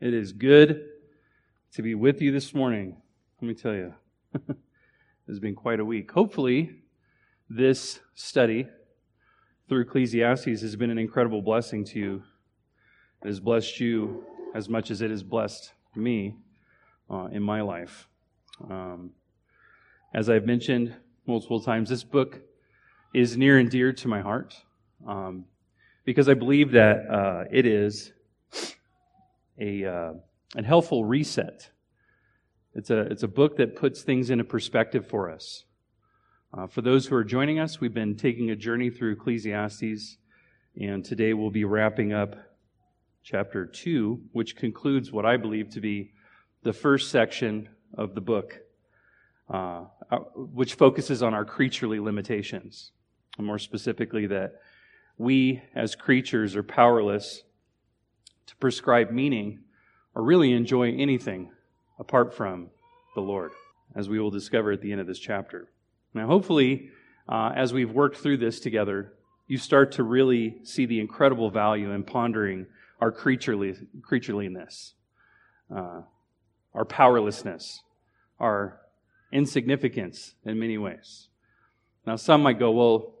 It 0.00 0.14
is 0.14 0.32
good 0.32 0.86
to 1.74 1.82
be 1.82 1.94
with 1.94 2.22
you 2.22 2.32
this 2.32 2.54
morning. 2.54 2.96
Let 3.38 3.48
me 3.48 3.52
tell 3.52 3.74
you, 3.74 3.92
it 4.34 4.56
has 5.28 5.38
been 5.38 5.54
quite 5.54 5.78
a 5.78 5.84
week. 5.84 6.10
Hopefully, 6.10 6.70
this 7.50 8.00
study 8.14 8.66
through 9.68 9.82
Ecclesiastes 9.82 10.62
has 10.62 10.74
been 10.74 10.88
an 10.88 10.96
incredible 10.96 11.42
blessing 11.42 11.84
to 11.84 11.98
you. 11.98 12.22
It 13.22 13.28
has 13.28 13.40
blessed 13.40 13.78
you 13.78 14.24
as 14.54 14.70
much 14.70 14.90
as 14.90 15.02
it 15.02 15.10
has 15.10 15.22
blessed 15.22 15.74
me 15.94 16.34
uh, 17.10 17.26
in 17.30 17.42
my 17.42 17.60
life. 17.60 18.08
Um, 18.70 19.10
as 20.14 20.30
I've 20.30 20.46
mentioned 20.46 20.96
multiple 21.26 21.60
times, 21.60 21.90
this 21.90 22.04
book 22.04 22.40
is 23.12 23.36
near 23.36 23.58
and 23.58 23.68
dear 23.68 23.92
to 23.92 24.08
my 24.08 24.22
heart 24.22 24.56
um, 25.06 25.44
because 26.06 26.26
I 26.30 26.32
believe 26.32 26.70
that 26.72 27.06
uh, 27.06 27.44
it 27.52 27.66
is 27.66 28.14
a, 29.60 29.84
uh, 29.84 30.12
a 30.56 30.62
helpful 30.62 31.04
reset. 31.04 31.70
It's 32.74 32.90
a, 32.90 33.00
it's 33.00 33.22
a 33.22 33.28
book 33.28 33.56
that 33.58 33.76
puts 33.76 34.02
things 34.02 34.30
into 34.30 34.44
perspective 34.44 35.06
for 35.06 35.30
us. 35.30 35.64
Uh, 36.52 36.66
for 36.66 36.82
those 36.82 37.06
who 37.06 37.14
are 37.14 37.24
joining 37.24 37.60
us, 37.60 37.80
we've 37.80 37.94
been 37.94 38.16
taking 38.16 38.50
a 38.50 38.56
journey 38.56 38.90
through 38.90 39.12
Ecclesiastes, 39.12 40.16
and 40.80 41.04
today 41.04 41.32
we'll 41.32 41.50
be 41.50 41.64
wrapping 41.64 42.12
up 42.12 42.36
chapter 43.22 43.66
2, 43.66 44.20
which 44.32 44.56
concludes 44.56 45.12
what 45.12 45.26
I 45.26 45.36
believe 45.36 45.70
to 45.70 45.80
be 45.80 46.12
the 46.62 46.72
first 46.72 47.10
section 47.10 47.68
of 47.94 48.14
the 48.14 48.20
book, 48.20 48.58
uh, 49.52 49.84
uh 50.10 50.18
which 50.34 50.74
focuses 50.74 51.22
on 51.22 51.34
our 51.34 51.44
creaturely 51.44 52.00
limitations. 52.00 52.92
And 53.38 53.46
more 53.46 53.58
specifically, 53.58 54.26
that 54.26 54.54
we 55.18 55.62
as 55.74 55.94
creatures 55.94 56.56
are 56.56 56.62
powerless 56.62 57.42
to 58.50 58.56
prescribe 58.56 59.10
meaning 59.12 59.60
or 60.14 60.24
really 60.24 60.52
enjoy 60.52 60.92
anything 60.92 61.52
apart 62.00 62.34
from 62.34 62.68
the 63.14 63.20
Lord, 63.20 63.52
as 63.94 64.08
we 64.08 64.18
will 64.18 64.30
discover 64.30 64.72
at 64.72 64.80
the 64.80 64.90
end 64.90 65.00
of 65.00 65.06
this 65.06 65.20
chapter. 65.20 65.68
Now, 66.14 66.26
hopefully, 66.26 66.90
uh, 67.28 67.52
as 67.54 67.72
we've 67.72 67.92
worked 67.92 68.16
through 68.16 68.38
this 68.38 68.58
together, 68.58 69.12
you 69.46 69.56
start 69.56 69.92
to 69.92 70.02
really 70.02 70.56
see 70.64 70.84
the 70.84 70.98
incredible 70.98 71.48
value 71.50 71.92
in 71.92 72.02
pondering 72.02 72.66
our 73.00 73.12
creaturely, 73.12 73.76
creatureliness, 74.00 74.94
uh, 75.74 76.02
our 76.74 76.84
powerlessness, 76.84 77.82
our 78.40 78.80
insignificance 79.32 80.34
in 80.44 80.58
many 80.58 80.76
ways. 80.76 81.28
Now, 82.04 82.16
some 82.16 82.42
might 82.42 82.58
go, 82.58 82.72
well, 82.72 83.14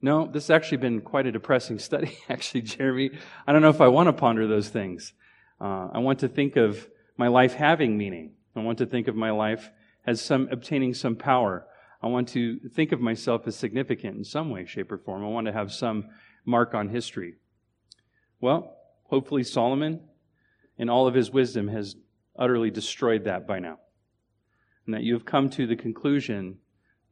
no, 0.00 0.26
this 0.26 0.44
has 0.44 0.50
actually 0.50 0.78
been 0.78 1.00
quite 1.00 1.26
a 1.26 1.32
depressing 1.32 1.78
study, 1.78 2.16
actually, 2.28 2.62
Jeremy. 2.62 3.10
I 3.46 3.52
don't 3.52 3.62
know 3.62 3.68
if 3.68 3.80
I 3.80 3.88
want 3.88 4.06
to 4.06 4.12
ponder 4.12 4.46
those 4.46 4.68
things. 4.68 5.12
Uh, 5.60 5.88
I 5.92 5.98
want 5.98 6.20
to 6.20 6.28
think 6.28 6.56
of 6.56 6.88
my 7.16 7.28
life 7.28 7.54
having 7.54 7.98
meaning. 7.98 8.32
I 8.54 8.60
want 8.60 8.78
to 8.78 8.86
think 8.86 9.08
of 9.08 9.16
my 9.16 9.30
life 9.30 9.70
as 10.06 10.20
some 10.20 10.48
obtaining 10.52 10.94
some 10.94 11.16
power. 11.16 11.66
I 12.00 12.06
want 12.06 12.28
to 12.28 12.60
think 12.70 12.92
of 12.92 13.00
myself 13.00 13.46
as 13.48 13.56
significant 13.56 14.16
in 14.16 14.24
some 14.24 14.50
way, 14.50 14.66
shape, 14.66 14.92
or 14.92 14.98
form. 14.98 15.24
I 15.24 15.28
want 15.28 15.46
to 15.46 15.52
have 15.52 15.72
some 15.72 16.06
mark 16.44 16.74
on 16.74 16.88
history. 16.88 17.34
Well, 18.40 18.76
hopefully 19.04 19.42
Solomon, 19.42 20.00
in 20.76 20.88
all 20.88 21.08
of 21.08 21.14
his 21.14 21.32
wisdom, 21.32 21.66
has 21.68 21.96
utterly 22.38 22.70
destroyed 22.70 23.24
that 23.24 23.48
by 23.48 23.58
now. 23.58 23.78
And 24.86 24.94
that 24.94 25.02
you 25.02 25.14
have 25.14 25.24
come 25.24 25.50
to 25.50 25.66
the 25.66 25.76
conclusion 25.76 26.58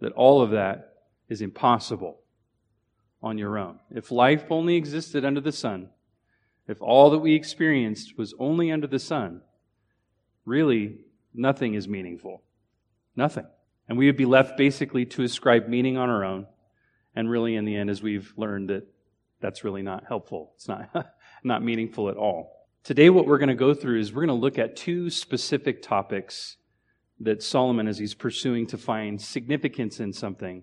that 0.01 0.12
all 0.12 0.41
of 0.41 0.51
that 0.53 0.95
is 1.29 1.42
impossible 1.42 2.20
on 3.22 3.39
your 3.39 3.59
own. 3.59 3.78
If 3.91 4.11
life 4.11 4.45
only 4.50 4.77
existed 4.77 5.25
under 5.25 5.41
the 5.41 5.53
sun, 5.53 5.91
if 6.69 6.81
all 6.83 7.11
that 7.11 7.19
we 7.19 7.34
experienced 7.34 8.19
was 8.19 8.34
only 8.39 8.70
under 8.70 8.86
the 8.86 8.98
sun, 8.98 9.42
really 10.45 10.98
nothing 11.34 11.75
is 11.75 11.86
meaningful. 11.86 12.42
Nothing. 13.14 13.47
And 13.89 13.97
we 13.97 14.06
would 14.06 14.17
be 14.17 14.27
left 14.27 14.56
basically 14.56 15.06
to 15.06 15.23
ascribe 15.23 15.68
meaning 15.68 15.96
on 15.96 16.11
our 16.11 16.24
own. 16.24 16.46
And 17.14 17.30
really, 17.30 17.57
in 17.57 17.64
the 17.64 17.77
end, 17.77 17.89
as 17.89 18.02
we've 18.02 18.33
learned 18.36 18.68
that 18.70 18.86
that's 19.40 19.64
really 19.64 19.83
not 19.83 20.05
helpful. 20.07 20.52
It's 20.57 20.69
not, 20.69 20.90
not 21.45 21.63
meaningful 21.63 22.08
at 22.08 22.17
all. 22.17 22.67
Today, 22.83 23.11
what 23.11 23.27
we're 23.27 23.39
going 23.39 23.48
to 23.48 23.55
go 23.55 23.74
through 23.74 24.01
is 24.01 24.13
we're 24.13 24.27
going 24.27 24.39
to 24.39 24.42
look 24.42 24.58
at 24.58 24.77
two 24.77 25.11
specific 25.11 25.83
topics 25.83 26.57
that 27.20 27.42
Solomon, 27.42 27.89
as 27.89 27.98
he's 27.98 28.14
pursuing 28.14 28.67
to 28.69 28.79
find 28.79 29.20
significance 29.20 30.01
in 30.01 30.13
something, 30.13 30.63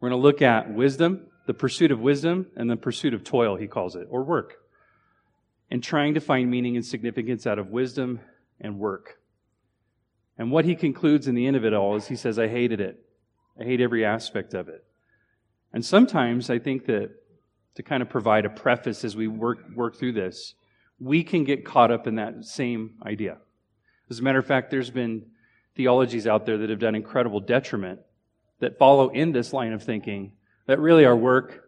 we're 0.00 0.10
going 0.10 0.20
to 0.20 0.22
look 0.22 0.42
at 0.42 0.72
wisdom, 0.72 1.26
the 1.46 1.54
pursuit 1.54 1.90
of 1.90 2.00
wisdom, 2.00 2.46
and 2.56 2.68
the 2.68 2.76
pursuit 2.76 3.14
of 3.14 3.24
toil, 3.24 3.56
he 3.56 3.66
calls 3.66 3.96
it, 3.96 4.06
or 4.10 4.22
work 4.22 4.58
and 5.70 5.82
trying 5.82 6.14
to 6.14 6.20
find 6.20 6.50
meaning 6.50 6.76
and 6.76 6.84
significance 6.84 7.46
out 7.46 7.58
of 7.58 7.70
wisdom 7.70 8.20
and 8.60 8.78
work. 8.78 9.18
And 10.38 10.50
what 10.50 10.64
he 10.64 10.76
concludes 10.76 11.28
in 11.28 11.34
the 11.34 11.46
end 11.46 11.56
of 11.56 11.64
it 11.64 11.72
all 11.72 11.96
is 11.96 12.06
he 12.06 12.16
says, 12.16 12.38
I 12.38 12.48
hated 12.48 12.80
it. 12.80 13.02
I 13.58 13.64
hate 13.64 13.80
every 13.80 14.04
aspect 14.04 14.54
of 14.54 14.68
it. 14.68 14.84
And 15.72 15.84
sometimes 15.84 16.50
I 16.50 16.58
think 16.58 16.86
that 16.86 17.10
to 17.74 17.82
kind 17.82 18.02
of 18.02 18.08
provide 18.08 18.44
a 18.44 18.50
preface 18.50 19.04
as 19.04 19.16
we 19.16 19.28
work, 19.28 19.58
work 19.74 19.96
through 19.96 20.12
this, 20.12 20.54
we 21.00 21.22
can 21.22 21.44
get 21.44 21.64
caught 21.64 21.90
up 21.90 22.06
in 22.06 22.14
that 22.16 22.44
same 22.44 22.94
idea. 23.04 23.38
As 24.08 24.18
a 24.18 24.22
matter 24.22 24.38
of 24.38 24.46
fact, 24.46 24.70
there's 24.70 24.90
been 24.90 25.26
theologies 25.74 26.26
out 26.26 26.46
there 26.46 26.58
that 26.58 26.70
have 26.70 26.78
done 26.78 26.94
incredible 26.94 27.40
detriment 27.40 28.00
that 28.60 28.78
follow 28.78 29.08
in 29.08 29.32
this 29.32 29.52
line 29.52 29.72
of 29.72 29.82
thinking 29.82 30.32
that 30.66 30.80
really 30.80 31.04
our 31.04 31.16
work 31.16 31.64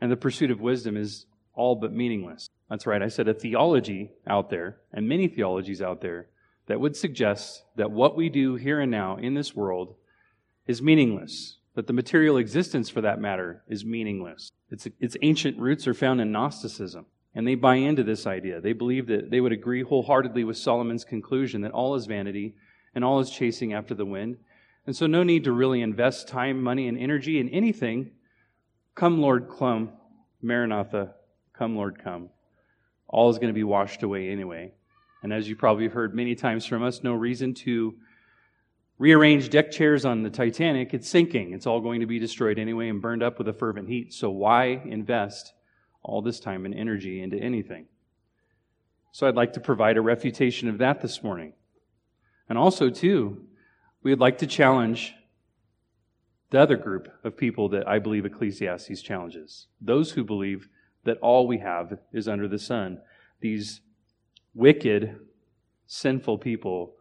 and 0.00 0.10
the 0.10 0.16
pursuit 0.16 0.50
of 0.50 0.60
wisdom 0.60 0.96
is 0.96 1.26
all 1.54 1.76
but 1.76 1.92
meaningless. 1.92 2.48
That's 2.68 2.86
right. 2.86 3.02
I 3.02 3.08
said 3.08 3.28
a 3.28 3.34
theology 3.34 4.12
out 4.26 4.50
there, 4.50 4.78
and 4.92 5.08
many 5.08 5.28
theologies 5.28 5.82
out 5.82 6.00
there, 6.00 6.28
that 6.66 6.80
would 6.80 6.96
suggest 6.96 7.64
that 7.76 7.90
what 7.90 8.16
we 8.16 8.28
do 8.28 8.54
here 8.56 8.80
and 8.80 8.90
now 8.90 9.16
in 9.16 9.34
this 9.34 9.54
world 9.54 9.94
is 10.66 10.80
meaningless, 10.80 11.58
that 11.74 11.86
the 11.86 11.92
material 11.92 12.36
existence 12.36 12.88
for 12.88 13.00
that 13.00 13.20
matter 13.20 13.62
is 13.68 13.84
meaningless. 13.84 14.50
Its, 14.70 14.88
its 15.00 15.16
ancient 15.22 15.58
roots 15.58 15.86
are 15.86 15.94
found 15.94 16.20
in 16.20 16.32
Gnosticism, 16.32 17.04
and 17.34 17.46
they 17.46 17.54
buy 17.54 17.76
into 17.76 18.02
this 18.02 18.26
idea. 18.26 18.60
They 18.60 18.72
believe 18.72 19.06
that 19.08 19.30
they 19.30 19.40
would 19.40 19.52
agree 19.52 19.82
wholeheartedly 19.82 20.44
with 20.44 20.56
Solomon's 20.56 21.04
conclusion 21.04 21.60
that 21.62 21.72
all 21.72 21.94
is 21.94 22.06
vanity 22.06 22.54
and 22.94 23.04
all 23.04 23.20
is 23.20 23.30
chasing 23.30 23.72
after 23.72 23.94
the 23.94 24.06
wind. 24.06 24.38
And 24.86 24.96
so, 24.96 25.06
no 25.06 25.22
need 25.22 25.44
to 25.44 25.52
really 25.52 25.80
invest 25.80 26.26
time, 26.26 26.62
money, 26.62 26.88
and 26.88 26.98
energy 26.98 27.38
in 27.38 27.48
anything. 27.50 28.12
Come, 28.94 29.20
Lord, 29.20 29.48
come. 29.48 29.90
Maranatha, 30.42 31.14
come, 31.52 31.76
Lord, 31.76 32.02
come 32.02 32.30
all 33.12 33.30
is 33.30 33.36
going 33.36 33.48
to 33.48 33.54
be 33.54 33.62
washed 33.62 34.02
away 34.02 34.30
anyway. 34.30 34.72
And 35.22 35.32
as 35.32 35.48
you 35.48 35.54
probably 35.54 35.86
heard 35.86 36.14
many 36.14 36.34
times 36.34 36.66
from 36.66 36.82
us, 36.82 37.04
no 37.04 37.12
reason 37.12 37.54
to 37.54 37.94
rearrange 38.98 39.50
deck 39.50 39.70
chairs 39.70 40.04
on 40.04 40.22
the 40.22 40.30
Titanic. 40.30 40.94
It's 40.94 41.08
sinking. 41.08 41.52
It's 41.52 41.66
all 41.66 41.80
going 41.80 42.00
to 42.00 42.06
be 42.06 42.18
destroyed 42.18 42.58
anyway 42.58 42.88
and 42.88 43.00
burned 43.00 43.22
up 43.22 43.38
with 43.38 43.48
a 43.48 43.52
fervent 43.52 43.88
heat. 43.88 44.12
So 44.12 44.30
why 44.30 44.82
invest 44.84 45.52
all 46.02 46.22
this 46.22 46.40
time 46.40 46.64
and 46.64 46.74
energy 46.74 47.22
into 47.22 47.36
anything? 47.36 47.86
So 49.12 49.28
I'd 49.28 49.36
like 49.36 49.52
to 49.52 49.60
provide 49.60 49.98
a 49.98 50.02
refutation 50.02 50.68
of 50.68 50.78
that 50.78 51.02
this 51.02 51.22
morning. 51.22 51.52
And 52.48 52.58
also, 52.58 52.90
too, 52.90 53.44
we 54.02 54.10
would 54.10 54.20
like 54.20 54.38
to 54.38 54.46
challenge 54.46 55.14
the 56.52 56.60
other 56.60 56.76
group 56.76 57.08
of 57.24 57.34
people 57.34 57.70
that 57.70 57.88
I 57.88 57.98
believe 57.98 58.26
Ecclesiastes 58.26 59.00
challenges. 59.00 59.68
Those 59.80 60.12
who 60.12 60.22
believe 60.22 60.68
that 61.04 61.16
all 61.18 61.46
we 61.46 61.58
have 61.58 61.98
is 62.12 62.28
under 62.28 62.46
the 62.46 62.58
sun. 62.58 63.00
These 63.40 63.80
wicked, 64.54 65.18
sinful 65.86 66.38
people 66.38 66.94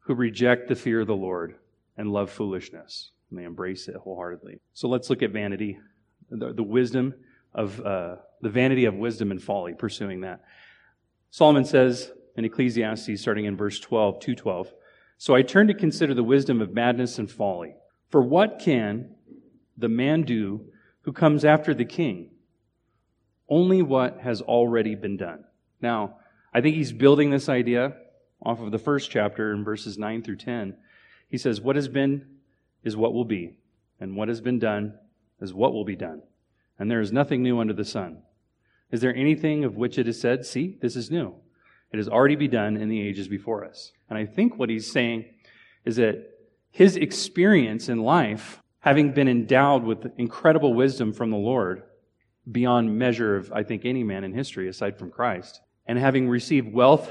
who 0.00 0.14
reject 0.14 0.66
the 0.66 0.74
fear 0.74 1.00
of 1.00 1.06
the 1.06 1.14
Lord 1.14 1.54
and 1.96 2.12
love 2.12 2.28
foolishness, 2.28 3.12
and 3.30 3.38
they 3.38 3.44
embrace 3.44 3.86
it 3.86 3.94
wholeheartedly. 3.94 4.58
So 4.72 4.88
let's 4.88 5.08
look 5.08 5.22
at 5.22 5.30
vanity, 5.30 5.78
the, 6.28 6.52
the 6.52 6.64
wisdom 6.64 7.14
of 7.54 7.80
uh, 7.80 8.16
the 8.42 8.50
vanity 8.50 8.84
of 8.84 8.94
wisdom 8.94 9.30
and 9.30 9.40
folly, 9.40 9.74
pursuing 9.74 10.22
that. 10.22 10.42
Solomon 11.30 11.64
says 11.64 12.10
in 12.36 12.44
Ecclesiastes, 12.44 13.20
starting 13.20 13.44
in 13.44 13.56
verse 13.56 13.78
12, 13.78 14.18
212, 14.18 14.72
So 15.18 15.36
I 15.36 15.42
turn 15.42 15.68
to 15.68 15.74
consider 15.74 16.14
the 16.14 16.24
wisdom 16.24 16.60
of 16.60 16.74
madness 16.74 17.18
and 17.18 17.30
folly. 17.30 17.76
For 18.10 18.22
what 18.22 18.58
can 18.58 19.14
the 19.76 19.88
man 19.88 20.22
do 20.22 20.66
who 21.02 21.12
comes 21.12 21.44
after 21.44 21.74
the 21.74 21.84
king? 21.84 22.30
only 23.48 23.82
what 23.82 24.20
has 24.20 24.42
already 24.42 24.94
been 24.94 25.16
done. 25.16 25.44
Now, 25.80 26.16
I 26.52 26.60
think 26.60 26.76
he's 26.76 26.92
building 26.92 27.30
this 27.30 27.48
idea 27.48 27.94
off 28.42 28.60
of 28.60 28.70
the 28.70 28.78
first 28.78 29.10
chapter 29.10 29.52
in 29.52 29.64
verses 29.64 29.98
9 29.98 30.22
through 30.22 30.36
10. 30.36 30.76
He 31.28 31.38
says, 31.38 31.60
What 31.60 31.76
has 31.76 31.88
been 31.88 32.26
is 32.84 32.96
what 32.96 33.12
will 33.12 33.24
be, 33.24 33.58
and 34.00 34.16
what 34.16 34.28
has 34.28 34.40
been 34.40 34.58
done 34.58 34.94
is 35.40 35.54
what 35.54 35.72
will 35.72 35.84
be 35.84 35.96
done. 35.96 36.22
And 36.78 36.90
there 36.90 37.00
is 37.00 37.12
nothing 37.12 37.42
new 37.42 37.58
under 37.58 37.72
the 37.72 37.84
sun. 37.84 38.22
Is 38.90 39.00
there 39.00 39.14
anything 39.14 39.64
of 39.64 39.76
which 39.76 39.98
it 39.98 40.08
is 40.08 40.20
said, 40.20 40.46
See, 40.46 40.78
this 40.80 40.96
is 40.96 41.10
new? 41.10 41.34
It 41.92 41.96
has 41.96 42.08
already 42.08 42.36
been 42.36 42.50
done 42.50 42.76
in 42.76 42.88
the 42.88 43.00
ages 43.00 43.28
before 43.28 43.64
us. 43.64 43.92
And 44.08 44.18
I 44.18 44.26
think 44.26 44.56
what 44.56 44.68
he's 44.68 44.90
saying 44.90 45.24
is 45.84 45.96
that 45.96 46.37
his 46.70 46.96
experience 46.96 47.88
in 47.88 48.02
life, 48.02 48.62
having 48.80 49.12
been 49.12 49.28
endowed 49.28 49.84
with 49.84 50.06
incredible 50.18 50.74
wisdom 50.74 51.12
from 51.12 51.30
the 51.30 51.36
Lord, 51.36 51.82
beyond 52.50 52.98
measure 52.98 53.36
of, 53.36 53.52
I 53.52 53.62
think, 53.62 53.84
any 53.84 54.04
man 54.04 54.24
in 54.24 54.32
history 54.32 54.68
aside 54.68 54.98
from 54.98 55.10
Christ. 55.10 55.60
And 55.86 55.98
having 55.98 56.28
received 56.28 56.72
wealth 56.72 57.10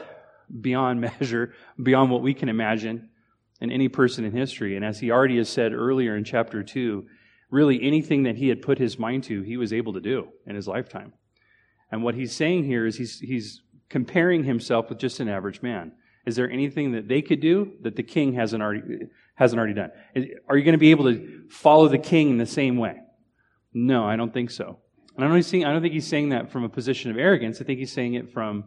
beyond 0.62 1.02
measure, 1.20 1.54
beyond 1.82 2.12
what 2.12 2.22
we 2.22 2.34
can 2.34 2.50
imagine, 2.50 3.10
in 3.60 3.72
any 3.72 3.90
person 3.90 4.24
in 4.24 4.32
history. 4.32 4.76
And 4.76 4.86
as 4.86 5.00
he 5.00 5.12
already 5.12 5.38
has 5.38 5.50
said 5.50 5.74
earlier 5.74 6.16
in 6.16 6.24
chapter 6.24 6.64
2, 6.64 7.06
really 7.50 7.82
anything 7.82 8.24
that 8.24 8.36
he 8.36 8.50
had 8.50 8.62
put 8.62 8.78
his 8.78 9.00
mind 9.00 9.24
to, 9.26 9.42
he 9.42 9.58
was 9.58 9.74
able 9.74 9.94
to 9.94 10.02
do 10.02 10.28
in 10.46 10.56
his 10.56 10.68
lifetime. 10.68 11.14
And 11.92 12.04
what 12.04 12.16
he's 12.16 12.36
saying 12.36 12.66
here 12.66 12.86
is 12.86 12.98
he's, 12.98 13.20
he's 13.20 13.62
comparing 13.90 14.44
himself 14.44 14.90
with 14.90 15.00
just 15.00 15.20
an 15.20 15.30
average 15.30 15.62
man. 15.62 15.94
Is 16.26 16.36
there 16.36 16.50
anything 16.50 16.92
that 16.92 17.08
they 17.08 17.22
could 17.22 17.40
do 17.40 17.74
that 17.82 17.96
the 17.96 18.04
king 18.04 18.34
hasn't 18.34 18.62
already, 18.62 19.08
hasn't 19.38 19.58
already 19.58 19.74
done? 19.74 19.92
Are 20.50 20.58
you 20.58 20.64
going 20.64 20.74
to 20.74 20.78
be 20.78 20.92
able 20.92 21.06
to 21.06 21.44
follow 21.50 21.88
the 21.88 21.98
king 21.98 22.32
in 22.32 22.38
the 22.38 22.46
same 22.46 22.76
way? 22.78 22.98
No, 23.74 24.04
I 24.04 24.16
don't 24.16 24.34
think 24.34 24.52
so. 24.52 24.80
And 25.16 25.24
I 25.24 25.28
don't, 25.28 25.54
I 25.64 25.72
don't 25.72 25.82
think 25.82 25.94
he's 25.94 26.08
saying 26.08 26.30
that 26.30 26.52
from 26.52 26.64
a 26.64 26.70
position 26.70 27.12
of 27.12 27.18
arrogance. 27.18 27.62
I 27.62 27.64
think 27.64 27.80
he's 27.80 27.92
saying 27.92 28.16
it 28.16 28.34
from 28.34 28.66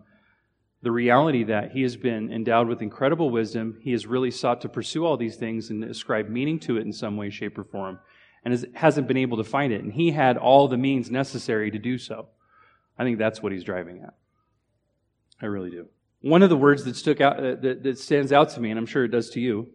the 0.83 0.91
reality 0.91 1.45
that 1.45 1.73
he 1.73 1.83
has 1.83 1.97
been 1.97 2.33
endowed 2.33 2.69
with 2.69 2.83
incredible 2.83 3.31
wisdom. 3.31 3.79
He 3.83 3.93
has 3.93 4.07
really 4.07 4.31
sought 4.31 4.61
to 4.63 4.69
pursue 4.69 5.05
all 5.05 5.17
these 5.17 5.37
things 5.37 5.71
and 5.71 5.85
ascribe 5.85 6.29
meaning 6.29 6.59
to 6.61 6.79
it 6.79 6.87
in 6.87 6.93
some 6.93 7.17
way, 7.17 7.31
shape, 7.31 7.59
or 7.59 7.65
form, 7.65 7.99
and 8.45 8.53
has, 8.53 8.65
hasn't 8.75 9.09
been 9.09 9.17
able 9.17 9.37
to 9.37 9.45
find 9.45 9.73
it. 9.73 9.83
And 9.83 9.93
he 9.93 10.13
had 10.13 10.37
all 10.37 10.69
the 10.69 10.79
means 10.79 11.11
necessary 11.11 11.71
to 11.71 11.79
do 11.79 11.99
so. 11.99 12.29
I 12.99 13.05
think 13.05 13.19
that's 13.19 13.43
what 13.43 13.53
he's 13.53 13.65
driving 13.65 14.03
at. 14.03 14.15
I 15.43 15.47
really 15.47 15.71
do. 15.71 15.89
One 16.23 16.43
of 16.43 16.51
the 16.51 16.57
words 16.57 16.85
that 16.85 16.97
stuck 16.97 17.21
out 17.21 17.39
uh, 17.39 17.55
that, 17.63 17.83
that 17.83 17.99
stands 17.99 18.33
out 18.33 18.51
to 18.51 18.61
me, 18.61 18.71
and 18.71 18.79
I'm 18.79 18.87
sure 18.87 19.05
it 19.05 19.11
does 19.11 19.31
to 19.31 19.41
you, 19.41 19.69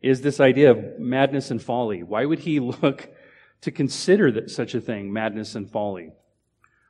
is 0.00 0.22
this 0.22 0.40
idea 0.40 0.70
of 0.70 0.98
madness 0.98 1.50
and 1.50 1.62
folly. 1.62 2.02
Why 2.02 2.24
would 2.24 2.40
he 2.40 2.60
look 2.82 3.08
to 3.62 3.70
consider 3.70 4.32
that 4.32 4.50
such 4.50 4.74
a 4.74 4.80
thing, 4.80 5.12
madness 5.12 5.54
and 5.54 5.70
folly? 5.70 6.12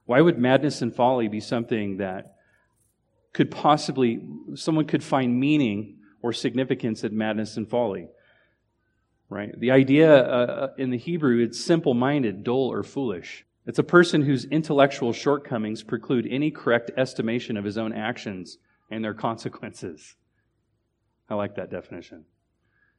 Why 0.06 0.20
would 0.20 0.38
madness 0.38 0.82
and 0.82 0.94
folly 0.94 1.28
be 1.28 1.40
something 1.40 1.98
that 1.98 2.36
could 3.32 3.50
possibly 3.50 4.20
someone 4.54 4.86
could 4.86 5.04
find 5.04 5.38
meaning 5.38 5.98
or 6.22 6.32
significance 6.32 7.04
in 7.04 7.16
madness 7.16 7.56
and 7.56 7.68
folly? 7.68 8.08
Right? 9.28 9.58
The 9.58 9.70
idea 9.70 10.12
uh, 10.12 10.46
uh 10.46 10.68
in 10.78 10.90
the 10.90 10.98
Hebrew, 10.98 11.42
it's 11.42 11.62
simple-minded, 11.64 12.42
dull, 12.42 12.72
or 12.72 12.82
foolish. 12.82 13.44
It's 13.66 13.78
a 13.78 13.84
person 13.84 14.22
whose 14.22 14.46
intellectual 14.46 15.12
shortcomings 15.12 15.84
preclude 15.84 16.26
any 16.28 16.50
correct 16.50 16.90
estimation 16.96 17.56
of 17.56 17.64
his 17.64 17.78
own 17.78 17.92
actions 17.92 18.58
and 18.90 19.04
their 19.04 19.14
consequences. 19.28 20.16
I 21.28 21.34
like 21.34 21.54
that 21.54 21.70
definition. 21.70 22.24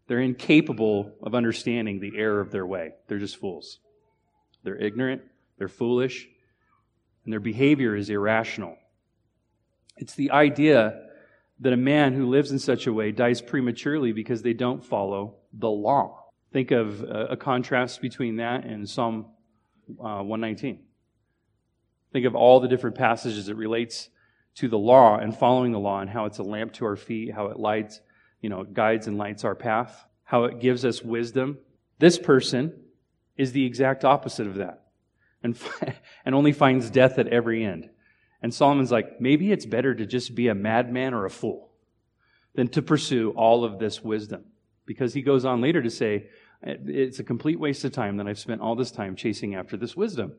They're 0.07 0.19
incapable 0.19 1.13
of 1.23 1.35
understanding 1.35 1.99
the 1.99 2.17
error 2.17 2.41
of 2.41 2.51
their 2.51 2.65
way. 2.65 2.93
They're 3.07 3.19
just 3.19 3.37
fools. 3.37 3.79
They're 4.63 4.77
ignorant, 4.77 5.21
they're 5.57 5.67
foolish, 5.67 6.27
and 7.23 7.33
their 7.33 7.39
behavior 7.39 7.95
is 7.95 8.09
irrational. 8.09 8.77
It's 9.97 10.15
the 10.15 10.31
idea 10.31 11.01
that 11.59 11.73
a 11.73 11.77
man 11.77 12.13
who 12.13 12.27
lives 12.27 12.51
in 12.51 12.59
such 12.59 12.87
a 12.87 12.93
way 12.93 13.11
dies 13.11 13.41
prematurely 13.41 14.11
because 14.11 14.41
they 14.41 14.53
don't 14.53 14.83
follow 14.83 15.35
the 15.53 15.69
law. 15.69 16.25
Think 16.51 16.71
of 16.71 17.01
a, 17.03 17.37
contrast 17.37 18.01
between 18.01 18.37
that 18.37 18.65
and 18.65 18.89
Psalm 18.89 19.27
uh, 19.89 20.21
119. 20.21 20.79
Think 22.11 22.25
of 22.25 22.35
all 22.35 22.59
the 22.59 22.67
different 22.67 22.97
passages 22.97 23.47
it 23.47 23.55
relates 23.55 24.09
to 24.55 24.67
the 24.67 24.77
law 24.77 25.17
and 25.17 25.37
following 25.37 25.71
the 25.71 25.79
law 25.79 26.01
and 26.01 26.09
how 26.09 26.25
it's 26.25 26.39
a 26.39 26.43
lamp 26.43 26.73
to 26.73 26.85
our 26.85 26.97
feet, 26.97 27.33
how 27.33 27.47
it 27.47 27.59
lights, 27.59 28.01
you 28.41 28.49
know, 28.49 28.63
guides 28.63 29.07
and 29.07 29.17
lights 29.17 29.43
our 29.43 29.55
path, 29.55 30.05
how 30.23 30.45
it 30.45 30.59
gives 30.59 30.83
us 30.83 31.01
wisdom. 31.01 31.57
This 31.99 32.17
person 32.17 32.73
is 33.37 33.51
the 33.51 33.65
exact 33.65 34.03
opposite 34.03 34.47
of 34.47 34.55
that 34.55 34.81
and, 35.43 35.57
and 36.25 36.35
only 36.35 36.51
finds 36.51 36.89
death 36.89 37.19
at 37.19 37.27
every 37.27 37.63
end. 37.63 37.89
And 38.41 38.53
Solomon's 38.53 38.91
like, 38.91 39.21
maybe 39.21 39.51
it's 39.51 39.65
better 39.65 39.93
to 39.93 40.05
just 40.05 40.33
be 40.33 40.47
a 40.47 40.55
madman 40.55 41.13
or 41.13 41.25
a 41.25 41.29
fool 41.29 41.69
than 42.55 42.67
to 42.69 42.81
pursue 42.81 43.31
all 43.31 43.63
of 43.63 43.79
this 43.79 44.03
wisdom. 44.03 44.45
Because 44.85 45.13
he 45.13 45.21
goes 45.21 45.45
on 45.45 45.61
later 45.61 45.81
to 45.81 45.89
say, 45.89 46.27
it's 46.63 47.19
a 47.19 47.23
complete 47.23 47.59
waste 47.59 47.85
of 47.85 47.91
time 47.91 48.17
that 48.17 48.27
I've 48.27 48.39
spent 48.39 48.61
all 48.61 48.75
this 48.75 48.91
time 48.91 49.15
chasing 49.15 49.55
after 49.55 49.77
this 49.77 49.95
wisdom. 49.95 50.33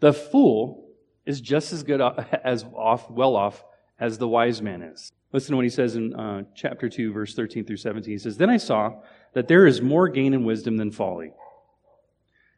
The 0.00 0.12
fool 0.12 0.88
is 1.26 1.40
just 1.40 1.72
as 1.72 1.82
good 1.82 2.00
as 2.44 2.64
off, 2.74 3.10
well 3.10 3.36
off 3.36 3.62
as 4.00 4.18
the 4.18 4.28
wise 4.28 4.62
man 4.62 4.82
is. 4.82 5.12
Listen 5.32 5.52
to 5.52 5.56
what 5.56 5.64
he 5.64 5.70
says 5.70 5.94
in 5.94 6.14
uh, 6.14 6.42
chapter 6.54 6.88
2, 6.88 7.12
verse 7.12 7.34
13 7.34 7.64
through 7.64 7.76
17. 7.76 8.10
He 8.10 8.18
says, 8.18 8.38
Then 8.38 8.50
I 8.50 8.56
saw 8.56 8.94
that 9.34 9.46
there 9.46 9.66
is 9.66 9.80
more 9.80 10.08
gain 10.08 10.34
in 10.34 10.44
wisdom 10.44 10.78
than 10.78 10.90
folly, 10.90 11.32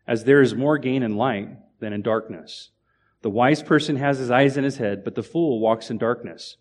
as 0.06 0.24
there 0.24 0.40
is 0.40 0.54
more 0.54 0.78
gain 0.78 1.02
in 1.02 1.16
light 1.16 1.48
than 1.80 1.92
in 1.92 2.00
darkness. 2.00 2.70
The 3.20 3.30
wise 3.30 3.62
person 3.62 3.96
has 3.96 4.18
his 4.18 4.30
eyes 4.30 4.56
in 4.56 4.64
his 4.64 4.78
head, 4.78 5.04
but 5.04 5.14
the 5.14 5.22
fool 5.22 5.60
walks 5.60 5.90
in 5.90 5.98
darkness. 5.98 6.56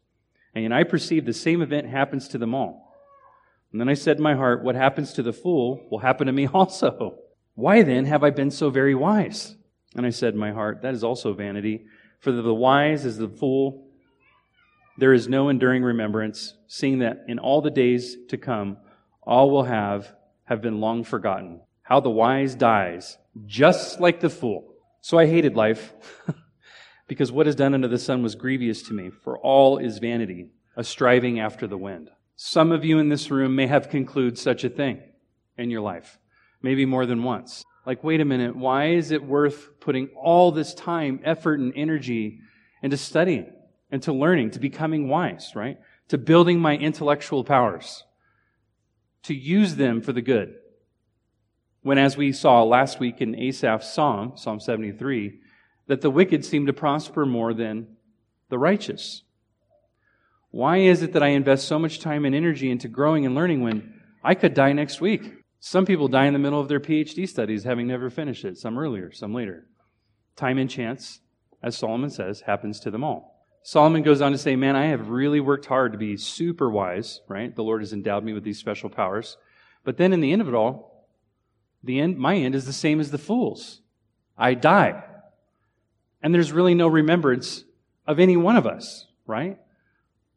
And 0.53 0.73
I 0.73 0.83
perceive 0.83 1.25
the 1.25 1.33
same 1.33 1.61
event 1.61 1.87
happens 1.87 2.27
to 2.29 2.37
them 2.37 2.53
all. 2.53 2.93
And 3.71 3.79
then 3.79 3.87
I 3.87 3.93
said 3.93 4.17
in 4.17 4.23
my 4.23 4.35
heart, 4.35 4.63
What 4.63 4.75
happens 4.75 5.13
to 5.13 5.23
the 5.23 5.31
fool 5.31 5.87
will 5.89 5.99
happen 5.99 6.27
to 6.27 6.33
me 6.33 6.47
also. 6.53 7.19
Why 7.55 7.83
then 7.83 8.05
have 8.05 8.23
I 8.23 8.31
been 8.31 8.51
so 8.51 8.69
very 8.69 8.95
wise? 8.95 9.55
And 9.95 10.05
I 10.05 10.09
said 10.09 10.33
in 10.33 10.39
my 10.39 10.51
heart, 10.51 10.81
That 10.81 10.93
is 10.93 11.03
also 11.03 11.33
vanity. 11.33 11.85
For 12.19 12.31
the 12.31 12.53
wise 12.53 13.05
is 13.05 13.17
the 13.17 13.29
fool. 13.29 13.87
There 15.01 15.13
is 15.13 15.27
no 15.27 15.49
enduring 15.49 15.81
remembrance, 15.81 16.53
seeing 16.67 16.99
that 16.99 17.25
in 17.27 17.39
all 17.39 17.63
the 17.63 17.71
days 17.71 18.17
to 18.29 18.37
come, 18.37 18.77
all 19.23 19.49
will 19.49 19.63
have 19.63 20.13
have 20.43 20.61
been 20.61 20.79
long 20.79 21.03
forgotten. 21.03 21.61
How 21.81 22.01
the 22.01 22.11
wise 22.11 22.53
dies, 22.53 23.17
just 23.47 23.99
like 23.99 24.19
the 24.19 24.29
fool. 24.29 24.75
So 25.01 25.17
I 25.17 25.25
hated 25.25 25.55
life, 25.55 25.91
because 27.07 27.31
what 27.31 27.47
is 27.47 27.55
done 27.55 27.73
under 27.73 27.87
the 27.87 27.97
sun 27.97 28.21
was 28.21 28.35
grievous 28.35 28.83
to 28.83 28.93
me, 28.93 29.09
for 29.09 29.39
all 29.39 29.79
is 29.79 29.97
vanity, 29.97 30.51
a 30.77 30.83
striving 30.83 31.39
after 31.39 31.65
the 31.65 31.79
wind. 31.79 32.11
Some 32.35 32.71
of 32.71 32.85
you 32.85 32.99
in 32.99 33.09
this 33.09 33.31
room 33.31 33.55
may 33.55 33.65
have 33.65 33.89
concluded 33.89 34.37
such 34.37 34.63
a 34.63 34.69
thing 34.69 35.01
in 35.57 35.71
your 35.71 35.81
life, 35.81 36.19
maybe 36.61 36.85
more 36.85 37.07
than 37.07 37.23
once. 37.23 37.63
Like, 37.87 38.03
wait 38.03 38.21
a 38.21 38.25
minute, 38.25 38.55
why 38.55 38.89
is 38.89 39.09
it 39.09 39.23
worth 39.23 39.79
putting 39.79 40.09
all 40.09 40.51
this 40.51 40.75
time, 40.75 41.21
effort, 41.23 41.59
and 41.59 41.73
energy 41.75 42.41
into 42.83 42.97
studying 42.97 43.51
and 43.91 44.01
to 44.03 44.13
learning, 44.13 44.51
to 44.51 44.59
becoming 44.59 45.07
wise, 45.07 45.51
right? 45.55 45.77
To 46.09 46.17
building 46.17 46.59
my 46.59 46.75
intellectual 46.75 47.43
powers, 47.43 48.03
to 49.23 49.33
use 49.33 49.75
them 49.75 50.01
for 50.01 50.13
the 50.13 50.21
good. 50.21 50.55
When, 51.83 51.97
as 51.97 52.15
we 52.15 52.31
saw 52.31 52.63
last 52.63 52.99
week 52.99 53.21
in 53.21 53.35
Asaph's 53.35 53.91
Psalm, 53.91 54.33
Psalm 54.35 54.59
73, 54.59 55.39
that 55.87 56.01
the 56.01 56.09
wicked 56.09 56.45
seem 56.45 56.67
to 56.67 56.73
prosper 56.73 57.25
more 57.25 57.53
than 57.53 57.87
the 58.49 58.57
righteous. 58.57 59.23
Why 60.51 60.77
is 60.77 61.01
it 61.01 61.13
that 61.13 61.23
I 61.23 61.29
invest 61.29 61.67
so 61.67 61.79
much 61.79 61.99
time 61.99 62.25
and 62.25 62.35
energy 62.35 62.69
into 62.69 62.87
growing 62.87 63.25
and 63.25 63.33
learning 63.33 63.61
when 63.61 64.01
I 64.23 64.35
could 64.35 64.53
die 64.53 64.73
next 64.73 65.01
week? 65.01 65.33
Some 65.59 65.85
people 65.85 66.07
die 66.07 66.25
in 66.25 66.33
the 66.33 66.39
middle 66.39 66.59
of 66.59 66.67
their 66.67 66.79
PhD 66.79 67.27
studies 67.27 67.63
having 67.63 67.87
never 67.87 68.09
finished 68.09 68.45
it, 68.45 68.57
some 68.57 68.77
earlier, 68.77 69.11
some 69.11 69.33
later. 69.33 69.67
Time 70.35 70.57
and 70.57 70.69
chance, 70.69 71.19
as 71.63 71.77
Solomon 71.77 72.09
says, 72.09 72.41
happens 72.41 72.79
to 72.81 72.91
them 72.91 73.03
all. 73.03 73.30
Solomon 73.63 74.01
goes 74.01 74.21
on 74.21 74.31
to 74.31 74.37
say, 74.37 74.55
Man, 74.55 74.75
I 74.75 74.87
have 74.87 75.09
really 75.09 75.39
worked 75.39 75.65
hard 75.65 75.91
to 75.91 75.97
be 75.97 76.17
super 76.17 76.69
wise, 76.69 77.21
right? 77.27 77.55
The 77.55 77.63
Lord 77.63 77.81
has 77.81 77.93
endowed 77.93 78.23
me 78.23 78.33
with 78.33 78.43
these 78.43 78.57
special 78.57 78.89
powers. 78.89 79.37
But 79.83 79.97
then 79.97 80.13
in 80.13 80.21
the 80.21 80.31
end 80.31 80.41
of 80.41 80.47
it 80.47 80.53
all, 80.53 81.07
the 81.83 81.99
end, 81.99 82.17
my 82.17 82.35
end 82.35 82.55
is 82.55 82.65
the 82.65 82.73
same 82.73 82.99
as 82.99 83.11
the 83.11 83.17
fool's. 83.17 83.81
I 84.37 84.53
die. 84.53 85.03
And 86.21 86.33
there's 86.33 86.51
really 86.51 86.75
no 86.75 86.87
remembrance 86.87 87.63
of 88.05 88.19
any 88.19 88.37
one 88.37 88.55
of 88.55 88.67
us, 88.67 89.07
right? 89.25 89.57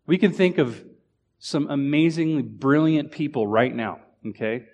We 0.06 0.18
can 0.18 0.32
think 0.32 0.58
of 0.58 0.82
some 1.38 1.68
amazingly 1.68 2.42
brilliant 2.42 3.10
people 3.10 3.46
right 3.46 3.74
now, 3.74 4.00
okay? 4.28 4.64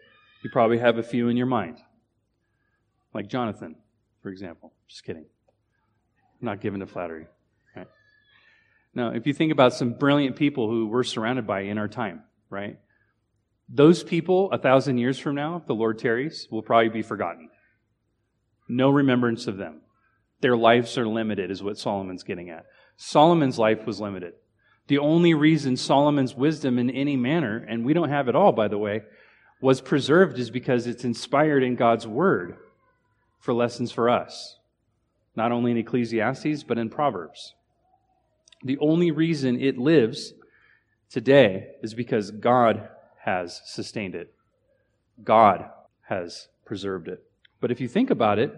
You 0.42 0.50
probably 0.50 0.78
have 0.78 0.98
a 0.98 1.02
few 1.02 1.28
in 1.28 1.36
your 1.36 1.46
mind. 1.46 1.78
Like 3.12 3.28
Jonathan, 3.28 3.76
for 4.22 4.28
example. 4.28 4.72
Just 4.88 5.04
kidding. 5.04 5.24
I'm 6.40 6.46
not 6.46 6.60
given 6.60 6.80
to 6.80 6.86
flattery. 6.86 7.26
Now, 8.94 9.10
if 9.10 9.26
you 9.26 9.32
think 9.32 9.52
about 9.52 9.74
some 9.74 9.92
brilliant 9.92 10.36
people 10.36 10.68
who 10.68 10.88
we're 10.88 11.04
surrounded 11.04 11.46
by 11.46 11.60
in 11.60 11.78
our 11.78 11.88
time, 11.88 12.22
right? 12.48 12.78
Those 13.68 14.02
people, 14.02 14.50
a 14.50 14.58
thousand 14.58 14.98
years 14.98 15.18
from 15.18 15.36
now, 15.36 15.56
if 15.56 15.66
the 15.66 15.74
Lord 15.74 15.98
tarries, 15.98 16.48
will 16.50 16.62
probably 16.62 16.88
be 16.88 17.02
forgotten. 17.02 17.50
No 18.68 18.90
remembrance 18.90 19.46
of 19.46 19.56
them. 19.56 19.82
Their 20.40 20.56
lives 20.56 20.98
are 20.98 21.06
limited, 21.06 21.50
is 21.50 21.62
what 21.62 21.78
Solomon's 21.78 22.24
getting 22.24 22.50
at. 22.50 22.64
Solomon's 22.96 23.58
life 23.58 23.86
was 23.86 24.00
limited. 24.00 24.32
The 24.88 24.98
only 24.98 25.34
reason 25.34 25.76
Solomon's 25.76 26.34
wisdom 26.34 26.78
in 26.78 26.90
any 26.90 27.16
manner, 27.16 27.64
and 27.68 27.84
we 27.84 27.92
don't 27.92 28.08
have 28.08 28.28
it 28.28 28.34
all, 28.34 28.50
by 28.50 28.66
the 28.66 28.78
way, 28.78 29.02
was 29.60 29.80
preserved 29.80 30.38
is 30.38 30.50
because 30.50 30.86
it's 30.86 31.04
inspired 31.04 31.62
in 31.62 31.76
God's 31.76 32.06
Word 32.06 32.56
for 33.38 33.54
lessons 33.54 33.92
for 33.92 34.10
us, 34.10 34.58
not 35.36 35.52
only 35.52 35.70
in 35.70 35.76
Ecclesiastes, 35.76 36.64
but 36.64 36.78
in 36.78 36.90
Proverbs. 36.90 37.54
The 38.62 38.78
only 38.78 39.10
reason 39.10 39.60
it 39.60 39.78
lives 39.78 40.34
today 41.08 41.68
is 41.82 41.94
because 41.94 42.30
God 42.30 42.88
has 43.24 43.60
sustained 43.64 44.14
it. 44.14 44.34
God 45.22 45.70
has 46.02 46.48
preserved 46.64 47.08
it. 47.08 47.22
But 47.60 47.70
if 47.70 47.80
you 47.80 47.88
think 47.88 48.10
about 48.10 48.38
it, 48.38 48.54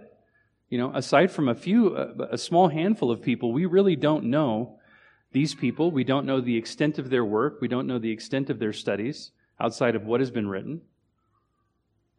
you 0.69 0.79
know, 0.79 0.93
aside 0.95 1.31
from 1.31 1.49
a 1.49 1.55
few, 1.55 1.97
a 1.97 2.39
small 2.39 2.69
handful 2.69 3.11
of 3.11 3.23
people, 3.23 3.53
we 3.53 3.67
really 3.67 3.97
don't 3.97 4.25
know 4.25 4.79
These 5.33 5.55
people, 5.55 5.91
we 5.91 6.05
don't 6.05 6.27
know 6.27 6.41
the 6.41 6.57
extent 6.57 6.99
of 6.99 7.09
their 7.09 7.25
work, 7.25 7.59
we 7.61 7.69
don't 7.69 7.87
know 7.87 7.99
the 7.99 8.11
extent 8.11 8.51
of 8.51 8.59
their 8.59 8.73
studies 8.73 9.33
outside 9.59 9.97
of 9.97 10.05
what 10.05 10.21
has 10.21 10.31
been 10.31 10.49
written. 10.49 10.83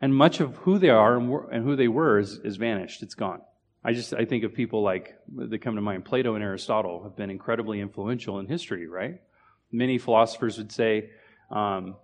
And 0.01 0.15
much 0.15 0.39
of 0.39 0.57
who 0.57 0.79
they 0.79 0.89
are 0.89 1.15
and 1.15 1.63
who 1.63 1.75
they 1.75 1.87
were 1.87 2.19
is, 2.19 2.39
is 2.43 2.57
vanished. 2.57 3.03
It's 3.03 3.13
gone. 3.15 3.41
I 3.83 3.93
just 3.93 4.13
I 4.13 4.25
think 4.25 4.43
of 4.43 4.53
people 4.53 4.81
like 4.81 5.15
that 5.35 5.61
come 5.61 5.75
to 5.75 5.81
mind. 5.81 6.05
Plato 6.05 6.35
and 6.35 6.43
Aristotle 6.43 7.03
have 7.03 7.15
been 7.15 7.29
incredibly 7.29 7.81
influential 7.81 8.39
in 8.39 8.47
history, 8.47 8.87
right? 8.87 9.21
Many 9.71 9.97
philosophers 9.97 10.57
would 10.57 10.71
say 10.71 11.09
um, 11.51 11.95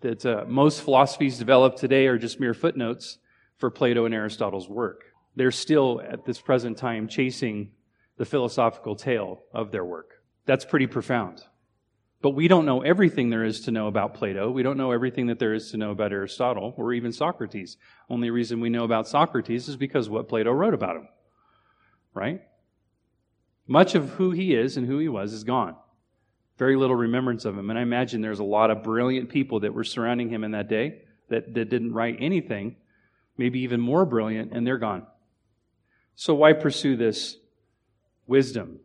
that 0.00 0.24
uh, 0.26 0.44
most 0.48 0.82
philosophies 0.82 1.38
developed 1.38 1.78
today 1.78 2.06
are 2.06 2.18
just 2.18 2.40
mere 2.40 2.54
footnotes 2.54 3.18
for 3.58 3.70
Plato 3.70 4.06
and 4.06 4.14
Aristotle's 4.14 4.68
work. 4.68 5.04
They're 5.36 5.50
still 5.50 6.00
at 6.00 6.24
this 6.24 6.40
present 6.40 6.78
time 6.78 7.06
chasing 7.06 7.70
the 8.16 8.24
philosophical 8.24 8.96
tail 8.96 9.42
of 9.52 9.70
their 9.70 9.84
work. 9.84 10.22
That's 10.46 10.64
pretty 10.64 10.88
profound. 10.88 11.44
But 12.20 12.30
we 12.30 12.48
don't 12.48 12.66
know 12.66 12.80
everything 12.82 13.30
there 13.30 13.44
is 13.44 13.60
to 13.62 13.70
know 13.70 13.86
about 13.86 14.14
Plato. 14.14 14.50
We 14.50 14.64
don't 14.64 14.76
know 14.76 14.90
everything 14.90 15.28
that 15.28 15.38
there 15.38 15.54
is 15.54 15.70
to 15.70 15.76
know 15.76 15.92
about 15.92 16.12
Aristotle 16.12 16.74
or 16.76 16.92
even 16.92 17.12
Socrates. 17.12 17.76
Only 18.10 18.30
reason 18.30 18.60
we 18.60 18.70
know 18.70 18.84
about 18.84 19.06
Socrates 19.06 19.68
is 19.68 19.76
because 19.76 20.08
what 20.08 20.28
Plato 20.28 20.50
wrote 20.50 20.74
about 20.74 20.96
him. 20.96 21.08
Right? 22.14 22.42
Much 23.68 23.94
of 23.94 24.10
who 24.10 24.32
he 24.32 24.54
is 24.54 24.76
and 24.76 24.86
who 24.86 24.98
he 24.98 25.08
was 25.08 25.32
is 25.32 25.44
gone. 25.44 25.76
Very 26.56 26.74
little 26.74 26.96
remembrance 26.96 27.44
of 27.44 27.56
him. 27.56 27.70
And 27.70 27.78
I 27.78 27.82
imagine 27.82 28.20
there's 28.20 28.40
a 28.40 28.44
lot 28.44 28.72
of 28.72 28.82
brilliant 28.82 29.28
people 29.28 29.60
that 29.60 29.74
were 29.74 29.84
surrounding 29.84 30.28
him 30.28 30.42
in 30.42 30.50
that 30.52 30.68
day 30.68 31.02
that, 31.28 31.54
that 31.54 31.68
didn't 31.68 31.92
write 31.92 32.16
anything, 32.18 32.76
maybe 33.36 33.60
even 33.60 33.80
more 33.80 34.04
brilliant, 34.04 34.52
and 34.52 34.66
they're 34.66 34.78
gone. 34.78 35.06
So 36.16 36.34
why 36.34 36.52
pursue 36.52 36.96
this 36.96 37.36
wisdom? 38.26 38.80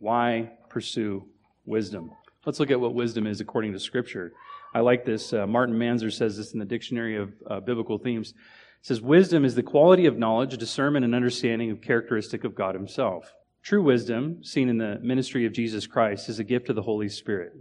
Why 0.00 0.50
pursue 0.68 1.28
wisdom? 1.64 2.10
Let's 2.48 2.60
look 2.60 2.70
at 2.70 2.80
what 2.80 2.94
wisdom 2.94 3.26
is 3.26 3.42
according 3.42 3.74
to 3.74 3.78
Scripture. 3.78 4.32
I 4.72 4.80
like 4.80 5.04
this. 5.04 5.34
Uh, 5.34 5.46
Martin 5.46 5.74
Manser 5.74 6.10
says 6.10 6.38
this 6.38 6.54
in 6.54 6.58
the 6.58 6.64
Dictionary 6.64 7.14
of 7.14 7.34
uh, 7.46 7.60
Biblical 7.60 7.98
Themes. 7.98 8.30
It 8.30 8.86
says, 8.86 9.02
Wisdom 9.02 9.44
is 9.44 9.54
the 9.54 9.62
quality 9.62 10.06
of 10.06 10.16
knowledge, 10.16 10.56
discernment, 10.56 11.04
and 11.04 11.14
understanding 11.14 11.70
of 11.70 11.82
characteristic 11.82 12.44
of 12.44 12.54
God 12.54 12.74
Himself. 12.74 13.34
True 13.62 13.82
wisdom, 13.82 14.42
seen 14.42 14.70
in 14.70 14.78
the 14.78 14.98
ministry 15.02 15.44
of 15.44 15.52
Jesus 15.52 15.86
Christ, 15.86 16.30
is 16.30 16.38
a 16.38 16.42
gift 16.42 16.70
of 16.70 16.76
the 16.76 16.80
Holy 16.80 17.10
Spirit. 17.10 17.52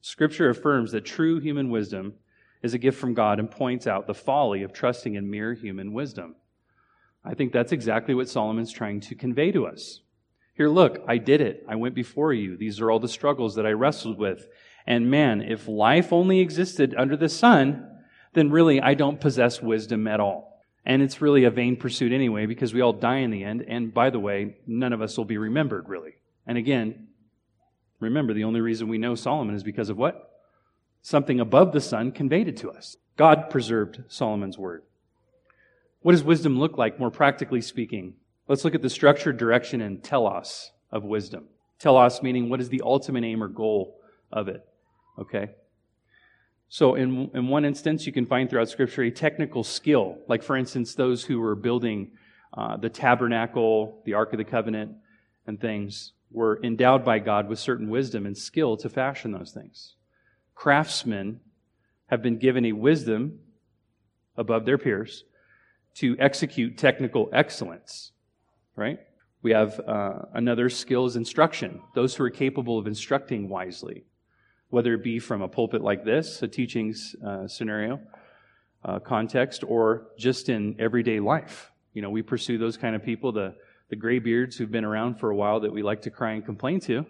Scripture 0.00 0.48
affirms 0.48 0.92
that 0.92 1.04
true 1.04 1.38
human 1.38 1.68
wisdom 1.68 2.14
is 2.62 2.72
a 2.72 2.78
gift 2.78 2.98
from 2.98 3.12
God 3.12 3.38
and 3.38 3.50
points 3.50 3.86
out 3.86 4.06
the 4.06 4.14
folly 4.14 4.62
of 4.62 4.72
trusting 4.72 5.16
in 5.16 5.30
mere 5.30 5.52
human 5.52 5.92
wisdom. 5.92 6.34
I 7.22 7.34
think 7.34 7.52
that's 7.52 7.72
exactly 7.72 8.14
what 8.14 8.30
Solomon's 8.30 8.72
trying 8.72 9.00
to 9.00 9.14
convey 9.14 9.52
to 9.52 9.66
us. 9.66 10.00
Here, 10.54 10.68
look, 10.68 11.02
I 11.08 11.18
did 11.18 11.40
it. 11.40 11.64
I 11.68 11.76
went 11.76 11.94
before 11.94 12.32
you. 12.32 12.56
These 12.56 12.80
are 12.80 12.90
all 12.90 13.00
the 13.00 13.08
struggles 13.08 13.56
that 13.56 13.66
I 13.66 13.72
wrestled 13.72 14.18
with. 14.18 14.46
And 14.86 15.10
man, 15.10 15.42
if 15.42 15.66
life 15.66 16.12
only 16.12 16.40
existed 16.40 16.94
under 16.96 17.16
the 17.16 17.28
sun, 17.28 17.90
then 18.34 18.50
really 18.50 18.80
I 18.80 18.94
don't 18.94 19.20
possess 19.20 19.60
wisdom 19.60 20.06
at 20.06 20.20
all. 20.20 20.62
And 20.86 21.02
it's 21.02 21.20
really 21.20 21.44
a 21.44 21.50
vain 21.50 21.76
pursuit 21.76 22.12
anyway, 22.12 22.46
because 22.46 22.74
we 22.74 22.82
all 22.82 22.92
die 22.92 23.18
in 23.18 23.30
the 23.30 23.42
end. 23.42 23.64
And 23.66 23.92
by 23.92 24.10
the 24.10 24.20
way, 24.20 24.56
none 24.66 24.92
of 24.92 25.00
us 25.00 25.16
will 25.16 25.24
be 25.24 25.38
remembered, 25.38 25.88
really. 25.88 26.16
And 26.46 26.58
again, 26.58 27.08
remember, 28.00 28.34
the 28.34 28.44
only 28.44 28.60
reason 28.60 28.88
we 28.88 28.98
know 28.98 29.14
Solomon 29.14 29.54
is 29.54 29.62
because 29.62 29.88
of 29.88 29.96
what? 29.96 30.30
Something 31.00 31.40
above 31.40 31.72
the 31.72 31.80
sun 31.80 32.12
conveyed 32.12 32.48
it 32.48 32.58
to 32.58 32.70
us. 32.70 32.96
God 33.16 33.48
preserved 33.48 34.04
Solomon's 34.08 34.58
word. 34.58 34.82
What 36.02 36.12
does 36.12 36.22
wisdom 36.22 36.58
look 36.58 36.76
like, 36.76 37.00
more 37.00 37.10
practically 37.10 37.62
speaking? 37.62 38.14
Let's 38.46 38.64
look 38.64 38.74
at 38.74 38.82
the 38.82 38.90
structured 38.90 39.38
direction 39.38 39.80
and 39.80 40.02
telos 40.02 40.70
of 40.90 41.04
wisdom. 41.04 41.44
Telos 41.78 42.22
meaning 42.22 42.50
what 42.50 42.60
is 42.60 42.68
the 42.68 42.82
ultimate 42.84 43.24
aim 43.24 43.42
or 43.42 43.48
goal 43.48 44.00
of 44.30 44.48
it. 44.48 44.66
Okay? 45.18 45.50
So, 46.68 46.94
in, 46.94 47.30
in 47.34 47.48
one 47.48 47.64
instance, 47.64 48.06
you 48.06 48.12
can 48.12 48.26
find 48.26 48.50
throughout 48.50 48.68
Scripture 48.68 49.02
a 49.02 49.10
technical 49.10 49.62
skill. 49.62 50.18
Like, 50.28 50.42
for 50.42 50.56
instance, 50.56 50.94
those 50.94 51.24
who 51.24 51.40
were 51.40 51.54
building 51.54 52.10
uh, 52.52 52.76
the 52.76 52.88
tabernacle, 52.88 54.02
the 54.04 54.14
Ark 54.14 54.32
of 54.32 54.38
the 54.38 54.44
Covenant, 54.44 54.92
and 55.46 55.60
things 55.60 56.12
were 56.30 56.60
endowed 56.64 57.04
by 57.04 57.20
God 57.20 57.48
with 57.48 57.58
certain 57.58 57.88
wisdom 57.88 58.26
and 58.26 58.36
skill 58.36 58.76
to 58.78 58.88
fashion 58.88 59.32
those 59.32 59.52
things. 59.52 59.94
Craftsmen 60.54 61.40
have 62.06 62.22
been 62.22 62.38
given 62.38 62.64
a 62.64 62.72
wisdom 62.72 63.38
above 64.36 64.64
their 64.64 64.78
peers 64.78 65.24
to 65.94 66.16
execute 66.18 66.76
technical 66.76 67.30
excellence 67.32 68.12
right? 68.76 68.98
We 69.42 69.52
have 69.52 69.78
uh, 69.80 70.22
another 70.32 70.70
skill 70.70 71.06
is 71.06 71.16
instruction. 71.16 71.82
Those 71.94 72.14
who 72.14 72.24
are 72.24 72.30
capable 72.30 72.78
of 72.78 72.86
instructing 72.86 73.48
wisely, 73.48 74.04
whether 74.70 74.94
it 74.94 75.04
be 75.04 75.18
from 75.18 75.42
a 75.42 75.48
pulpit 75.48 75.82
like 75.82 76.04
this, 76.04 76.42
a 76.42 76.48
teaching 76.48 76.94
uh, 77.24 77.46
scenario, 77.46 78.00
uh, 78.84 79.00
context, 79.00 79.62
or 79.66 80.08
just 80.18 80.48
in 80.48 80.76
everyday 80.78 81.20
life. 81.20 81.70
You 81.92 82.02
know, 82.02 82.10
we 82.10 82.22
pursue 82.22 82.58
those 82.58 82.76
kind 82.76 82.96
of 82.96 83.02
people, 83.02 83.32
the, 83.32 83.54
the 83.90 83.96
graybeards 83.96 84.56
who've 84.56 84.70
been 84.70 84.84
around 84.84 85.16
for 85.16 85.30
a 85.30 85.36
while 85.36 85.60
that 85.60 85.72
we 85.72 85.82
like 85.82 86.02
to 86.02 86.10
cry 86.10 86.32
and 86.32 86.44
complain 86.44 86.80
to. 86.80 87.04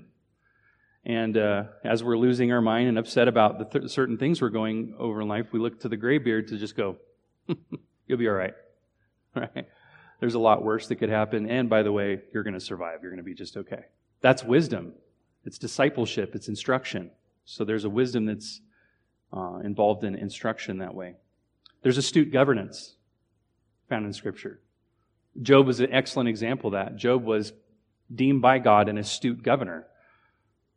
And 1.06 1.37
uh, 1.37 1.64
as 1.85 2.02
we're 2.02 2.16
losing 2.16 2.50
our 2.50 2.62
mind 2.62 2.88
and 2.88 2.99
upset 2.99 3.28
about 3.28 3.59
the 3.59 3.78
th- 3.78 3.90
certain 3.90 4.16
things 4.16 4.40
we're 4.40 4.49
going 4.49 4.94
over 4.99 5.21
in 5.21 5.28
life, 5.28 5.47
we 5.52 5.61
look 5.61 5.80
to 5.80 5.88
the 5.88 5.97
graybeard 5.97 6.49
to 6.49 6.56
just 6.56 6.76
go, 6.76 6.97
you'll 8.06 8.18
be 8.18 8.28
all 8.28 8.35
right. 8.35 8.54
Right? 9.37 9.66
There's 10.25 10.37
a 10.37 10.38
lot 10.38 10.64
worse 10.64 10.87
that 10.87 10.97
could 10.97 11.11
happen. 11.11 11.50
And 11.50 11.69
by 11.69 11.83
the 11.83 11.93
way, 11.93 12.23
you're 12.33 12.45
going 12.45 12.54
to 12.54 12.59
survive. 12.61 13.00
You're 13.02 13.11
going 13.11 13.19
to 13.19 13.23
be 13.23 13.35
just 13.35 13.59
okay. 13.59 13.85
That's 14.23 14.43
wisdom. 14.43 14.95
It's 15.45 15.59
discipleship. 15.59 16.35
It's 16.35 16.49
instruction. 16.49 17.11
So 17.45 17.62
there's 17.62 17.85
a 17.85 17.90
wisdom 17.90 18.25
that's 18.25 18.62
uh, 19.35 19.59
involved 19.62 20.02
in 20.02 20.14
instruction 20.14 20.78
that 20.78 20.95
way. 20.95 21.16
There's 21.83 21.99
astute 21.99 22.33
governance 22.33 22.95
found 23.90 24.07
in 24.07 24.14
Scripture. 24.14 24.61
Job 25.43 25.66
was 25.66 25.81
an 25.81 25.93
excellent 25.93 26.31
example 26.31 26.69
of 26.69 26.73
that. 26.73 26.97
Job 26.97 27.23
was 27.23 27.52
deemed 28.14 28.40
by 28.40 28.61
God 28.61 28.88
an 28.88 28.97
astute 28.97 29.43
governor, 29.43 29.87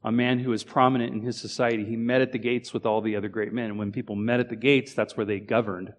a 0.03 0.11
man 0.11 0.39
who 0.39 0.49
was 0.49 0.65
prominent 0.65 1.13
in 1.13 1.21
his 1.21 1.39
society. 1.39 1.85
He 1.85 1.95
met 1.95 2.19
at 2.19 2.33
the 2.33 2.37
gates 2.37 2.73
with 2.73 2.85
all 2.85 2.99
the 2.99 3.15
other 3.15 3.29
great 3.29 3.53
men. 3.53 3.67
And 3.67 3.79
when 3.79 3.93
people 3.93 4.17
met 4.17 4.41
at 4.41 4.49
the 4.49 4.57
gates, 4.57 4.93
that's 4.93 5.15
where 5.15 5.25
they 5.25 5.39
governed 5.39 5.93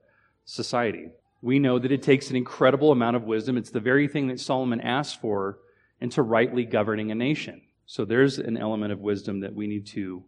society 0.45 1.12
we 1.40 1.59
know 1.59 1.78
that 1.78 1.92
it 1.92 2.02
takes 2.02 2.30
an 2.30 2.37
incredible 2.37 2.90
amount 2.90 3.16
of 3.16 3.25
wisdom. 3.25 3.57
It's 3.57 3.71
the 3.71 3.80
very 3.80 4.09
thing 4.09 4.28
that 4.28 4.40
Solomon 4.40 4.80
asked 4.80 5.21
for 5.21 5.59
into 6.00 6.23
rightly 6.23 6.64
governing 6.64 7.11
a 7.11 7.14
nation. 7.14 7.62
So 7.87 8.04
there's 8.04 8.38
an 8.38 8.57
element 8.57 8.92
of 8.92 9.00
wisdom 9.00 9.40
that 9.40 9.54
we 9.54 9.66
need 9.66 9.87
to 9.88 10.25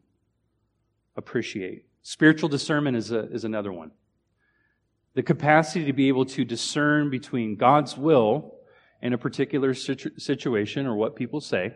appreciate. 1.16 1.86
Spiritual 2.02 2.48
discernment 2.48 2.96
is, 2.96 3.10
a, 3.10 3.30
is 3.30 3.44
another 3.44 3.72
one. 3.72 3.90
The 5.14 5.22
capacity 5.22 5.84
to 5.86 5.92
be 5.92 6.08
able 6.08 6.24
to 6.26 6.44
discern 6.44 7.10
between 7.10 7.56
God's 7.56 7.96
will 7.96 8.54
in 9.02 9.12
a 9.12 9.18
particular 9.18 9.74
situ- 9.74 10.18
situation 10.18 10.86
or 10.86 10.94
what 10.94 11.16
people 11.16 11.40
say, 11.40 11.74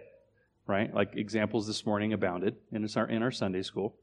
right? 0.67 0.95
Like 0.95 1.17
examples 1.17 1.67
this 1.67 1.85
morning 1.85 2.13
abounded 2.13 2.57
in 2.73 2.89
our, 2.97 3.09
in 3.09 3.23
our 3.23 3.33
Sunday 3.33 3.63
school, 3.63 3.97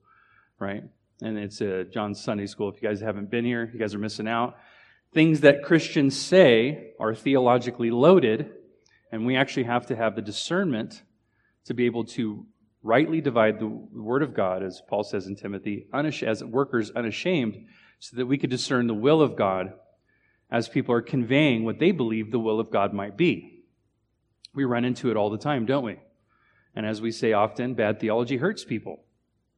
right? 0.59 0.83
And 1.21 1.37
it's 1.37 1.61
uh, 1.61 1.85
John's 1.91 2.21
Sunday 2.21 2.45
school. 2.45 2.69
If 2.69 2.81
you 2.81 2.89
guys 2.89 2.99
haven't 2.99 3.31
been 3.31 3.45
here, 3.45 3.69
you 3.73 3.79
guys 3.79 3.95
are 3.95 3.99
missing 3.99 4.27
out 4.27 4.57
things 5.13 5.41
that 5.41 5.63
Christians 5.63 6.19
say 6.19 6.93
are 6.99 7.13
theologically 7.13 7.91
loaded, 7.91 8.51
and 9.11 9.25
we 9.25 9.35
actually 9.35 9.63
have 9.63 9.87
to 9.87 9.95
have 9.95 10.15
the 10.15 10.21
discernment 10.21 11.03
to 11.65 11.73
be 11.73 11.85
able 11.85 12.05
to 12.05 12.45
rightly 12.83 13.21
divide 13.21 13.59
the 13.59 13.67
word 13.67 14.23
of 14.23 14.33
God, 14.33 14.63
as 14.63 14.81
Paul 14.87 15.03
says 15.03 15.27
in 15.27 15.35
Timothy, 15.35 15.87
as 15.93 16.43
workers 16.43 16.91
unashamed, 16.91 17.65
so 17.99 18.17
that 18.17 18.25
we 18.25 18.37
could 18.37 18.49
discern 18.49 18.87
the 18.87 18.93
will 18.93 19.21
of 19.21 19.35
God 19.35 19.73
as 20.49 20.67
people 20.67 20.95
are 20.95 21.01
conveying 21.01 21.63
what 21.63 21.79
they 21.79 21.91
believe 21.91 22.31
the 22.31 22.39
will 22.39 22.59
of 22.59 22.71
God 22.71 22.93
might 22.93 23.15
be. 23.15 23.63
We 24.53 24.65
run 24.65 24.85
into 24.85 25.11
it 25.11 25.17
all 25.17 25.29
the 25.29 25.37
time, 25.37 25.65
don't 25.65 25.85
we? 25.85 25.97
And 26.75 26.85
as 26.85 27.01
we 27.01 27.11
say 27.11 27.33
often, 27.33 27.73
bad 27.73 27.99
theology 27.99 28.37
hurts 28.37 28.65
people. 28.65 29.03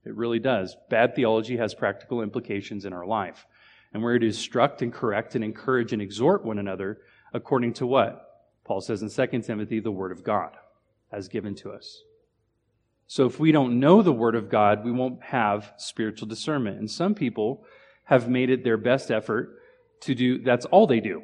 It 0.05 0.15
really 0.15 0.39
does. 0.39 0.75
Bad 0.89 1.15
theology 1.15 1.57
has 1.57 1.73
practical 1.73 2.21
implications 2.21 2.85
in 2.85 2.93
our 2.93 3.05
life 3.05 3.45
and 3.93 4.01
we're 4.01 4.17
to 4.19 4.25
instruct 4.25 4.81
and 4.81 4.91
correct 4.91 5.35
and 5.35 5.43
encourage 5.43 5.93
and 5.93 6.01
exhort 6.01 6.43
one 6.43 6.59
another 6.59 6.99
according 7.33 7.73
to 7.73 7.87
what? 7.87 8.29
Paul 8.63 8.81
says 8.81 9.01
in 9.01 9.09
2 9.09 9.41
Timothy, 9.41 9.79
the 9.79 9.91
Word 9.91 10.11
of 10.11 10.23
God 10.23 10.51
has 11.11 11.27
given 11.27 11.53
to 11.55 11.71
us. 11.71 12.01
So 13.07 13.25
if 13.25 13.39
we 13.39 13.51
don't 13.51 13.79
know 13.79 14.01
the 14.01 14.13
Word 14.13 14.35
of 14.35 14.49
God, 14.49 14.83
we 14.83 14.91
won't 14.91 15.21
have 15.23 15.73
spiritual 15.77 16.27
discernment. 16.27 16.79
And 16.79 16.89
some 16.89 17.13
people 17.13 17.65
have 18.05 18.29
made 18.29 18.49
it 18.49 18.63
their 18.63 18.77
best 18.77 19.11
effort 19.11 19.59
to 20.01 20.15
do, 20.15 20.39
that's 20.39 20.65
all 20.65 20.87
they 20.87 20.99
do. 20.99 21.23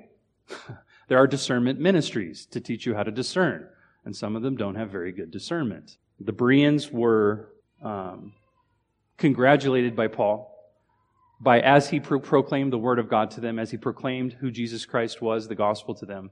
there 1.07 1.17
are 1.17 1.27
discernment 1.27 1.79
ministries 1.79 2.45
to 2.47 2.59
teach 2.59 2.85
you 2.85 2.95
how 2.95 3.03
to 3.03 3.11
discern, 3.11 3.67
and 4.05 4.15
some 4.15 4.35
of 4.35 4.41
them 4.41 4.55
don't 4.55 4.75
have 4.75 4.89
very 4.89 5.11
good 5.11 5.31
discernment. 5.31 5.97
The 6.19 6.31
Bereans 6.31 6.91
were 6.91 7.49
um, 7.81 8.33
congratulated 9.17 9.95
by 9.95 10.07
Paul 10.07 10.58
by 11.39 11.61
as 11.61 11.89
he 11.89 11.99
pro- 11.99 12.19
proclaimed 12.19 12.73
the 12.73 12.77
word 12.77 12.99
of 12.99 13.09
God 13.09 13.31
to 13.31 13.41
them, 13.41 13.59
as 13.59 13.71
he 13.71 13.77
proclaimed 13.77 14.33
who 14.33 14.51
Jesus 14.51 14.85
Christ 14.85 15.21
was, 15.21 15.47
the 15.47 15.55
gospel 15.55 15.95
to 15.95 16.05
them, 16.05 16.31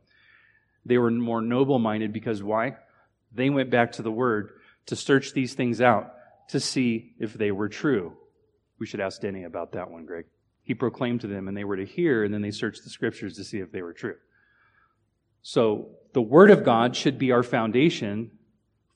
they 0.86 0.98
were 0.98 1.12
more 1.12 1.42
noble 1.42 1.80
minded 1.80 2.14
because 2.14 2.44
why? 2.44 2.78
They 3.34 3.50
went 3.50 3.70
back 3.70 3.92
to 3.94 4.02
the 4.02 4.12
word 4.12 4.52
to 4.88 4.96
search 4.96 5.34
these 5.34 5.54
things 5.54 5.82
out 5.82 6.14
to 6.50 6.60
see 6.60 7.14
if 7.20 7.34
they 7.34 7.52
were 7.52 7.70
true. 7.70 8.14
We 8.80 8.86
should 8.86 9.02
ask 9.02 9.22
Denny 9.22 9.44
about 9.44 9.74
that 9.74 9.90
one, 9.92 10.06
Greg. 10.06 10.26
He 10.64 10.74
proclaimed 10.74 11.22
to 11.22 11.28
them, 11.28 11.48
and 11.48 11.56
they 11.56 11.64
were 11.64 11.78
to 11.78 11.86
hear, 11.86 12.24
and 12.24 12.34
then 12.34 12.42
they 12.42 12.52
searched 12.52 12.84
the 12.84 12.90
scriptures 12.90 13.36
to 13.36 13.44
see 13.44 13.60
if 13.60 13.72
they 13.72 13.82
were 13.82 13.94
true. 13.94 14.16
So 15.42 15.92
the 16.14 16.22
Word 16.22 16.52
of 16.52 16.66
God 16.66 16.96
should 16.96 17.18
be 17.18 17.32
our 17.32 17.44
foundation 17.44 18.32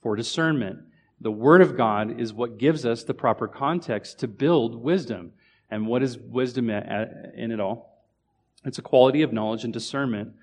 for 0.02 0.16
discernment. 0.16 0.80
The 1.20 1.30
Word 1.30 1.62
of 1.62 1.76
God 1.76 2.20
is 2.20 2.32
what 2.32 2.58
gives 2.58 2.84
us 2.84 3.04
the 3.04 3.14
proper 3.14 3.48
context 3.48 4.18
to 4.20 4.28
build 4.28 4.74
wisdom. 4.74 5.32
And 5.72 5.86
what 5.86 6.02
is 6.02 6.18
wisdom 6.18 6.68
in 6.68 7.50
it 7.50 7.58
all? 7.58 8.04
It's 8.62 8.76
a 8.76 8.82
quality 8.82 9.22
of 9.22 9.32
knowledge 9.32 9.64
and 9.64 9.72
discernment 9.72 10.34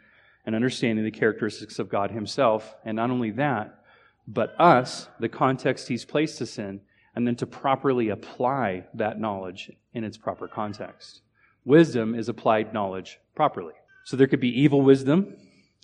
and 0.44 0.56
understanding 0.56 1.06
the 1.06 1.12
characteristics 1.12 1.78
of 1.78 1.88
God 1.88 2.10
Himself. 2.10 2.74
And 2.84 2.96
not 2.96 3.12
only 3.12 3.30
that, 3.32 3.84
but 4.28 4.60
us, 4.60 5.08
the 5.20 5.30
context 5.30 5.88
He's 5.88 6.04
placed 6.04 6.42
us 6.42 6.58
in, 6.58 6.82
and 7.16 7.28
then 7.28 7.36
to 7.36 7.46
properly 7.46 8.10
apply 8.10 8.86
that 8.96 9.20
knowledge 9.20 9.72
in 9.94 10.04
its 10.04 10.18
proper 10.18 10.48
context. 10.48 11.22
Wisdom 11.64 12.16
is 12.16 12.28
applied 12.28 12.74
knowledge 12.74 13.20
properly. 13.36 13.76
So 14.06 14.18
there 14.18 14.26
could 14.28 14.40
be 14.40 14.60
evil 14.60 14.82
wisdom 14.82 15.36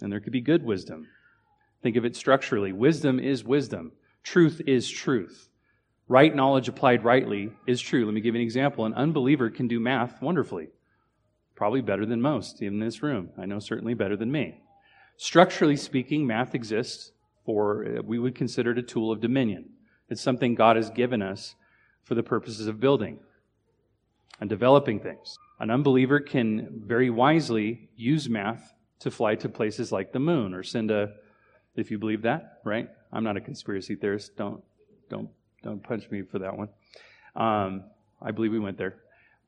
and 0.02 0.12
there 0.12 0.22
could 0.22 0.34
be 0.34 0.42
good 0.42 0.64
wisdom. 0.64 1.08
Think 1.84 1.98
of 1.98 2.06
it 2.06 2.16
structurally. 2.16 2.74
Wisdom 2.74 3.20
is 3.20 3.44
wisdom. 3.44 3.92
Truth 4.24 4.62
is 4.66 4.90
truth. 4.90 5.50
Right 6.08 6.36
knowledge 6.36 6.68
applied 6.68 7.04
rightly 7.04 7.52
is 7.66 7.82
true. 7.82 8.06
Let 8.06 8.14
me 8.14 8.22
give 8.22 8.36
you 8.36 8.42
an 8.42 8.46
example. 8.46 8.86
An 8.86 8.94
unbeliever 8.94 9.50
can 9.50 9.68
do 9.68 9.80
math 9.80 10.22
wonderfully. 10.22 10.70
Probably 11.56 11.82
better 11.82 12.06
than 12.06 12.22
most, 12.22 12.62
in 12.62 12.80
this 12.80 13.02
room. 13.02 13.30
I 13.38 13.46
know 13.46 13.60
certainly 13.60 13.94
better 13.94 14.16
than 14.16 14.32
me. 14.32 14.62
Structurally 15.18 15.78
speaking, 15.78 16.28
math 16.28 16.54
exists 16.54 17.12
for, 17.46 17.86
uh, 17.86 18.02
we 18.04 18.20
would 18.20 18.36
consider 18.36 18.72
it 18.72 18.78
a 18.78 18.84
tool 18.84 19.12
of 19.12 19.22
dominion. 19.22 19.70
It's 20.10 20.22
something 20.22 20.54
God 20.54 20.76
has 20.76 20.90
given 20.90 21.22
us 21.22 21.56
for 22.04 22.14
the 22.14 22.24
purposes 22.24 22.68
of 22.68 22.80
building 22.80 23.20
and 24.40 24.50
developing 24.50 25.00
things. 25.00 25.38
An 25.60 25.72
unbeliever 25.72 26.20
can 26.20 26.84
very 26.86 27.10
wisely 27.10 27.90
use 27.96 28.30
math 28.30 28.74
to 29.00 29.10
fly 29.10 29.36
to 29.36 29.50
places 29.50 29.92
like 29.92 30.12
the 30.12 30.20
moon 30.20 30.54
or 30.54 30.62
send 30.62 30.92
a, 30.92 31.14
if 31.76 31.90
you 31.90 31.98
believe 31.98 32.24
that, 32.24 32.60
right? 32.64 32.90
I'm 33.12 33.24
not 33.24 33.38
a 33.38 33.42
conspiracy 33.42 33.96
theorist. 33.96 34.36
Don't, 34.36 34.62
don't, 35.10 35.30
don't 35.66 35.84
punch 35.84 36.10
me 36.12 36.22
for 36.22 36.40
that 36.40 36.56
one. 36.56 36.70
Um, 37.36 37.84
I 38.22 38.32
believe 38.32 38.52
we 38.52 38.60
went 38.60 38.78
there. 38.78 38.96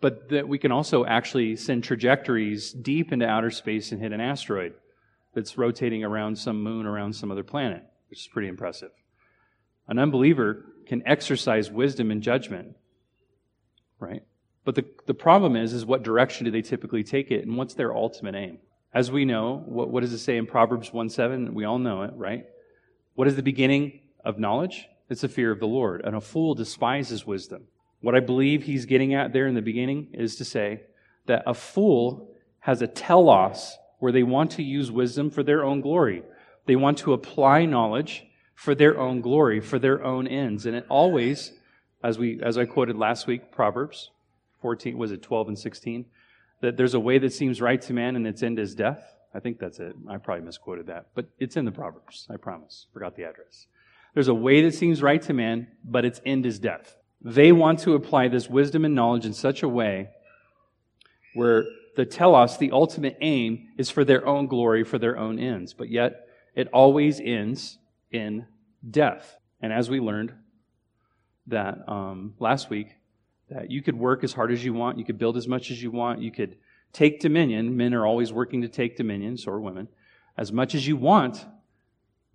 But 0.01 0.29
that 0.29 0.47
we 0.47 0.57
can 0.57 0.71
also 0.71 1.05
actually 1.05 1.55
send 1.55 1.83
trajectories 1.83 2.71
deep 2.71 3.11
into 3.11 3.25
outer 3.25 3.51
space 3.51 3.91
and 3.91 4.01
hit 4.01 4.11
an 4.11 4.19
asteroid 4.19 4.73
that's 5.33 5.57
rotating 5.57 6.03
around 6.03 6.37
some 6.37 6.61
moon 6.61 6.85
around 6.85 7.13
some 7.13 7.31
other 7.31 7.43
planet, 7.43 7.83
which 8.09 8.19
is 8.19 8.27
pretty 8.27 8.47
impressive. 8.47 8.91
An 9.87 9.99
unbeliever 9.99 10.65
can 10.87 11.07
exercise 11.07 11.71
wisdom 11.71 12.11
and 12.11 12.21
judgment, 12.21 12.75
right? 13.99 14.23
But 14.65 14.75
the, 14.75 14.85
the 15.05 15.13
problem 15.13 15.55
is, 15.55 15.73
is 15.73 15.85
what 15.85 16.03
direction 16.03 16.45
do 16.45 16.51
they 16.51 16.61
typically 16.61 17.03
take 17.03 17.31
it 17.31 17.45
and 17.45 17.57
what's 17.57 17.73
their 17.73 17.95
ultimate 17.95 18.35
aim? 18.35 18.57
As 18.93 19.11
we 19.11 19.25
know, 19.25 19.63
what, 19.65 19.89
what 19.89 20.01
does 20.01 20.13
it 20.13 20.19
say 20.19 20.37
in 20.37 20.45
Proverbs 20.45 20.91
1 20.91 21.09
7? 21.09 21.53
We 21.53 21.65
all 21.65 21.79
know 21.79 22.03
it, 22.03 22.11
right? 22.15 22.45
What 23.15 23.27
is 23.27 23.35
the 23.35 23.43
beginning 23.43 24.01
of 24.25 24.39
knowledge? 24.39 24.87
It's 25.09 25.21
the 25.21 25.29
fear 25.29 25.51
of 25.51 25.59
the 25.59 25.67
Lord. 25.67 26.01
And 26.03 26.15
a 26.15 26.21
fool 26.21 26.55
despises 26.55 27.25
wisdom. 27.25 27.63
What 28.01 28.15
I 28.15 28.19
believe 28.19 28.63
he's 28.63 28.85
getting 28.85 29.13
at 29.13 29.33
there 29.33 29.47
in 29.47 29.55
the 29.55 29.61
beginning 29.61 30.09
is 30.13 30.35
to 30.37 30.45
say 30.45 30.81
that 31.25 31.43
a 31.45 31.53
fool 31.53 32.35
has 32.59 32.81
a 32.81 32.87
telos 32.87 33.77
where 33.99 34.11
they 34.11 34.23
want 34.23 34.51
to 34.51 34.63
use 34.63 34.91
wisdom 34.91 35.29
for 35.29 35.43
their 35.43 35.63
own 35.63 35.81
glory. 35.81 36.23
They 36.65 36.75
want 36.75 36.97
to 36.99 37.13
apply 37.13 37.65
knowledge 37.65 38.25
for 38.53 38.75
their 38.75 38.99
own 38.99 39.21
glory, 39.21 39.59
for 39.59 39.79
their 39.79 40.03
own 40.03 40.27
ends. 40.27 40.65
And 40.65 40.75
it 40.75 40.85
always, 40.89 41.53
as 42.03 42.19
we 42.19 42.41
as 42.41 42.57
I 42.57 42.65
quoted 42.65 42.97
last 42.97 43.27
week, 43.27 43.51
Proverbs 43.51 44.11
14, 44.61 44.97
was 44.97 45.11
it 45.11 45.21
12 45.21 45.49
and 45.49 45.59
16? 45.59 46.05
That 46.61 46.75
there's 46.75 46.93
a 46.93 46.99
way 46.99 47.19
that 47.19 47.33
seems 47.33 47.61
right 47.61 47.81
to 47.83 47.93
man 47.93 48.15
and 48.15 48.27
its 48.27 48.43
end 48.43 48.59
is 48.59 48.75
death. 48.75 49.15
I 49.33 49.39
think 49.39 49.59
that's 49.59 49.79
it. 49.79 49.95
I 50.09 50.17
probably 50.17 50.45
misquoted 50.45 50.87
that, 50.87 51.07
but 51.13 51.27
it's 51.39 51.55
in 51.55 51.65
the 51.65 51.71
Proverbs. 51.71 52.27
I 52.29 52.37
promise. 52.37 52.87
Forgot 52.93 53.15
the 53.15 53.23
address. 53.23 53.67
There's 54.17 54.29
a 54.29 54.33
way 54.33 54.63
that 54.63 54.73
seems 54.73 55.03
right 55.03 55.21
to 55.21 55.33
man, 55.33 55.67
but 55.83 56.03
its 56.03 56.19
end 56.25 56.47
is 56.47 56.57
death. 56.57 56.97
They 57.21 57.51
want 57.51 57.77
to 57.81 57.93
apply 57.93 58.29
this 58.29 58.49
wisdom 58.49 58.83
and 58.83 58.95
knowledge 58.95 59.27
in 59.27 59.33
such 59.33 59.61
a 59.61 59.69
way 59.69 60.09
where 61.35 61.65
the 61.95 62.03
telos, 62.03 62.57
the 62.57 62.71
ultimate 62.71 63.15
aim, 63.21 63.67
is 63.77 63.91
for 63.91 64.03
their 64.03 64.25
own 64.25 64.47
glory, 64.47 64.83
for 64.83 64.97
their 64.97 65.19
own 65.19 65.37
ends. 65.37 65.75
But 65.75 65.91
yet, 65.91 66.29
it 66.55 66.67
always 66.73 67.19
ends 67.19 67.77
in 68.09 68.47
death. 68.89 69.37
And 69.61 69.71
as 69.71 69.87
we 69.87 69.99
learned 69.99 70.33
that 71.45 71.87
um, 71.87 72.33
last 72.39 72.71
week, 72.71 72.95
that 73.51 73.69
you 73.69 73.83
could 73.83 73.99
work 73.99 74.23
as 74.23 74.33
hard 74.33 74.51
as 74.51 74.65
you 74.65 74.73
want, 74.73 74.97
you 74.97 75.05
could 75.05 75.19
build 75.19 75.37
as 75.37 75.47
much 75.47 75.69
as 75.69 75.83
you 75.83 75.91
want, 75.91 76.23
you 76.23 76.31
could 76.31 76.57
take 76.91 77.19
dominion. 77.19 77.77
Men 77.77 77.93
are 77.93 78.07
always 78.07 78.33
working 78.33 78.63
to 78.63 78.67
take 78.67 78.97
dominion, 78.97 79.37
so 79.37 79.51
are 79.51 79.61
women, 79.61 79.87
as 80.35 80.51
much 80.51 80.73
as 80.73 80.87
you 80.87 80.97
want. 80.97 81.45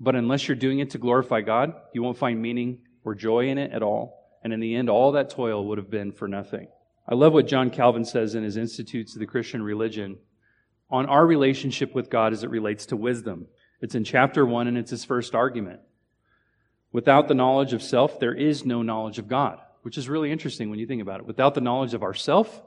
But 0.02 0.16
unless 0.16 0.48
you're 0.48 0.56
doing 0.56 0.80
it 0.80 0.90
to 0.90 0.98
glorify 0.98 1.42
God, 1.42 1.74
you 1.94 2.02
won't 2.02 2.18
find 2.18 2.42
meaning 2.42 2.80
or 3.04 3.14
joy 3.14 3.46
in 3.46 3.56
it 3.56 3.70
at 3.70 3.84
all. 3.84 4.18
And 4.42 4.52
in 4.52 4.58
the 4.58 4.74
end, 4.74 4.90
all 4.90 5.12
that 5.12 5.30
toil 5.30 5.64
would 5.68 5.78
have 5.78 5.90
been 5.90 6.10
for 6.10 6.26
nothing. 6.26 6.66
I 7.08 7.14
love 7.14 7.32
what 7.32 7.46
John 7.46 7.70
Calvin 7.70 8.04
says 8.04 8.34
in 8.34 8.42
his 8.42 8.56
Institutes 8.56 9.14
of 9.14 9.20
the 9.20 9.26
Christian 9.26 9.62
Religion 9.62 10.18
on 10.90 11.06
our 11.06 11.24
relationship 11.24 11.94
with 11.94 12.10
God 12.10 12.32
as 12.32 12.42
it 12.42 12.50
relates 12.50 12.86
to 12.86 12.96
wisdom. 12.96 13.46
It's 13.80 13.94
in 13.94 14.02
chapter 14.02 14.44
one, 14.44 14.66
and 14.66 14.76
it's 14.76 14.90
his 14.90 15.04
first 15.04 15.36
argument. 15.36 15.78
Without 16.90 17.28
the 17.28 17.34
knowledge 17.34 17.72
of 17.72 17.80
self, 17.80 18.18
there 18.18 18.34
is 18.34 18.66
no 18.66 18.82
knowledge 18.82 19.20
of 19.20 19.28
God, 19.28 19.60
which 19.82 19.96
is 19.96 20.08
really 20.08 20.32
interesting 20.32 20.68
when 20.68 20.80
you 20.80 20.86
think 20.86 21.00
about 21.00 21.20
it. 21.20 21.26
Without 21.26 21.54
the 21.54 21.60
knowledge 21.60 21.94
of 21.94 22.02
ourself, 22.02 22.60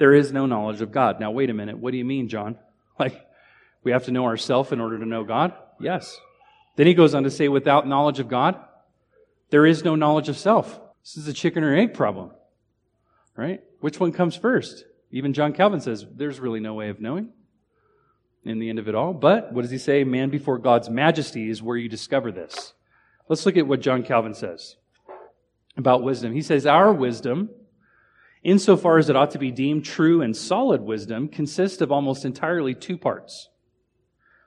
there 0.00 0.12
is 0.12 0.32
no 0.32 0.46
knowledge 0.46 0.80
of 0.80 0.90
God. 0.90 1.20
Now, 1.20 1.30
wait 1.30 1.50
a 1.50 1.54
minute. 1.54 1.78
What 1.78 1.92
do 1.92 1.98
you 1.98 2.04
mean, 2.04 2.28
John? 2.28 2.58
Like, 2.96 3.26
we 3.82 3.90
have 3.90 4.04
to 4.04 4.12
know 4.12 4.24
ourself 4.24 4.72
in 4.72 4.80
order 4.80 5.00
to 5.00 5.04
know 5.04 5.24
God? 5.24 5.52
Yes. 5.80 6.16
Then 6.76 6.86
he 6.86 6.94
goes 6.94 7.14
on 7.14 7.22
to 7.24 7.30
say, 7.30 7.48
without 7.48 7.86
knowledge 7.86 8.18
of 8.18 8.28
God, 8.28 8.56
there 9.50 9.66
is 9.66 9.84
no 9.84 9.94
knowledge 9.94 10.28
of 10.28 10.36
self. 10.36 10.80
This 11.02 11.16
is 11.16 11.28
a 11.28 11.32
chicken 11.32 11.62
or 11.62 11.76
egg 11.76 11.94
problem, 11.94 12.30
right? 13.36 13.60
Which 13.80 14.00
one 14.00 14.12
comes 14.12 14.34
first? 14.34 14.84
Even 15.10 15.32
John 15.32 15.52
Calvin 15.52 15.80
says 15.80 16.04
there's 16.16 16.40
really 16.40 16.60
no 16.60 16.74
way 16.74 16.88
of 16.88 17.00
knowing 17.00 17.28
in 18.44 18.58
the 18.58 18.68
end 18.68 18.78
of 18.78 18.88
it 18.88 18.94
all. 18.94 19.12
But 19.12 19.52
what 19.52 19.62
does 19.62 19.70
he 19.70 19.78
say? 19.78 20.04
Man 20.04 20.30
before 20.30 20.58
God's 20.58 20.90
majesty 20.90 21.48
is 21.48 21.62
where 21.62 21.76
you 21.76 21.88
discover 21.88 22.32
this. 22.32 22.72
Let's 23.28 23.46
look 23.46 23.56
at 23.56 23.66
what 23.66 23.80
John 23.80 24.02
Calvin 24.02 24.34
says 24.34 24.76
about 25.76 26.02
wisdom. 26.02 26.32
He 26.32 26.42
says, 26.42 26.66
Our 26.66 26.92
wisdom, 26.92 27.50
insofar 28.42 28.98
as 28.98 29.08
it 29.08 29.16
ought 29.16 29.30
to 29.32 29.38
be 29.38 29.50
deemed 29.50 29.84
true 29.84 30.20
and 30.20 30.36
solid 30.36 30.80
wisdom, 30.80 31.28
consists 31.28 31.80
of 31.80 31.92
almost 31.92 32.24
entirely 32.24 32.74
two 32.74 32.98
parts 32.98 33.48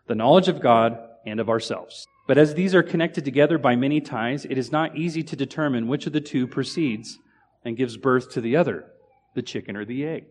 the 0.07 0.15
knowledge 0.15 0.47
of 0.47 0.61
God 0.61 0.97
and 1.25 1.39
of 1.39 1.49
ourselves. 1.49 2.07
But 2.27 2.37
as 2.37 2.53
these 2.53 2.75
are 2.75 2.83
connected 2.83 3.23
together 3.23 3.57
by 3.57 3.77
many 3.77 4.01
ties, 4.01 4.43
it 4.43 4.57
is 4.57 4.71
not 4.71 4.97
easy 4.97 5.23
to 5.23 5.35
determine 5.35 5.87
which 5.87 6.05
of 6.05 6.13
the 6.13 6.21
two 6.21 6.45
proceeds 6.45 7.17
and 7.63 7.77
gives 7.77 7.95
birth 7.95 8.29
to 8.31 8.41
the 8.41 8.57
other, 8.57 8.85
the 9.33 9.41
chicken 9.41 9.77
or 9.77 9.85
the 9.85 10.05
egg. 10.05 10.25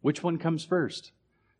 Which 0.00 0.22
one 0.24 0.38
comes 0.38 0.64
first? 0.64 1.12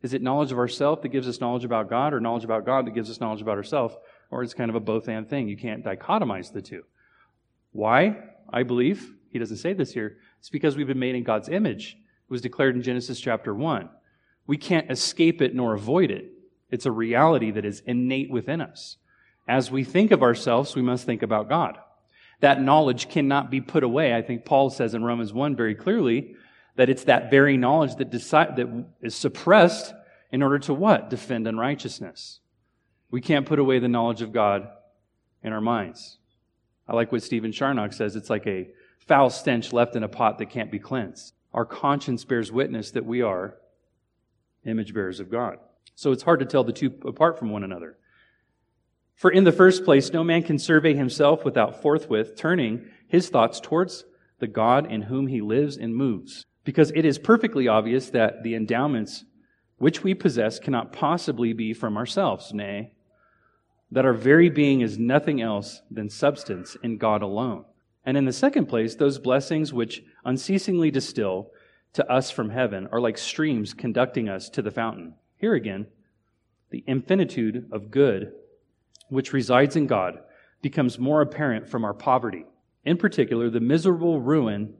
Is 0.02 0.12
it 0.12 0.22
knowledge 0.22 0.50
of 0.50 0.58
ourself 0.58 1.02
that 1.02 1.10
gives 1.10 1.28
us 1.28 1.40
knowledge 1.40 1.64
about 1.64 1.88
God, 1.88 2.12
or 2.12 2.20
knowledge 2.20 2.44
about 2.44 2.66
God 2.66 2.86
that 2.86 2.94
gives 2.94 3.10
us 3.10 3.20
knowledge 3.20 3.42
about 3.42 3.58
ourselves? 3.58 3.94
Or 4.30 4.42
it's 4.42 4.54
kind 4.54 4.70
of 4.70 4.74
a 4.74 4.80
both 4.80 5.08
and 5.08 5.28
thing. 5.28 5.48
You 5.48 5.56
can't 5.56 5.84
dichotomize 5.84 6.52
the 6.52 6.62
two. 6.62 6.82
Why? 7.72 8.16
I 8.52 8.64
believe, 8.64 9.14
he 9.30 9.38
doesn't 9.38 9.58
say 9.58 9.72
this 9.72 9.92
here, 9.92 10.16
it's 10.38 10.50
because 10.50 10.76
we've 10.76 10.86
been 10.86 10.98
made 10.98 11.14
in 11.14 11.22
God's 11.22 11.48
image. 11.48 11.96
It 11.98 12.32
was 12.32 12.40
declared 12.40 12.74
in 12.74 12.82
Genesis 12.82 13.20
chapter 13.20 13.54
1. 13.54 13.88
We 14.46 14.56
can't 14.56 14.90
escape 14.90 15.42
it 15.42 15.54
nor 15.54 15.74
avoid 15.74 16.10
it. 16.10 16.32
It's 16.70 16.86
a 16.86 16.92
reality 16.92 17.50
that 17.52 17.64
is 17.64 17.82
innate 17.86 18.30
within 18.30 18.60
us. 18.60 18.96
As 19.50 19.68
we 19.68 19.82
think 19.82 20.12
of 20.12 20.22
ourselves, 20.22 20.76
we 20.76 20.82
must 20.82 21.04
think 21.04 21.22
about 21.22 21.48
God. 21.48 21.76
That 22.38 22.62
knowledge 22.62 23.08
cannot 23.08 23.50
be 23.50 23.60
put 23.60 23.82
away. 23.82 24.14
I 24.14 24.22
think 24.22 24.44
Paul 24.44 24.70
says 24.70 24.94
in 24.94 25.02
Romans 25.02 25.32
1 25.32 25.56
very 25.56 25.74
clearly 25.74 26.36
that 26.76 26.88
it's 26.88 27.02
that 27.04 27.32
very 27.32 27.56
knowledge 27.56 27.96
that, 27.96 28.12
that 28.12 28.86
is 29.02 29.16
suppressed 29.16 29.92
in 30.30 30.44
order 30.44 30.60
to 30.60 30.72
what? 30.72 31.10
Defend 31.10 31.48
unrighteousness. 31.48 32.38
We 33.10 33.20
can't 33.20 33.44
put 33.44 33.58
away 33.58 33.80
the 33.80 33.88
knowledge 33.88 34.22
of 34.22 34.32
God 34.32 34.68
in 35.42 35.52
our 35.52 35.60
minds. 35.60 36.18
I 36.86 36.94
like 36.94 37.10
what 37.10 37.24
Stephen 37.24 37.50
Charnock 37.50 37.92
says. 37.92 38.14
It's 38.14 38.30
like 38.30 38.46
a 38.46 38.68
foul 39.00 39.30
stench 39.30 39.72
left 39.72 39.96
in 39.96 40.04
a 40.04 40.08
pot 40.08 40.38
that 40.38 40.50
can't 40.50 40.70
be 40.70 40.78
cleansed. 40.78 41.34
Our 41.52 41.64
conscience 41.64 42.24
bears 42.24 42.52
witness 42.52 42.92
that 42.92 43.04
we 43.04 43.20
are 43.20 43.56
image 44.64 44.94
bearers 44.94 45.18
of 45.18 45.28
God. 45.28 45.58
So 45.96 46.12
it's 46.12 46.22
hard 46.22 46.38
to 46.38 46.46
tell 46.46 46.62
the 46.62 46.72
two 46.72 46.94
apart 47.04 47.36
from 47.36 47.50
one 47.50 47.64
another. 47.64 47.96
For 49.20 49.30
in 49.30 49.44
the 49.44 49.52
first 49.52 49.84
place, 49.84 50.14
no 50.14 50.24
man 50.24 50.42
can 50.44 50.58
survey 50.58 50.94
himself 50.94 51.44
without 51.44 51.82
forthwith 51.82 52.36
turning 52.36 52.86
his 53.06 53.28
thoughts 53.28 53.60
towards 53.60 54.06
the 54.38 54.46
God 54.46 54.90
in 54.90 55.02
whom 55.02 55.26
he 55.26 55.42
lives 55.42 55.76
and 55.76 55.94
moves. 55.94 56.46
Because 56.64 56.90
it 56.92 57.04
is 57.04 57.18
perfectly 57.18 57.68
obvious 57.68 58.08
that 58.08 58.42
the 58.42 58.54
endowments 58.54 59.26
which 59.76 60.02
we 60.02 60.14
possess 60.14 60.58
cannot 60.58 60.94
possibly 60.94 61.52
be 61.52 61.74
from 61.74 61.98
ourselves. 61.98 62.54
Nay, 62.54 62.92
that 63.90 64.06
our 64.06 64.14
very 64.14 64.48
being 64.48 64.80
is 64.80 64.98
nothing 64.98 65.42
else 65.42 65.82
than 65.90 66.08
substance 66.08 66.78
in 66.82 66.96
God 66.96 67.20
alone. 67.20 67.66
And 68.06 68.16
in 68.16 68.24
the 68.24 68.32
second 68.32 68.68
place, 68.68 68.94
those 68.94 69.18
blessings 69.18 69.70
which 69.70 70.02
unceasingly 70.24 70.90
distill 70.90 71.50
to 71.92 72.10
us 72.10 72.30
from 72.30 72.48
heaven 72.48 72.88
are 72.90 73.02
like 73.02 73.18
streams 73.18 73.74
conducting 73.74 74.30
us 74.30 74.48
to 74.48 74.62
the 74.62 74.70
fountain. 74.70 75.16
Here 75.36 75.52
again, 75.52 75.88
the 76.70 76.84
infinitude 76.86 77.68
of 77.70 77.90
good 77.90 78.32
which 79.10 79.32
resides 79.32 79.76
in 79.76 79.86
God 79.86 80.20
becomes 80.62 80.98
more 80.98 81.20
apparent 81.20 81.68
from 81.68 81.84
our 81.84 81.94
poverty. 81.94 82.46
In 82.84 82.96
particular, 82.96 83.50
the 83.50 83.60
miserable 83.60 84.20
ruin 84.20 84.74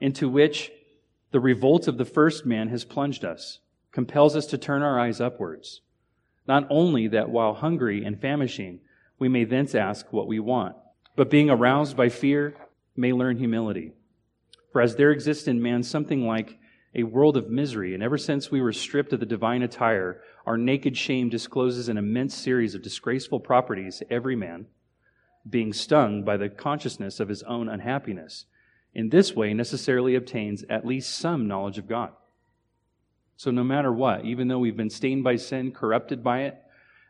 into 0.00 0.28
which 0.28 0.72
the 1.30 1.40
revolt 1.40 1.88
of 1.88 1.98
the 1.98 2.04
first 2.04 2.44
man 2.44 2.68
has 2.68 2.84
plunged 2.84 3.24
us 3.24 3.60
compels 3.92 4.36
us 4.36 4.46
to 4.46 4.58
turn 4.58 4.82
our 4.82 4.98
eyes 4.98 5.20
upwards. 5.20 5.80
Not 6.46 6.66
only 6.70 7.08
that 7.08 7.30
while 7.30 7.54
hungry 7.54 8.04
and 8.04 8.20
famishing, 8.20 8.80
we 9.18 9.28
may 9.28 9.44
thence 9.44 9.74
ask 9.74 10.12
what 10.12 10.26
we 10.26 10.38
want, 10.38 10.76
but 11.16 11.30
being 11.30 11.50
aroused 11.50 11.96
by 11.96 12.08
fear, 12.08 12.54
may 12.94 13.12
learn 13.12 13.38
humility. 13.38 13.92
For 14.72 14.80
as 14.80 14.96
there 14.96 15.10
exists 15.10 15.48
in 15.48 15.62
man 15.62 15.82
something 15.82 16.26
like 16.26 16.58
a 16.96 17.02
world 17.02 17.36
of 17.36 17.50
misery, 17.50 17.92
and 17.92 18.02
ever 18.02 18.16
since 18.16 18.50
we 18.50 18.60
were 18.60 18.72
stripped 18.72 19.12
of 19.12 19.20
the 19.20 19.26
divine 19.26 19.62
attire, 19.62 20.22
our 20.46 20.56
naked 20.56 20.96
shame 20.96 21.28
discloses 21.28 21.88
an 21.88 21.98
immense 21.98 22.34
series 22.34 22.74
of 22.74 22.82
disgraceful 22.82 23.38
properties 23.38 23.98
to 23.98 24.10
every 24.10 24.34
man, 24.34 24.66
being 25.48 25.74
stung 25.74 26.24
by 26.24 26.38
the 26.38 26.48
consciousness 26.48 27.20
of 27.20 27.28
his 27.28 27.42
own 27.42 27.68
unhappiness. 27.68 28.46
In 28.94 29.10
this 29.10 29.36
way, 29.36 29.52
necessarily 29.52 30.14
obtains 30.14 30.64
at 30.70 30.86
least 30.86 31.14
some 31.14 31.46
knowledge 31.46 31.76
of 31.76 31.86
God. 31.86 32.12
So, 33.36 33.50
no 33.50 33.62
matter 33.62 33.92
what, 33.92 34.24
even 34.24 34.48
though 34.48 34.58
we've 34.58 34.76
been 34.76 34.88
stained 34.88 35.22
by 35.22 35.36
sin, 35.36 35.72
corrupted 35.72 36.24
by 36.24 36.44
it, 36.44 36.56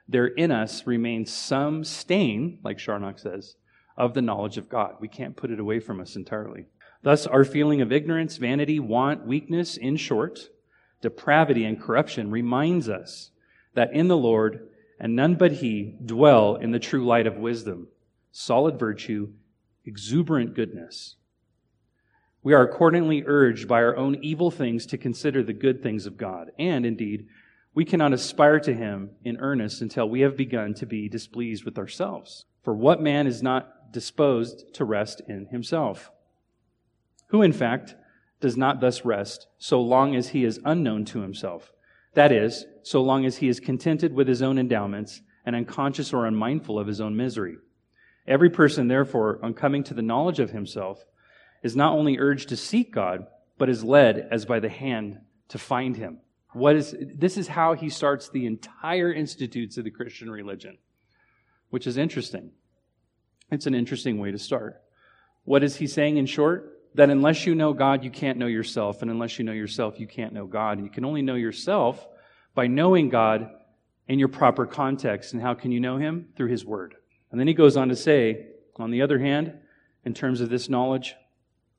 there 0.09 0.27
in 0.27 0.51
us 0.51 0.85
remains 0.85 1.33
some 1.33 1.85
stain, 1.85 2.59
like 2.65 2.79
Charnock 2.79 3.21
says, 3.21 3.55
of 3.97 4.15
the 4.15 4.23
knowledge 4.23 4.59
of 4.59 4.69
God. 4.69 4.97
We 5.01 5.07
can't 5.07 5.37
put 5.37 5.53
it 5.53 5.61
away 5.61 5.79
from 5.79 6.01
us 6.01 6.17
entirely. 6.17 6.67
Thus, 7.03 7.27
our 7.27 7.45
feeling 7.45 7.81
of 7.81 7.93
ignorance, 7.93 8.37
vanity, 8.37 8.81
want, 8.81 9.27
weakness, 9.27 9.77
in 9.77 9.97
short, 9.97 10.51
depravity, 11.01 11.65
and 11.65 11.81
corruption 11.81 12.31
reminds 12.31 12.89
us 12.89 13.31
that 13.75 13.93
in 13.93 14.09
the 14.09 14.17
Lord 14.17 14.69
and 14.99 15.15
none 15.15 15.35
but 15.35 15.53
He 15.53 15.97
dwell 16.05 16.57
in 16.57 16.71
the 16.71 16.79
true 16.79 17.05
light 17.05 17.27
of 17.27 17.37
wisdom, 17.37 17.89
solid 18.33 18.79
virtue, 18.79 19.29
exuberant 19.85 20.55
goodness. 20.55 21.17
We 22.43 22.55
are 22.55 22.63
accordingly 22.63 23.25
urged 23.27 23.69
by 23.69 23.83
our 23.83 23.97
own 23.97 24.17
evil 24.23 24.51
things 24.51 24.87
to 24.87 24.99
consider 24.99 25.43
the 25.43 25.53
good 25.53 25.83
things 25.83 26.07
of 26.07 26.17
God. 26.17 26.51
And 26.59 26.87
indeed, 26.87 27.27
we 27.75 27.85
cannot 27.85 28.13
aspire 28.13 28.61
to 28.61 28.73
Him 28.73 29.11
in 29.25 29.37
earnest 29.39 29.83
until 29.83 30.09
we 30.09 30.21
have 30.21 30.37
begun 30.37 30.73
to 30.75 30.87
be 30.87 31.09
displeased 31.09 31.65
with 31.65 31.77
ourselves. 31.77 32.47
For 32.63 32.75
what 32.75 33.03
man 33.03 33.27
is 33.27 33.43
not 33.43 33.93
disposed 33.93 34.75
to 34.75 34.85
rest 34.85 35.23
in 35.29 35.47
himself. 35.47 36.11
Who, 37.29 37.43
in 37.43 37.53
fact, 37.53 37.95
does 38.41 38.57
not 38.57 38.81
thus 38.81 39.05
rest 39.05 39.47
so 39.59 39.81
long 39.81 40.15
as 40.15 40.29
he 40.29 40.45
is 40.45 40.61
unknown 40.65 41.05
to 41.07 41.21
himself. 41.21 41.73
That 42.15 42.33
is, 42.33 42.67
so 42.83 43.03
long 43.03 43.25
as 43.25 43.39
he 43.39 43.49
is 43.49 43.61
contented 43.61 44.13
with 44.13 44.29
his 44.29 44.43
own 44.43 44.59
endowments 44.59 45.23
and 45.45 45.57
unconscious 45.57 46.13
or 46.13 46.27
unmindful 46.27 46.79
of 46.79 46.87
his 46.87 47.01
own 47.01 47.17
misery. 47.17 47.57
Every 48.27 48.51
person, 48.51 48.89
therefore, 48.89 49.39
on 49.43 49.55
coming 49.55 49.85
to 49.85 49.95
the 49.95 50.03
knowledge 50.03 50.41
of 50.41 50.51
himself, 50.51 51.05
is 51.63 51.77
not 51.77 51.93
only 51.93 52.19
urged 52.19 52.49
to 52.51 52.57
seek 52.57 52.93
God, 52.93 53.27
but 53.59 53.69
is 53.69 53.85
led 53.85 54.29
as 54.31 54.45
by 54.45 54.61
the 54.61 54.69
hand 54.69 55.19
to 55.49 55.59
find 55.59 55.97
him. 55.97 56.21
What 56.53 56.77
is, 56.77 56.95
this 57.15 57.37
is 57.37 57.49
how 57.49 57.75
he 57.75 57.89
starts 57.89 58.29
the 58.29 58.47
entire 58.47 59.13
institutes 59.13 59.77
of 59.77 59.85
the 59.85 59.91
Christian 59.91 60.31
religion, 60.31 60.79
which 61.71 61.87
is 61.87 61.97
interesting. 61.97 62.51
It's 63.51 63.67
an 63.67 63.75
interesting 63.75 64.19
way 64.19 64.31
to 64.31 64.39
start. 64.39 64.83
What 65.45 65.63
is 65.63 65.77
he 65.77 65.87
saying 65.87 66.17
in 66.17 66.27
short? 66.27 66.76
That 66.97 67.11
unless 67.11 67.47
you 67.47 67.55
know 67.55 67.73
God, 67.73 68.05
you 68.05 68.11
can't 68.11 68.39
know 68.39 68.47
yourself. 68.47 69.03
And 69.03 69.11
unless 69.11 69.39
you 69.39 69.45
know 69.45 69.53
yourself, 69.53 70.01
you 70.01 70.07
can't 70.07 70.33
know 70.33 70.47
God. 70.47 70.79
And 70.79 70.87
you 70.87 70.93
can 70.93 71.05
only 71.05 71.23
know 71.23 71.35
yourself 71.35 72.07
by 72.55 72.67
knowing 72.67 73.09
God 73.09 73.51
in 74.09 74.19
your 74.19 74.29
proper 74.29 74.67
context. 74.67 75.33
And 75.33 75.43
how 75.43 75.55
can 75.55 75.73
you 75.73 75.81
know 75.81 75.99
him? 75.99 76.29
Through 76.37 76.49
his 76.49 76.65
word. 76.65 76.95
And 77.31 77.41
then 77.41 77.49
he 77.49 77.55
goes 77.55 77.77
on 77.77 77.89
to 77.89 77.97
say, 77.97 78.49
on 78.77 78.91
the 78.91 79.03
other 79.03 79.19
hand, 79.19 79.55
in 80.05 80.15
terms 80.15 80.41
of 80.41 80.49
this 80.49 80.69
knowledge, 80.69 81.15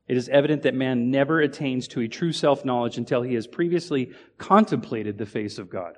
it 0.07 0.17
is 0.17 0.29
evident 0.29 0.63
that 0.63 0.73
man 0.73 1.11
never 1.11 1.39
attains 1.41 1.87
to 1.89 2.01
a 2.01 2.07
true 2.07 2.31
self 2.31 2.63
knowledge 2.63 2.97
until 2.97 3.21
he 3.21 3.33
has 3.35 3.47
previously 3.47 4.11
contemplated 4.37 5.17
the 5.17 5.25
face 5.25 5.57
of 5.57 5.69
God 5.69 5.97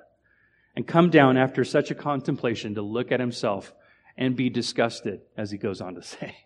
and 0.74 0.86
come 0.86 1.10
down 1.10 1.36
after 1.36 1.64
such 1.64 1.90
a 1.90 1.94
contemplation 1.94 2.74
to 2.74 2.82
look 2.82 3.12
at 3.12 3.20
himself 3.20 3.72
and 4.16 4.36
be 4.36 4.50
disgusted, 4.50 5.20
as 5.36 5.50
he 5.50 5.58
goes 5.58 5.80
on 5.80 5.94
to 5.94 6.02
say, 6.02 6.36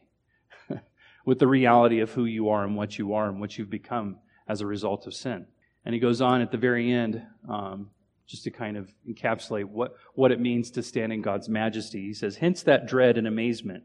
with 1.24 1.38
the 1.38 1.46
reality 1.46 2.00
of 2.00 2.12
who 2.12 2.24
you 2.24 2.50
are 2.50 2.64
and 2.64 2.76
what 2.76 2.98
you 2.98 3.14
are 3.14 3.28
and 3.28 3.40
what 3.40 3.56
you've 3.56 3.70
become 3.70 4.18
as 4.48 4.60
a 4.60 4.66
result 4.66 5.06
of 5.06 5.14
sin. 5.14 5.46
And 5.84 5.94
he 5.94 6.00
goes 6.00 6.20
on 6.20 6.40
at 6.40 6.50
the 6.50 6.58
very 6.58 6.92
end, 6.92 7.22
um, 7.48 7.90
just 8.26 8.44
to 8.44 8.50
kind 8.50 8.76
of 8.76 8.90
encapsulate 9.08 9.64
what, 9.64 9.94
what 10.14 10.32
it 10.32 10.40
means 10.40 10.70
to 10.72 10.82
stand 10.82 11.12
in 11.12 11.22
God's 11.22 11.48
majesty. 11.48 12.02
He 12.02 12.14
says, 12.14 12.36
Hence 12.36 12.62
that 12.62 12.86
dread 12.86 13.18
and 13.18 13.26
amazement 13.26 13.84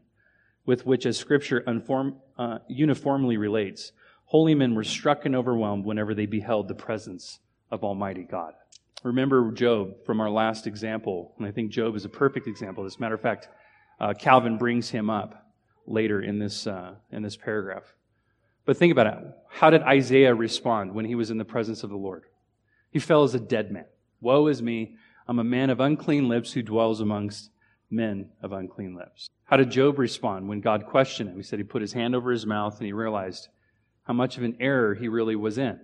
with 0.64 0.86
which, 0.86 1.06
as 1.06 1.18
Scripture 1.18 1.62
unform, 1.66 2.16
uh, 2.38 2.58
uniformly 2.68 3.36
relates, 3.36 3.92
holy 4.26 4.54
men 4.54 4.74
were 4.74 4.84
struck 4.84 5.26
and 5.26 5.34
overwhelmed 5.34 5.84
whenever 5.84 6.14
they 6.14 6.26
beheld 6.26 6.68
the 6.68 6.74
presence 6.74 7.40
of 7.70 7.84
Almighty 7.84 8.22
God. 8.22 8.54
Remember 9.02 9.50
Job 9.52 10.04
from 10.04 10.20
our 10.20 10.30
last 10.30 10.66
example, 10.66 11.34
and 11.38 11.46
I 11.46 11.50
think 11.50 11.70
Job 11.70 11.96
is 11.96 12.04
a 12.04 12.10
perfect 12.10 12.46
example. 12.46 12.84
As 12.84 12.96
a 12.96 13.00
matter 13.00 13.14
of 13.14 13.20
fact, 13.20 13.48
uh, 13.98 14.14
Calvin 14.14 14.58
brings 14.58 14.90
him 14.90 15.10
up 15.10 15.49
later 15.86 16.20
in 16.20 16.38
this, 16.38 16.66
uh, 16.66 16.94
in 17.10 17.22
this 17.22 17.36
paragraph. 17.36 17.94
But 18.64 18.76
think 18.76 18.92
about 18.92 19.06
it. 19.06 19.18
How 19.48 19.70
did 19.70 19.82
Isaiah 19.82 20.34
respond 20.34 20.94
when 20.94 21.04
he 21.04 21.14
was 21.14 21.30
in 21.30 21.38
the 21.38 21.44
presence 21.44 21.82
of 21.82 21.90
the 21.90 21.96
Lord? 21.96 22.24
He 22.90 22.98
fell 22.98 23.22
as 23.22 23.34
a 23.34 23.40
dead 23.40 23.70
man. 23.70 23.86
Woe 24.20 24.46
is 24.48 24.62
me. 24.62 24.96
I'm 25.26 25.38
a 25.38 25.44
man 25.44 25.70
of 25.70 25.80
unclean 25.80 26.28
lips 26.28 26.52
who 26.52 26.62
dwells 26.62 27.00
amongst 27.00 27.50
men 27.90 28.30
of 28.42 28.52
unclean 28.52 28.94
lips. 28.94 29.28
How 29.44 29.56
did 29.56 29.70
Job 29.70 29.98
respond 29.98 30.48
when 30.48 30.60
God 30.60 30.86
questioned 30.86 31.30
him? 31.30 31.36
He 31.36 31.42
said 31.42 31.58
he 31.58 31.64
put 31.64 31.82
his 31.82 31.92
hand 31.92 32.14
over 32.14 32.30
his 32.30 32.46
mouth 32.46 32.76
and 32.78 32.86
he 32.86 32.92
realized 32.92 33.48
how 34.04 34.12
much 34.12 34.36
of 34.36 34.44
an 34.44 34.56
error 34.60 34.94
he 34.94 35.08
really 35.08 35.36
was 35.36 35.58
in, 35.58 35.78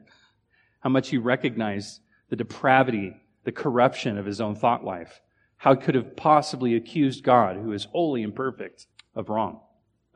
how 0.81 0.91
much 0.91 1.09
he 1.09 1.19
recognized 1.19 2.01
the 2.29 2.37
depravity, 2.37 3.17
the 3.45 3.53
corruption 3.53 4.19
of 4.19 4.27
his 4.27 4.41
own 4.41 4.55
thought 4.55 4.85
life. 4.85 5.21
How 5.59 5.75
he 5.75 5.81
could 5.81 5.95
have 5.95 6.17
possibly 6.17 6.75
accused 6.75 7.25
God, 7.25 7.57
who 7.57 7.73
is 7.73 7.87
holy 7.87 8.23
and 8.23 8.35
perfect, 8.35 8.87
of 9.15 9.31
wrong, 9.31 9.61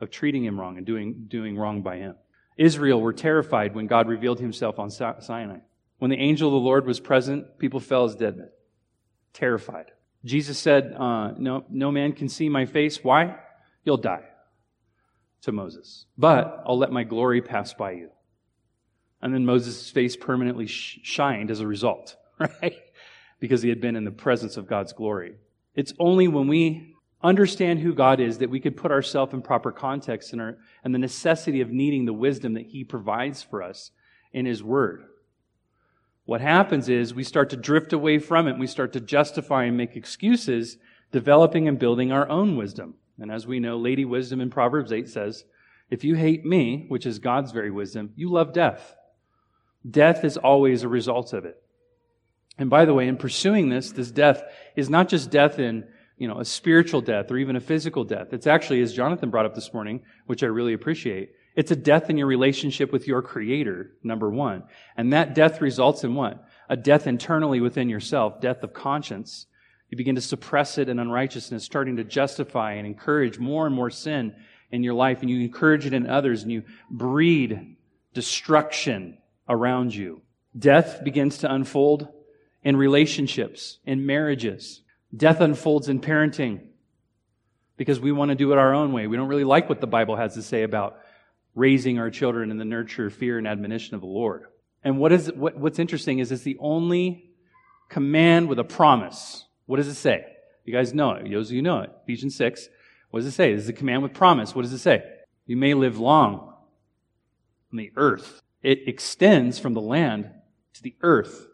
of 0.01 0.11
treating 0.11 0.43
him 0.43 0.59
wrong 0.59 0.77
and 0.77 0.85
doing, 0.85 1.25
doing 1.27 1.57
wrong 1.57 1.81
by 1.81 1.97
him? 1.97 2.15
Israel 2.57 3.01
were 3.01 3.13
terrified 3.13 3.73
when 3.73 3.87
God 3.87 4.07
revealed 4.07 4.39
himself 4.39 4.79
on 4.79 4.89
Sinai. 4.89 5.59
When 5.99 6.11
the 6.11 6.17
angel 6.17 6.49
of 6.49 6.53
the 6.53 6.59
Lord 6.59 6.85
was 6.85 6.99
present, 6.99 7.57
people 7.59 7.79
fell 7.79 8.05
as 8.05 8.15
dead 8.15 8.37
men, 8.37 8.49
terrified. 9.33 9.91
Jesus 10.25 10.59
said, 10.59 10.93
uh, 10.97 11.31
no, 11.37 11.63
no 11.69 11.91
man 11.91 12.13
can 12.13 12.27
see 12.27 12.49
my 12.49 12.65
face. 12.65 13.03
Why? 13.03 13.37
You'll 13.83 13.97
die 13.97 14.25
to 15.43 15.51
Moses. 15.51 16.05
But 16.17 16.63
I'll 16.65 16.77
let 16.77 16.91
my 16.91 17.03
glory 17.03 17.41
pass 17.41 17.73
by 17.73 17.91
you. 17.91 18.09
And 19.21 19.33
then 19.33 19.45
Moses' 19.45 19.89
face 19.89 20.15
permanently 20.15 20.67
sh- 20.67 20.99
shined 21.03 21.51
as 21.51 21.59
a 21.59 21.67
result, 21.67 22.15
right? 22.39 22.79
because 23.41 23.61
he 23.61 23.69
had 23.69 23.81
been 23.81 23.97
in 23.97 24.05
the 24.05 24.11
presence 24.11 24.55
of 24.55 24.67
God's 24.67 24.93
glory. 24.93 25.35
It's 25.75 25.93
only 25.99 26.29
when 26.29 26.47
we 26.47 26.90
understand 27.23 27.79
who 27.79 27.93
God 27.93 28.19
is 28.19 28.39
that 28.39 28.49
we 28.49 28.59
could 28.59 28.77
put 28.77 28.91
ourselves 28.91 29.33
in 29.33 29.41
proper 29.41 29.71
context 29.71 30.33
and, 30.33 30.41
our, 30.41 30.57
and 30.83 30.93
the 30.93 30.99
necessity 30.99 31.61
of 31.61 31.69
needing 31.69 32.05
the 32.05 32.13
wisdom 32.13 32.53
that 32.53 32.67
he 32.67 32.83
provides 32.83 33.41
for 33.43 33.61
us 33.61 33.91
in 34.33 34.45
his 34.45 34.63
word. 34.63 35.03
What 36.25 36.41
happens 36.41 36.87
is 36.87 37.13
we 37.13 37.23
start 37.23 37.49
to 37.49 37.57
drift 37.57 37.93
away 37.93 38.19
from 38.19 38.47
it. 38.47 38.57
We 38.57 38.67
start 38.67 38.93
to 38.93 38.99
justify 38.99 39.65
and 39.65 39.75
make 39.75 39.95
excuses, 39.95 40.77
developing 41.11 41.67
and 41.67 41.79
building 41.79 42.11
our 42.11 42.29
own 42.29 42.55
wisdom. 42.55 42.95
And 43.19 43.31
as 43.31 43.45
we 43.45 43.59
know, 43.59 43.77
Lady 43.77 44.05
Wisdom 44.05 44.39
in 44.39 44.49
Proverbs 44.49 44.91
8 44.91 45.09
says, 45.09 45.43
If 45.89 46.03
you 46.03 46.15
hate 46.15 46.45
me, 46.45 46.85
which 46.87 47.05
is 47.05 47.19
God's 47.19 47.51
very 47.51 47.71
wisdom, 47.71 48.11
you 48.15 48.29
love 48.31 48.53
death. 48.53 48.95
Death 49.89 50.23
is 50.23 50.37
always 50.37 50.83
a 50.83 50.87
result 50.87 51.33
of 51.33 51.45
it. 51.45 51.61
And 52.57 52.69
by 52.69 52.85
the 52.85 52.93
way, 52.93 53.07
in 53.07 53.17
pursuing 53.17 53.69
this, 53.69 53.91
this 53.91 54.11
death 54.11 54.43
is 54.75 54.89
not 54.89 55.09
just 55.09 55.31
death 55.31 55.57
in, 55.59 55.85
you 56.21 56.27
know, 56.27 56.39
a 56.39 56.45
spiritual 56.45 57.01
death 57.01 57.31
or 57.31 57.37
even 57.39 57.55
a 57.55 57.59
physical 57.59 58.03
death. 58.03 58.31
It's 58.31 58.45
actually, 58.45 58.79
as 58.83 58.93
Jonathan 58.93 59.31
brought 59.31 59.47
up 59.47 59.55
this 59.55 59.73
morning, 59.73 60.03
which 60.27 60.43
I 60.43 60.45
really 60.45 60.73
appreciate, 60.73 61.31
it's 61.55 61.71
a 61.71 61.75
death 61.75 62.11
in 62.11 62.17
your 62.19 62.27
relationship 62.27 62.91
with 62.91 63.07
your 63.07 63.23
creator, 63.23 63.93
number 64.03 64.29
one. 64.29 64.61
And 64.95 65.13
that 65.13 65.33
death 65.33 65.61
results 65.61 66.03
in 66.03 66.13
what? 66.13 66.45
A 66.69 66.77
death 66.77 67.07
internally 67.07 67.59
within 67.59 67.89
yourself, 67.89 68.39
death 68.39 68.61
of 68.61 68.71
conscience. 68.71 69.47
You 69.89 69.97
begin 69.97 70.13
to 70.13 70.21
suppress 70.21 70.77
it 70.77 70.89
in 70.89 70.99
unrighteousness, 70.99 71.63
starting 71.63 71.95
to 71.95 72.03
justify 72.03 72.73
and 72.73 72.85
encourage 72.85 73.39
more 73.39 73.65
and 73.65 73.73
more 73.73 73.89
sin 73.89 74.35
in 74.69 74.83
your 74.83 74.93
life, 74.93 75.21
and 75.21 75.29
you 75.29 75.41
encourage 75.41 75.87
it 75.87 75.93
in 75.93 76.05
others, 76.05 76.43
and 76.43 76.51
you 76.51 76.61
breed 76.91 77.77
destruction 78.13 79.17
around 79.49 79.95
you. 79.95 80.21
Death 80.55 81.03
begins 81.03 81.39
to 81.39 81.51
unfold 81.51 82.09
in 82.61 82.77
relationships, 82.77 83.79
in 83.87 84.05
marriages. 84.05 84.80
Death 85.15 85.41
unfolds 85.41 85.89
in 85.89 85.99
parenting. 85.99 86.67
because 87.77 87.99
we 87.99 88.11
want 88.11 88.29
to 88.29 88.35
do 88.35 88.51
it 88.51 88.59
our 88.59 88.75
own 88.75 88.93
way. 88.93 89.07
We 89.07 89.17
don't 89.17 89.27
really 89.27 89.43
like 89.43 89.67
what 89.67 89.81
the 89.81 89.87
Bible 89.87 90.15
has 90.15 90.35
to 90.35 90.43
say 90.43 90.61
about 90.61 90.99
raising 91.55 91.97
our 91.97 92.11
children 92.11 92.51
in 92.51 92.57
the 92.57 92.65
nurture, 92.65 93.09
fear, 93.09 93.39
and 93.39 93.47
admonition 93.47 93.95
of 93.95 94.01
the 94.01 94.07
Lord. 94.07 94.43
And 94.83 94.99
what 94.99 95.11
is 95.11 95.31
what, 95.33 95.57
what's 95.57 95.79
interesting 95.79 96.19
is 96.19 96.31
it's 96.31 96.43
the 96.43 96.57
only 96.59 97.31
command 97.89 98.49
with 98.49 98.59
a 98.59 98.63
promise. 98.63 99.45
What 99.65 99.77
does 99.77 99.87
it 99.87 99.95
say? 99.95 100.25
You 100.63 100.73
guys 100.73 100.93
know 100.93 101.13
it. 101.13 101.29
Those 101.31 101.49
of 101.49 101.55
you 101.55 101.63
know 101.63 101.79
it. 101.79 101.89
Ephesians 102.03 102.35
6. 102.35 102.69
What 103.09 103.21
does 103.21 103.27
it 103.27 103.31
say? 103.31 103.53
This 103.53 103.63
is 103.63 103.69
a 103.69 103.73
command 103.73 104.03
with 104.03 104.13
promise. 104.13 104.53
What 104.53 104.61
does 104.61 104.73
it 104.73 104.77
say? 104.77 105.03
You 105.47 105.57
may 105.57 105.73
live 105.73 105.99
long 105.99 106.53
on 107.71 107.77
the 107.77 107.91
earth. 107.95 108.41
It 108.61 108.87
extends 108.87 109.57
from 109.57 109.73
the 109.73 109.81
land 109.81 110.29
to 110.75 110.83
the 110.83 110.95
earth. 111.01 111.47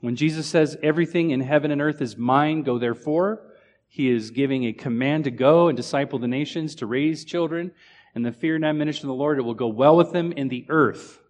When 0.00 0.16
Jesus 0.16 0.46
says, 0.46 0.76
Everything 0.82 1.30
in 1.30 1.40
heaven 1.40 1.70
and 1.70 1.82
earth 1.82 2.00
is 2.00 2.16
mine, 2.16 2.62
go 2.62 2.78
therefore, 2.78 3.42
he 3.88 4.10
is 4.10 4.30
giving 4.30 4.64
a 4.64 4.72
command 4.72 5.24
to 5.24 5.30
go 5.30 5.68
and 5.68 5.76
disciple 5.76 6.18
the 6.18 6.28
nations, 6.28 6.74
to 6.76 6.86
raise 6.86 7.24
children, 7.24 7.72
and 8.14 8.24
the 8.24 8.32
fear 8.32 8.54
and 8.56 8.64
admonition 8.64 9.06
of 9.06 9.08
the 9.08 9.14
Lord, 9.14 9.38
it 9.38 9.42
will 9.42 9.54
go 9.54 9.68
well 9.68 9.96
with 9.96 10.12
them 10.12 10.32
in 10.32 10.48
the 10.48 10.66
earth. 10.68 11.20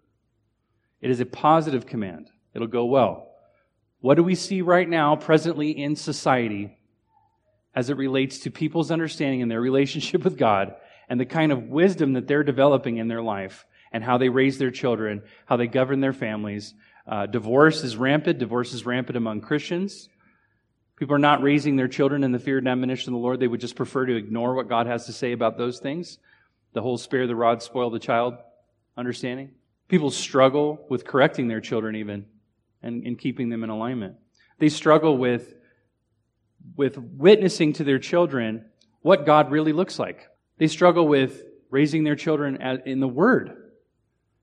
It 1.00 1.10
is 1.10 1.20
a 1.20 1.26
positive 1.26 1.86
command. 1.86 2.30
It'll 2.54 2.66
go 2.66 2.86
well. 2.86 3.28
What 4.00 4.16
do 4.16 4.22
we 4.22 4.34
see 4.34 4.62
right 4.62 4.88
now, 4.88 5.16
presently 5.16 5.70
in 5.70 5.96
society, 5.96 6.76
as 7.74 7.90
it 7.90 7.96
relates 7.96 8.40
to 8.40 8.50
people's 8.50 8.90
understanding 8.90 9.42
and 9.42 9.50
their 9.50 9.60
relationship 9.60 10.24
with 10.24 10.36
God 10.36 10.74
and 11.08 11.20
the 11.20 11.26
kind 11.26 11.52
of 11.52 11.64
wisdom 11.64 12.14
that 12.14 12.26
they're 12.26 12.42
developing 12.42 12.98
in 12.98 13.08
their 13.08 13.22
life 13.22 13.66
and 13.92 14.04
how 14.04 14.18
they 14.18 14.28
raise 14.28 14.58
their 14.58 14.70
children, 14.70 15.22
how 15.46 15.56
they 15.56 15.66
govern 15.66 16.00
their 16.00 16.12
families? 16.12 16.74
Uh, 17.08 17.24
divorce 17.26 17.84
is 17.84 17.96
rampant. 17.96 18.38
Divorce 18.38 18.74
is 18.74 18.84
rampant 18.84 19.16
among 19.16 19.40
Christians. 19.40 20.08
People 20.96 21.14
are 21.14 21.20
not 21.20 21.42
raising 21.42 21.76
their 21.76 21.88
children 21.88 22.22
in 22.22 22.32
the 22.32 22.38
fear 22.38 22.58
and 22.58 22.68
admonition 22.68 23.14
of 23.14 23.18
the 23.18 23.24
Lord. 23.24 23.40
They 23.40 23.48
would 23.48 23.60
just 23.60 23.76
prefer 23.76 24.04
to 24.04 24.16
ignore 24.16 24.54
what 24.54 24.68
God 24.68 24.86
has 24.86 25.06
to 25.06 25.12
say 25.12 25.32
about 25.32 25.56
those 25.56 25.78
things. 25.78 26.18
The 26.74 26.82
whole 26.82 26.98
spare 26.98 27.26
the 27.26 27.36
rod, 27.36 27.62
spoil 27.62 27.88
the 27.88 27.98
child 27.98 28.34
understanding. 28.96 29.52
People 29.88 30.10
struggle 30.10 30.84
with 30.90 31.06
correcting 31.06 31.48
their 31.48 31.60
children 31.60 31.96
even 31.96 32.26
and, 32.82 33.06
and 33.06 33.18
keeping 33.18 33.48
them 33.48 33.64
in 33.64 33.70
alignment. 33.70 34.16
They 34.58 34.68
struggle 34.68 35.16
with, 35.16 35.54
with 36.76 36.98
witnessing 36.98 37.72
to 37.74 37.84
their 37.84 37.98
children 37.98 38.66
what 39.00 39.24
God 39.24 39.50
really 39.50 39.72
looks 39.72 39.98
like. 39.98 40.28
They 40.58 40.66
struggle 40.66 41.08
with 41.08 41.42
raising 41.70 42.04
their 42.04 42.16
children 42.16 42.60
in 42.84 43.00
the 43.00 43.08
Word. 43.08 43.67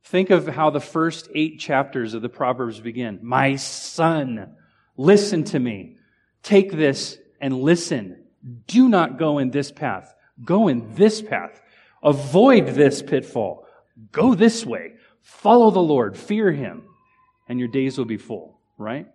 Think 0.05 0.29
of 0.29 0.47
how 0.47 0.69
the 0.69 0.79
first 0.79 1.29
eight 1.33 1.59
chapters 1.59 2.13
of 2.13 2.21
the 2.21 2.29
Proverbs 2.29 2.79
begin. 2.79 3.19
My 3.23 3.55
son, 3.55 4.55
listen 4.97 5.43
to 5.45 5.59
me. 5.59 5.97
Take 6.43 6.71
this 6.71 7.17
and 7.41 7.59
listen. 7.59 8.23
Do 8.67 8.87
not 8.87 9.17
go 9.17 9.39
in 9.39 9.49
this 9.49 9.71
path. 9.71 10.13
Go 10.43 10.67
in 10.67 10.93
this 10.93 11.23
path. 11.23 11.59
Avoid 12.03 12.67
this 12.67 13.01
pitfall. 13.01 13.65
Go 14.11 14.35
this 14.35 14.63
way. 14.63 14.93
Follow 15.21 15.71
the 15.71 15.79
Lord. 15.79 16.15
Fear 16.15 16.51
him. 16.51 16.83
And 17.49 17.57
your 17.57 17.67
days 17.67 17.97
will 17.97 18.05
be 18.05 18.17
full, 18.17 18.59
right? 18.77 19.07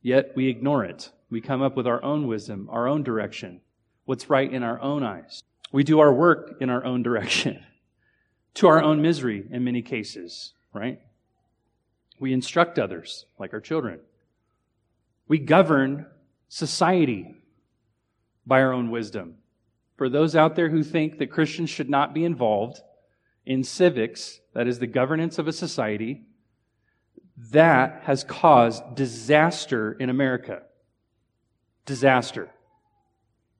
Yet 0.00 0.32
we 0.36 0.48
ignore 0.48 0.84
it. 0.84 1.10
We 1.28 1.40
come 1.40 1.62
up 1.62 1.76
with 1.76 1.88
our 1.88 2.00
own 2.04 2.28
wisdom, 2.28 2.68
our 2.70 2.86
own 2.86 3.02
direction, 3.02 3.60
what's 4.04 4.30
right 4.30 4.52
in 4.52 4.62
our 4.62 4.80
own 4.80 5.02
eyes. 5.02 5.42
We 5.72 5.82
do 5.82 5.98
our 5.98 6.12
work 6.12 6.58
in 6.60 6.70
our 6.70 6.84
own 6.84 7.02
direction, 7.02 7.64
to 8.56 8.66
our 8.66 8.82
own 8.82 9.02
misery 9.02 9.46
in 9.50 9.64
many 9.64 9.82
cases, 9.82 10.52
right? 10.72 11.00
We 12.18 12.32
instruct 12.32 12.78
others, 12.78 13.26
like 13.38 13.52
our 13.52 13.60
children. 13.60 14.00
We 15.28 15.38
govern 15.38 16.06
society 16.48 17.34
by 18.46 18.62
our 18.62 18.72
own 18.72 18.90
wisdom. 18.90 19.34
For 19.96 20.08
those 20.08 20.34
out 20.34 20.56
there 20.56 20.70
who 20.70 20.82
think 20.82 21.18
that 21.18 21.30
Christians 21.30 21.68
should 21.68 21.90
not 21.90 22.14
be 22.14 22.24
involved 22.24 22.80
in 23.44 23.62
civics, 23.62 24.40
that 24.54 24.66
is 24.66 24.78
the 24.78 24.86
governance 24.86 25.38
of 25.38 25.48
a 25.48 25.52
society, 25.52 26.22
that 27.50 28.02
has 28.04 28.24
caused 28.24 28.94
disaster 28.94 29.92
in 29.92 30.08
America. 30.08 30.62
Disaster. 31.84 32.50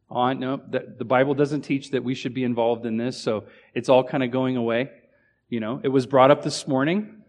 Oh, 0.09 0.33
no, 0.33 0.57
the, 0.57 0.95
the 0.99 1.05
Bible 1.05 1.35
doesn't 1.35 1.63
teach 1.63 1.91
that 1.91 2.05
we 2.05 2.15
should 2.15 2.33
be 2.33 2.45
involved 2.45 2.87
in 2.87 2.97
this, 2.97 3.17
so 3.19 3.45
it's 3.75 3.89
all 3.89 4.05
kind 4.05 4.23
of 4.23 4.31
going 4.31 4.57
away. 4.57 4.91
You 5.49 5.61
know, 5.61 5.81
it 5.83 5.89
was 5.89 6.07
brought 6.07 6.31
up 6.31 6.43
this 6.43 6.67
morning 6.69 7.23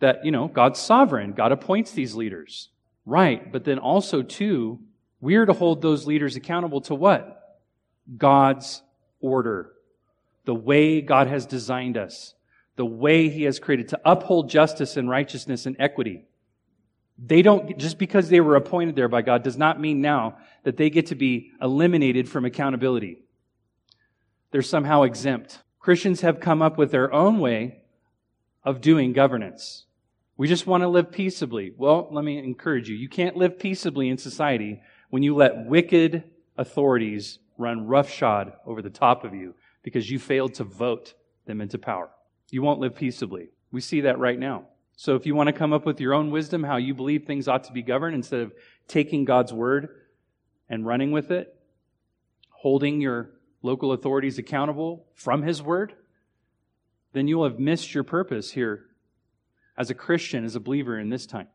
that, 0.00 0.24
you 0.24 0.30
know, 0.30 0.48
God's 0.48 0.80
sovereign. 0.80 1.32
God 1.32 1.52
appoints 1.52 1.92
these 1.92 2.14
leaders. 2.14 2.70
Right, 3.06 3.50
but 3.50 3.64
then 3.64 3.78
also, 3.78 4.22
too, 4.22 4.78
we're 5.20 5.46
to 5.46 5.52
hold 5.52 5.82
those 5.82 6.06
leaders 6.06 6.36
accountable 6.36 6.80
to 6.82 6.94
what? 6.94 7.60
God's 8.16 8.82
order. 9.20 9.72
The 10.44 10.54
way 10.54 11.00
God 11.00 11.26
has 11.26 11.46
designed 11.46 11.96
us. 11.96 12.34
The 12.76 12.86
way 12.86 13.28
He 13.28 13.44
has 13.44 13.58
created 13.58 13.88
to 13.88 14.00
uphold 14.04 14.48
justice 14.48 14.96
and 14.96 15.08
righteousness 15.08 15.66
and 15.66 15.76
equity. 15.78 16.24
They 17.22 17.42
don't, 17.42 17.76
just 17.76 17.98
because 17.98 18.28
they 18.28 18.40
were 18.40 18.56
appointed 18.56 18.96
there 18.96 19.08
by 19.08 19.22
God 19.22 19.42
does 19.42 19.58
not 19.58 19.80
mean 19.80 20.00
now 20.00 20.38
that 20.64 20.76
they 20.76 20.88
get 20.88 21.06
to 21.06 21.14
be 21.14 21.52
eliminated 21.60 22.28
from 22.28 22.44
accountability. 22.44 23.24
They're 24.50 24.62
somehow 24.62 25.02
exempt. 25.02 25.62
Christians 25.78 26.22
have 26.22 26.40
come 26.40 26.62
up 26.62 26.78
with 26.78 26.90
their 26.90 27.12
own 27.12 27.38
way 27.38 27.82
of 28.64 28.80
doing 28.80 29.12
governance. 29.12 29.84
We 30.36 30.48
just 30.48 30.66
want 30.66 30.82
to 30.82 30.88
live 30.88 31.12
peaceably. 31.12 31.72
Well, 31.76 32.08
let 32.10 32.24
me 32.24 32.38
encourage 32.38 32.88
you. 32.88 32.96
You 32.96 33.08
can't 33.08 33.36
live 33.36 33.58
peaceably 33.58 34.08
in 34.08 34.16
society 34.16 34.80
when 35.10 35.22
you 35.22 35.36
let 35.36 35.66
wicked 35.66 36.24
authorities 36.56 37.38
run 37.58 37.86
roughshod 37.86 38.54
over 38.64 38.80
the 38.80 38.90
top 38.90 39.24
of 39.24 39.34
you 39.34 39.54
because 39.82 40.10
you 40.10 40.18
failed 40.18 40.54
to 40.54 40.64
vote 40.64 41.14
them 41.46 41.60
into 41.60 41.78
power. 41.78 42.10
You 42.50 42.62
won't 42.62 42.80
live 42.80 42.94
peaceably. 42.94 43.50
We 43.70 43.80
see 43.80 44.00
that 44.02 44.18
right 44.18 44.38
now. 44.38 44.64
So 45.00 45.14
if 45.14 45.24
you 45.24 45.34
want 45.34 45.46
to 45.46 45.54
come 45.54 45.72
up 45.72 45.86
with 45.86 45.98
your 45.98 46.12
own 46.12 46.30
wisdom, 46.30 46.62
how 46.62 46.76
you 46.76 46.92
believe 46.92 47.24
things 47.24 47.48
ought 47.48 47.64
to 47.64 47.72
be 47.72 47.80
governed, 47.80 48.14
instead 48.14 48.40
of 48.40 48.52
taking 48.86 49.24
God's 49.24 49.50
word 49.50 49.88
and 50.68 50.84
running 50.84 51.10
with 51.10 51.30
it, 51.30 51.58
holding 52.50 53.00
your 53.00 53.30
local 53.62 53.92
authorities 53.92 54.36
accountable 54.36 55.06
from 55.14 55.42
His 55.42 55.62
word, 55.62 55.94
then 57.14 57.28
you'll 57.28 57.44
have 57.44 57.58
missed 57.58 57.94
your 57.94 58.04
purpose 58.04 58.50
here 58.50 58.88
as 59.78 59.88
a 59.88 59.94
Christian, 59.94 60.44
as 60.44 60.54
a 60.54 60.60
believer 60.60 60.98
in 60.98 61.08
this 61.08 61.24
time, 61.24 61.48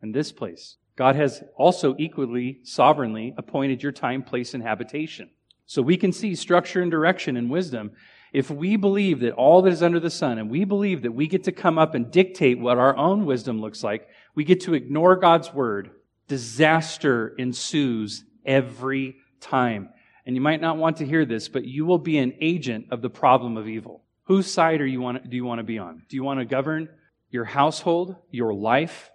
in 0.00 0.12
this 0.12 0.30
place. 0.30 0.76
God 0.94 1.16
has 1.16 1.42
also 1.56 1.96
equally, 1.98 2.60
sovereignly 2.62 3.34
appointed 3.36 3.82
your 3.82 3.90
time, 3.90 4.22
place, 4.22 4.54
and 4.54 4.62
habitation. 4.62 5.28
So 5.66 5.82
we 5.82 5.96
can 5.96 6.12
see 6.12 6.36
structure 6.36 6.82
and 6.82 6.90
direction 6.90 7.36
and 7.36 7.50
wisdom. 7.50 7.90
If 8.32 8.50
we 8.50 8.76
believe 8.76 9.20
that 9.20 9.32
all 9.32 9.62
that 9.62 9.72
is 9.72 9.82
under 9.82 10.00
the 10.00 10.10
sun, 10.10 10.38
and 10.38 10.50
we 10.50 10.64
believe 10.64 11.02
that 11.02 11.12
we 11.12 11.26
get 11.26 11.44
to 11.44 11.52
come 11.52 11.78
up 11.78 11.94
and 11.94 12.10
dictate 12.10 12.58
what 12.58 12.78
our 12.78 12.96
own 12.96 13.26
wisdom 13.26 13.60
looks 13.60 13.82
like, 13.82 14.08
we 14.34 14.44
get 14.44 14.60
to 14.62 14.74
ignore 14.74 15.16
God's 15.16 15.52
word, 15.52 15.90
disaster 16.28 17.34
ensues 17.38 18.24
every 18.46 19.16
time. 19.40 19.88
And 20.26 20.36
you 20.36 20.40
might 20.40 20.60
not 20.60 20.76
want 20.76 20.98
to 20.98 21.06
hear 21.06 21.24
this, 21.24 21.48
but 21.48 21.64
you 21.64 21.84
will 21.86 21.98
be 21.98 22.18
an 22.18 22.34
agent 22.40 22.86
of 22.90 23.02
the 23.02 23.10
problem 23.10 23.56
of 23.56 23.66
evil. 23.66 24.04
Whose 24.24 24.46
side 24.46 24.80
are 24.80 24.86
you 24.86 25.00
want, 25.00 25.28
do 25.28 25.36
you 25.36 25.44
want 25.44 25.58
to 25.58 25.64
be 25.64 25.78
on? 25.78 26.04
Do 26.08 26.14
you 26.14 26.22
want 26.22 26.38
to 26.38 26.44
govern 26.44 26.88
your 27.30 27.44
household, 27.44 28.14
your 28.30 28.54
life, 28.54 29.10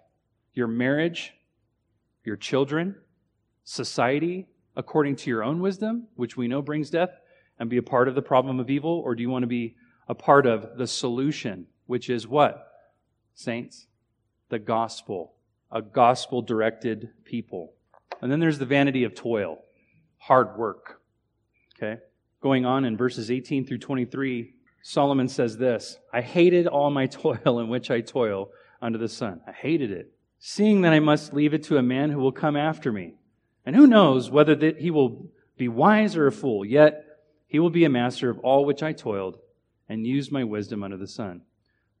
your 0.52 0.68
marriage, 0.68 1.32
your 2.24 2.36
children, 2.36 2.96
society, 3.64 4.46
according 4.76 5.16
to 5.16 5.30
your 5.30 5.42
own 5.42 5.60
wisdom, 5.60 6.08
which 6.16 6.36
we 6.36 6.48
know 6.48 6.60
brings 6.60 6.90
death, 6.90 7.10
and 7.58 7.70
be 7.70 7.76
a 7.76 7.82
part 7.82 8.08
of 8.08 8.14
the 8.14 8.22
problem 8.22 8.60
of 8.60 8.70
evil? 8.70 9.00
Or 9.04 9.14
do 9.14 9.22
you 9.22 9.30
want 9.30 9.42
to 9.42 9.48
be 9.48 9.76
a 10.08 10.14
part 10.14 10.46
of 10.46 10.76
the 10.76 10.86
solution, 10.86 11.66
which 11.86 12.08
is 12.10 12.26
what? 12.26 12.66
Saints? 13.34 13.86
The 14.48 14.58
gospel. 14.58 15.34
A 15.70 15.82
gospel 15.82 16.42
directed 16.42 17.10
people. 17.24 17.72
And 18.22 18.30
then 18.30 18.40
there's 18.40 18.58
the 18.58 18.66
vanity 18.66 19.04
of 19.04 19.14
toil, 19.14 19.58
hard 20.18 20.56
work. 20.56 21.00
Okay? 21.76 22.00
Going 22.40 22.64
on 22.64 22.84
in 22.84 22.96
verses 22.96 23.30
18 23.30 23.66
through 23.66 23.78
23, 23.78 24.54
Solomon 24.82 25.28
says 25.28 25.56
this 25.56 25.98
I 26.12 26.20
hated 26.20 26.66
all 26.66 26.90
my 26.90 27.06
toil 27.06 27.58
in 27.58 27.68
which 27.68 27.90
I 27.90 28.00
toil 28.00 28.50
under 28.80 28.98
the 28.98 29.08
sun. 29.08 29.40
I 29.46 29.52
hated 29.52 29.90
it, 29.90 30.12
seeing 30.38 30.82
that 30.82 30.92
I 30.92 31.00
must 31.00 31.34
leave 31.34 31.54
it 31.54 31.64
to 31.64 31.78
a 31.78 31.82
man 31.82 32.10
who 32.10 32.20
will 32.20 32.32
come 32.32 32.56
after 32.56 32.92
me. 32.92 33.14
And 33.64 33.74
who 33.74 33.86
knows 33.86 34.30
whether 34.30 34.54
that 34.54 34.78
he 34.78 34.92
will 34.92 35.28
be 35.56 35.66
wise 35.66 36.16
or 36.16 36.28
a 36.28 36.32
fool, 36.32 36.64
yet 36.64 37.05
he 37.46 37.58
will 37.58 37.70
be 37.70 37.84
a 37.84 37.90
master 37.90 38.28
of 38.30 38.38
all 38.40 38.64
which 38.64 38.82
I 38.82 38.92
toiled 38.92 39.38
and 39.88 40.06
used 40.06 40.32
my 40.32 40.44
wisdom 40.44 40.82
under 40.82 40.96
the 40.96 41.06
sun. 41.06 41.42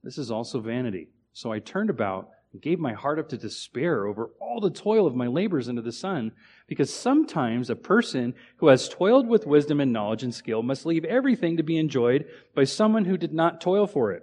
This 0.02 0.18
is 0.18 0.30
also 0.30 0.60
vanity. 0.60 1.08
So 1.32 1.52
I 1.52 1.58
turned 1.58 1.90
about 1.90 2.30
and 2.52 2.62
gave 2.62 2.78
my 2.78 2.92
heart 2.94 3.18
up 3.18 3.28
to 3.28 3.36
despair 3.36 4.06
over 4.06 4.30
all 4.40 4.60
the 4.60 4.70
toil 4.70 5.06
of 5.06 5.14
my 5.14 5.26
labors 5.26 5.68
under 5.68 5.82
the 5.82 5.92
sun, 5.92 6.32
because 6.66 6.92
sometimes 6.92 7.68
a 7.68 7.76
person 7.76 8.34
who 8.56 8.68
has 8.68 8.88
toiled 8.88 9.28
with 9.28 9.46
wisdom 9.46 9.80
and 9.80 9.92
knowledge 9.92 10.22
and 10.22 10.34
skill 10.34 10.62
must 10.62 10.86
leave 10.86 11.04
everything 11.04 11.56
to 11.56 11.62
be 11.62 11.76
enjoyed 11.76 12.26
by 12.54 12.64
someone 12.64 13.04
who 13.04 13.16
did 13.16 13.34
not 13.34 13.60
toil 13.60 13.86
for 13.86 14.12
it. 14.12 14.22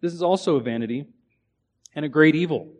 This 0.00 0.14
is 0.14 0.22
also 0.22 0.56
a 0.56 0.62
vanity 0.62 1.06
and 1.94 2.04
a 2.04 2.08
great 2.08 2.34
evil. 2.34 2.72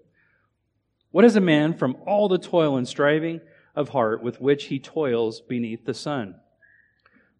What 1.10 1.24
is 1.24 1.36
a 1.36 1.40
man 1.40 1.74
from 1.74 1.96
all 2.06 2.28
the 2.28 2.38
toil 2.38 2.76
and 2.76 2.88
striving 2.88 3.40
of 3.74 3.90
heart 3.90 4.22
with 4.22 4.40
which 4.40 4.64
he 4.64 4.78
toils 4.78 5.40
beneath 5.40 5.84
the 5.84 5.94
sun. 5.94 6.36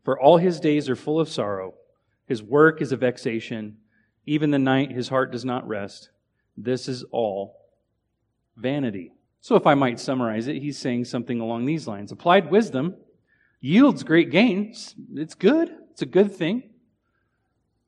For 0.03 0.21
all 0.21 0.39
his 0.39 0.61
days 0.61 0.89
are 0.89 0.97
full 0.97 1.21
of 1.21 1.29
sorrow. 1.29 1.75
His 2.27 2.43
work 2.43 2.81
is 2.81 2.93
a 2.93 2.97
vexation. 2.97 3.79
Even 4.27 4.51
the 4.51 4.59
night 4.59 4.91
his 4.91 5.09
heart 5.09 5.33
does 5.33 5.45
not 5.45 5.67
rest. 5.67 6.11
This 6.57 6.89
is 6.89 7.05
all 7.11 7.57
vanity. 8.57 9.13
So, 9.41 9.57
if 9.57 9.67
I 9.67 9.75
might 9.75 9.99
summarize 9.99 10.47
it, 10.47 10.63
he's 10.63 10.79
saying 10.79 11.07
something 11.07 11.41
along 11.41 11.65
these 11.65 11.89
lines 11.89 12.13
Applied 12.13 12.51
wisdom 12.51 12.95
yields 13.61 14.03
great 14.03 14.31
gains. 14.31 14.95
It's 15.15 15.35
good, 15.35 15.73
it's 15.91 16.03
a 16.03 16.07
good 16.07 16.35
thing, 16.35 16.71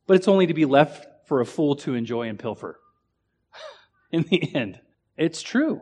but 0.07 0.16
it's 0.16 0.29
only 0.29 0.46
to 0.46 0.55
be 0.55 0.64
left 0.64 1.07
for 1.29 1.40
a 1.40 1.46
fool 1.46 1.77
to 1.77 1.94
enjoy 1.94 2.29
and 2.29 2.38
pilfer. 2.38 2.81
In 4.12 4.22
the 4.22 4.55
end, 4.55 4.81
it's 5.16 5.42
true. 5.42 5.81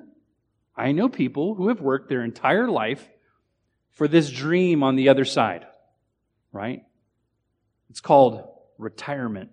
I 0.76 0.92
know 0.92 1.08
people 1.08 1.54
who 1.54 1.68
have 1.68 1.80
worked 1.80 2.08
their 2.08 2.24
entire 2.24 2.68
life 2.68 3.08
for 3.90 4.08
this 4.08 4.30
dream 4.30 4.82
on 4.82 4.96
the 4.96 5.08
other 5.08 5.24
side, 5.24 5.66
right? 6.52 6.82
It's 7.90 8.00
called 8.00 8.42
retirement. 8.78 9.50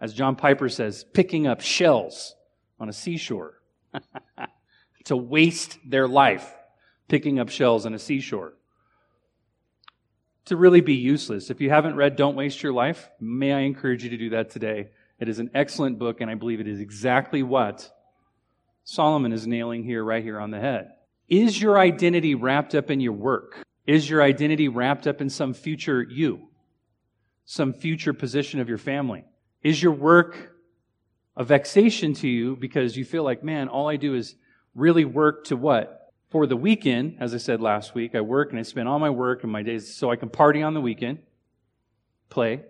As 0.00 0.14
John 0.14 0.36
Piper 0.36 0.68
says, 0.68 1.04
picking 1.12 1.46
up 1.46 1.60
shells 1.60 2.34
on 2.78 2.88
a 2.88 2.92
seashore. 2.92 3.54
to 5.04 5.16
waste 5.16 5.78
their 5.86 6.06
life 6.06 6.54
picking 7.08 7.38
up 7.38 7.48
shells 7.48 7.86
on 7.86 7.94
a 7.94 7.98
seashore. 7.98 8.52
To 10.46 10.56
really 10.56 10.82
be 10.82 10.94
useless. 10.94 11.50
If 11.50 11.60
you 11.60 11.70
haven't 11.70 11.96
read 11.96 12.16
Don't 12.16 12.36
Waste 12.36 12.62
Your 12.62 12.72
Life, 12.72 13.10
may 13.20 13.52
I 13.52 13.60
encourage 13.60 14.04
you 14.04 14.10
to 14.10 14.16
do 14.16 14.30
that 14.30 14.50
today. 14.50 14.90
It 15.18 15.28
is 15.28 15.38
an 15.38 15.50
excellent 15.54 15.98
book, 15.98 16.20
and 16.20 16.30
I 16.30 16.34
believe 16.34 16.60
it 16.60 16.68
is 16.68 16.80
exactly 16.80 17.42
what 17.42 17.90
Solomon 18.84 19.32
is 19.32 19.46
nailing 19.46 19.82
here, 19.82 20.04
right 20.04 20.22
here 20.22 20.38
on 20.38 20.50
the 20.50 20.60
head. 20.60 20.90
Is 21.28 21.60
your 21.60 21.78
identity 21.78 22.34
wrapped 22.34 22.74
up 22.74 22.90
in 22.90 23.00
your 23.00 23.12
work? 23.12 23.62
Is 23.88 24.08
your 24.08 24.22
identity 24.22 24.68
wrapped 24.68 25.06
up 25.06 25.22
in 25.22 25.30
some 25.30 25.54
future 25.54 26.02
you? 26.02 26.48
Some 27.46 27.72
future 27.72 28.12
position 28.12 28.60
of 28.60 28.68
your 28.68 28.76
family? 28.76 29.24
Is 29.62 29.82
your 29.82 29.92
work 29.92 30.54
a 31.34 31.42
vexation 31.42 32.12
to 32.12 32.28
you 32.28 32.54
because 32.54 32.98
you 32.98 33.06
feel 33.06 33.24
like, 33.24 33.42
man, 33.42 33.68
all 33.68 33.88
I 33.88 33.96
do 33.96 34.14
is 34.14 34.34
really 34.74 35.06
work 35.06 35.46
to 35.46 35.56
what? 35.56 36.12
For 36.28 36.46
the 36.46 36.54
weekend, 36.54 37.16
as 37.18 37.32
I 37.32 37.38
said 37.38 37.62
last 37.62 37.94
week, 37.94 38.14
I 38.14 38.20
work 38.20 38.50
and 38.50 38.58
I 38.58 38.62
spend 38.62 38.88
all 38.88 38.98
my 38.98 39.08
work 39.08 39.42
and 39.42 39.50
my 39.50 39.62
days 39.62 39.96
so 39.96 40.10
I 40.10 40.16
can 40.16 40.28
party 40.28 40.62
on 40.62 40.74
the 40.74 40.82
weekend, 40.82 41.20
play. 42.28 42.60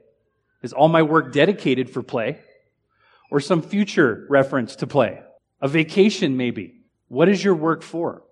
Is 0.62 0.72
all 0.72 0.86
my 0.86 1.02
work 1.02 1.32
dedicated 1.32 1.90
for 1.90 2.04
play? 2.04 2.38
Or 3.32 3.40
some 3.40 3.60
future 3.60 4.24
reference 4.30 4.76
to 4.76 4.86
play? 4.86 5.20
A 5.60 5.66
vacation, 5.66 6.36
maybe. 6.36 6.82
What 7.08 7.28
is 7.28 7.42
your 7.42 7.56
work 7.56 7.82
for? 7.82 8.22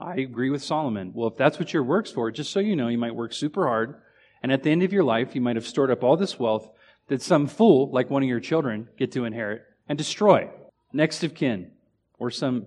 I 0.00 0.16
agree 0.16 0.48
with 0.48 0.62
Solomon. 0.62 1.12
Well, 1.14 1.28
if 1.28 1.36
that's 1.36 1.58
what 1.58 1.74
your 1.74 1.82
work's 1.82 2.10
for, 2.10 2.30
just 2.30 2.52
so 2.52 2.58
you 2.58 2.74
know, 2.74 2.88
you 2.88 2.96
might 2.96 3.14
work 3.14 3.34
super 3.34 3.66
hard, 3.66 4.00
and 4.42 4.50
at 4.50 4.62
the 4.62 4.70
end 4.70 4.82
of 4.82 4.94
your 4.94 5.04
life, 5.04 5.34
you 5.34 5.42
might 5.42 5.56
have 5.56 5.66
stored 5.66 5.90
up 5.90 6.02
all 6.02 6.16
this 6.16 6.38
wealth 6.38 6.70
that 7.08 7.20
some 7.20 7.46
fool, 7.46 7.90
like 7.92 8.08
one 8.08 8.22
of 8.22 8.28
your 8.28 8.40
children, 8.40 8.88
get 8.98 9.12
to 9.12 9.26
inherit 9.26 9.62
and 9.88 9.98
destroy. 9.98 10.48
Next 10.94 11.22
of 11.22 11.34
kin, 11.34 11.72
or 12.18 12.30
some 12.30 12.66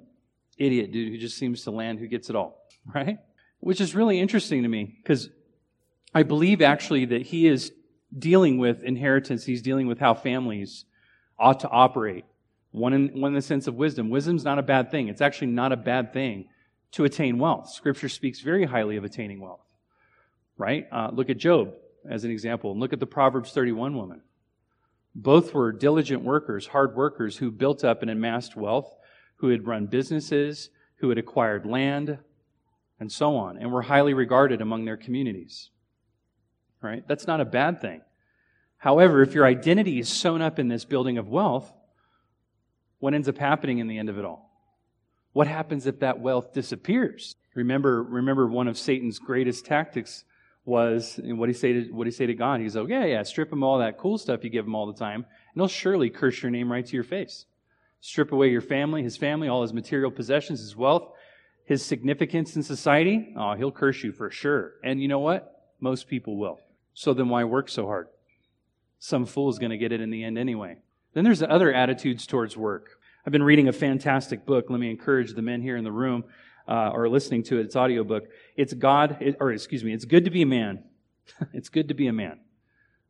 idiot 0.60 0.92
dude 0.92 1.12
who 1.12 1.18
just 1.18 1.38
seems 1.38 1.64
to 1.64 1.72
land 1.72 2.00
who 2.00 2.08
gets 2.08 2.30
it 2.30 2.36
all, 2.36 2.68
right? 2.94 3.18
Which 3.62 3.82
is 3.82 3.96
really 3.96 4.20
interesting 4.20 4.62
to 4.62 4.70
me 4.70 4.96
because 5.02 5.30
I 6.14 6.22
believe 6.22 6.62
actually 6.62 7.06
that 7.06 7.24
he 7.24 7.48
is 7.48 7.72
dealing 8.16 8.60
with 8.60 8.84
inheritance. 8.84 9.44
He's 9.44 9.64
dealing 9.64 9.88
with 9.88 10.00
how 10.00 10.14
families 10.14 10.86
ought 11.40 11.62
to 11.62 11.70
operate. 11.70 12.26
One 12.70 12.94
in, 12.94 13.20
one 13.20 13.30
in 13.30 13.36
the 13.36 13.42
sense 13.42 13.66
of 13.66 13.74
wisdom. 13.74 14.12
Wisdom's 14.12 14.44
not 14.44 14.60
a 14.60 14.64
bad 14.64 14.92
thing. 14.92 15.08
It's 15.08 15.22
actually 15.22 15.48
not 15.48 15.72
a 15.72 15.78
bad 15.78 16.14
thing 16.14 16.48
to 16.94 17.04
attain 17.04 17.40
wealth. 17.40 17.70
Scripture 17.70 18.10
speaks 18.10 18.40
very 18.40 18.66
highly 18.66 18.98
of 18.98 19.04
attaining 19.04 19.42
wealth, 19.42 19.66
right? 20.58 20.88
Uh, 20.92 21.10
look 21.12 21.30
at 21.30 21.38
Job 21.38 21.74
as 22.10 22.24
an 22.24 22.32
example, 22.32 22.72
and 22.72 22.80
look 22.80 22.94
at 22.94 23.00
the 23.00 23.06
Proverbs 23.06 23.52
31 23.52 23.96
woman. 23.96 24.22
Both 25.16 25.54
were 25.54 25.72
diligent 25.72 26.24
workers, 26.24 26.68
hard 26.68 26.96
workers 26.96 27.38
who 27.38 27.52
built 27.52 27.84
up 27.84 28.02
and 28.02 28.12
amassed 28.12 28.56
wealth, 28.56 28.96
who 29.38 29.50
had 29.50 29.68
run 29.68 29.86
businesses, 29.86 30.70
who 30.98 31.10
had 31.10 31.18
acquired 31.18 31.66
land, 31.66 32.18
and 33.00 33.12
so 33.12 33.36
on, 33.36 33.58
and 33.58 33.72
were 33.72 33.82
highly 33.82 34.14
regarded 34.14 34.62
among 34.62 34.86
their 34.86 34.98
communities. 34.98 35.70
Right? 36.82 37.08
That's 37.08 37.28
not 37.28 37.42
a 37.42 37.46
bad 37.46 37.82
thing. 37.82 38.02
However, 38.78 39.22
if 39.22 39.34
your 39.34 39.46
identity 39.46 40.00
is 40.00 40.10
sewn 40.10 40.42
up 40.42 40.60
in 40.60 40.68
this 40.68 40.86
building 40.86 41.18
of 41.18 41.30
wealth, 41.30 41.72
what 43.00 43.14
ends 43.14 43.30
up 43.30 43.38
happening 43.38 43.80
in 43.80 43.88
the 43.88 43.98
end 43.98 44.10
of 44.10 44.18
it 44.18 44.26
all? 44.26 44.53
What 45.34 45.48
happens 45.48 45.86
if 45.86 46.00
that 46.00 46.20
wealth 46.20 46.54
disappears? 46.54 47.36
Remember, 47.56 48.02
remember 48.02 48.48
one 48.48 48.68
of 48.68 48.78
Satan's 48.78 49.20
greatest 49.20 49.66
tactics 49.66 50.24
was, 50.66 51.20
what 51.24 51.50
he 51.50 51.54
say 51.54 51.74
to 51.74 51.92
what 51.92 52.08
he 52.08 52.12
say 52.12 52.26
to 52.26 52.34
God? 52.34 52.62
He's 52.62 52.76
like, 52.76 52.88
yeah, 52.88 53.06
yeah, 53.06 53.24
strip 53.24 53.52
him 53.52 53.64
all 53.64 53.80
that 53.80 53.98
cool 53.98 54.18
stuff 54.18 54.44
you 54.44 54.50
give 54.50 54.66
him 54.66 54.76
all 54.76 54.88
the 54.88 54.98
time, 54.98 55.26
and 55.26 55.62
he'll 55.62 55.68
surely 55.68 56.10
curse 56.10 56.42
your 56.42 56.52
name 56.52 56.72
right 56.72 56.86
to 56.86 56.94
your 56.94 57.04
face. 57.04 57.46
Strip 58.00 58.32
away 58.32 58.50
your 58.50 58.62
family, 58.62 59.04
his 59.04 59.18
family, 59.18 59.48
all 59.48 59.62
his 59.62 59.74
material 59.74 60.12
possessions, 60.12 60.60
his 60.60 60.76
wealth, 60.76 61.10
his 61.66 61.86
significance 61.86 62.56
in 62.56 62.64
society. 62.64 63.34
Oh, 63.38 63.54
he'll 63.54 63.72
curse 63.72 64.04
you 64.04 64.12
for 64.12 64.30
sure. 64.30 64.74
And 64.84 65.02
you 65.02 65.08
know 65.08 65.20
what? 65.20 65.72
Most 65.80 66.08
people 66.08 66.38
will. 66.38 66.60
So 66.94 67.14
then 67.14 67.30
why 67.30 67.44
work 67.46 67.70
so 67.70 67.86
hard? 67.86 68.08
Some 69.00 69.26
fool 69.26 69.50
is 69.50 69.60
going 69.60 69.72
to 69.72 69.78
get 69.78 69.92
it 69.92 70.02
in 70.02 70.12
the 70.12 70.24
end 70.24 70.38
anyway. 70.38 70.78
Then 71.14 71.24
there's 71.24 71.40
the 71.40 71.50
other 71.50 71.74
attitudes 71.74 72.28
towards 72.28 72.56
work. 72.58 73.00
I've 73.26 73.32
been 73.32 73.44
reading 73.44 73.70
a 73.70 73.74
fantastic 73.74 74.46
book. 74.46 74.66
Let 74.70 74.82
me 74.82 74.90
encourage 74.90 75.34
the 75.34 75.42
men 75.42 75.62
here 75.62 75.78
in 75.78 75.86
the 75.86 75.94
room 75.94 76.26
uh, 76.68 76.90
or 76.90 77.08
listening 77.08 77.44
to 77.44 77.58
it. 77.58 77.68
It's 77.68 77.76
audiobook. 77.76 78.26
It's 78.58 78.74
God, 78.74 79.18
it, 79.22 79.38
or 79.40 79.54
excuse 79.54 79.82
me, 79.82 79.94
It's 79.94 80.04
Good 80.04 80.26
to 80.26 80.32
Be 80.32 80.42
a 80.42 80.46
Man. 80.46 80.84
it's 81.54 81.70
Good 81.70 81.88
to 81.88 81.94
Be 81.94 82.08
a 82.08 82.14
Man 82.14 82.42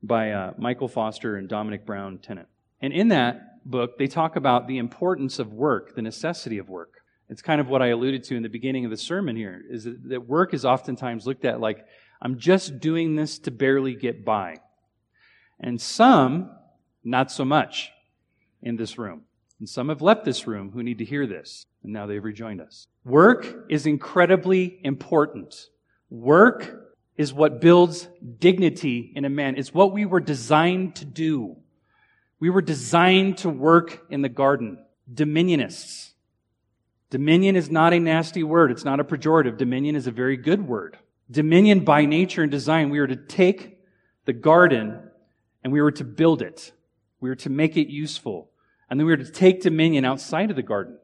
by 0.04 0.30
uh, 0.30 0.54
Michael 0.60 0.88
Foster 0.88 1.38
and 1.38 1.50
Dominic 1.50 1.88
Bnonn 1.88 2.22
Tennant. 2.22 2.48
And 2.80 2.94
in 2.94 3.08
that 3.08 3.66
book, 3.66 3.98
they 3.98 4.06
talk 4.06 4.36
about 4.36 4.68
the 4.68 4.78
importance 4.78 5.40
of 5.40 5.52
work, 5.52 5.96
the 5.96 6.04
necessity 6.04 6.60
of 6.60 6.70
work. 6.70 7.02
It's 7.30 7.42
kind 7.42 7.60
of 7.60 7.68
what 7.68 7.82
I 7.82 7.88
alluded 7.88 8.24
to 8.26 8.36
in 8.36 8.44
the 8.44 8.50
beginning 8.50 8.86
of 8.86 8.92
the 8.92 8.98
sermon 8.98 9.36
here, 9.36 9.64
is 9.68 9.86
that, 9.86 10.10
that 10.10 10.28
work 10.28 10.54
is 10.54 10.64
oftentimes 10.64 11.26
looked 11.26 11.46
at 11.46 11.60
like, 11.60 11.88
I'm 12.22 12.38
just 12.38 12.80
doing 12.80 13.16
this 13.16 13.40
to 13.40 13.52
barely 13.52 13.96
get 13.96 14.24
by. 14.24 14.58
And 15.60 15.82
some, 15.82 16.52
not 17.04 17.32
so 17.32 17.44
much 17.44 17.92
in 18.62 18.76
this 18.76 19.00
room. 19.00 19.24
And 19.60 19.70
some 19.70 19.90
have 19.90 20.02
left 20.02 20.26
this 20.26 20.48
room 20.48 20.72
who 20.72 20.84
need 20.84 20.98
to 20.98 21.06
hear 21.06 21.26
this, 21.26 21.66
and 21.84 21.94
now 21.94 22.06
they've 22.06 22.24
rejoined 22.24 22.62
us. 22.62 22.88
Work 23.06 23.66
is 23.70 23.86
incredibly 23.86 24.80
important. 24.84 25.70
Work 26.10 26.94
is 27.18 27.34
what 27.34 27.62
builds 27.62 28.08
dignity 28.40 29.12
in 29.16 29.26
a 29.26 29.30
man. 29.30 29.56
It's 29.58 29.74
what 29.74 29.94
we 29.94 30.06
were 30.06 30.20
designed 30.20 30.96
to 30.98 31.06
do. 31.06 31.58
We 32.40 32.50
were 32.50 32.62
designed 32.62 33.38
to 33.40 33.50
work 33.50 34.06
in 34.10 34.22
the 34.22 34.30
garden. 34.30 34.80
Dominionists. 35.14 36.12
Dominion 37.10 37.56
is 37.56 37.70
not 37.70 37.94
a 37.94 38.00
nasty 38.00 38.44
word. 38.44 38.72
It's 38.72 38.84
not 38.84 39.00
a 39.00 39.04
pejorative. 39.04 39.58
Dominion 39.58 39.96
is 39.96 40.08
a 40.08 40.12
very 40.12 40.36
good 40.36 40.68
word. 40.68 40.98
Dominion 41.30 41.86
by 41.86 42.06
nature 42.06 42.42
and 42.42 42.52
design, 42.52 42.90
we 42.90 43.00
were 43.00 43.08
to 43.08 43.16
take 43.16 43.80
the 44.26 44.34
garden 44.34 45.00
and 45.64 45.72
we 45.72 45.82
were 45.82 45.92
to 45.92 46.04
build 46.04 46.42
it. 46.42 46.72
We 47.22 47.30
were 47.30 47.36
to 47.36 47.50
make 47.50 47.78
it 47.78 47.88
useful. 47.88 48.50
And 48.94 49.00
then 49.00 49.08
we 49.08 49.14
were 49.14 49.24
to 49.24 49.32
take 49.32 49.64
dominion 49.64 50.06
outside 50.06 50.52
of 50.52 50.56
the 50.56 50.62
garden. 50.62 51.00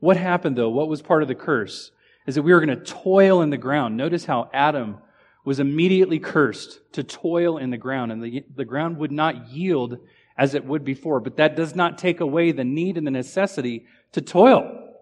What 0.00 0.16
happened 0.16 0.56
though? 0.56 0.70
What 0.70 0.88
was 0.88 1.02
part 1.02 1.20
of 1.20 1.28
the 1.28 1.34
curse? 1.34 1.90
Is 2.26 2.34
that 2.34 2.42
we 2.42 2.50
were 2.50 2.64
going 2.64 2.78
to 2.78 2.82
toil 2.82 3.42
in 3.42 3.50
the 3.50 3.58
ground. 3.58 3.98
Notice 3.98 4.24
how 4.24 4.48
Adam 4.54 4.96
was 5.44 5.60
immediately 5.60 6.18
cursed 6.18 6.80
to 6.92 7.04
toil 7.04 7.58
in 7.58 7.68
the 7.68 7.76
ground, 7.76 8.10
and 8.10 8.24
the, 8.24 8.46
the 8.56 8.64
ground 8.64 8.96
would 8.96 9.12
not 9.12 9.50
yield 9.50 9.98
as 10.38 10.54
it 10.54 10.64
would 10.64 10.82
before. 10.82 11.20
But 11.20 11.36
that 11.36 11.56
does 11.56 11.74
not 11.74 11.98
take 11.98 12.20
away 12.20 12.52
the 12.52 12.64
need 12.64 12.96
and 12.96 13.06
the 13.06 13.10
necessity 13.10 13.84
to 14.12 14.22
toil. 14.22 14.94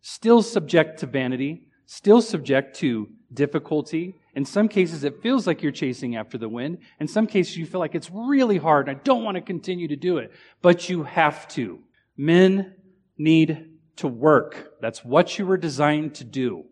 Still 0.00 0.40
subject 0.40 1.00
to 1.00 1.06
vanity, 1.06 1.66
still 1.84 2.22
subject 2.22 2.76
to 2.76 3.10
difficulty. 3.32 4.14
In 4.34 4.44
some 4.44 4.68
cases, 4.68 5.04
it 5.04 5.22
feels 5.22 5.46
like 5.46 5.62
you're 5.62 5.72
chasing 5.72 6.16
after 6.16 6.38
the 6.38 6.48
wind. 6.48 6.78
In 6.98 7.08
some 7.08 7.26
cases, 7.26 7.56
you 7.56 7.66
feel 7.66 7.80
like 7.80 7.94
it's 7.94 8.10
really 8.10 8.58
hard 8.58 8.88
and 8.88 8.96
I 8.96 9.00
don't 9.02 9.24
want 9.24 9.36
to 9.36 9.40
continue 9.40 9.88
to 9.88 9.96
do 9.96 10.18
it. 10.18 10.32
But 10.62 10.88
you 10.88 11.04
have 11.04 11.48
to. 11.48 11.80
Men 12.16 12.74
need 13.18 13.66
to 13.96 14.08
work. 14.08 14.74
That's 14.80 15.04
what 15.04 15.38
you 15.38 15.46
were 15.46 15.56
designed 15.56 16.14
to 16.16 16.24
do, 16.24 16.64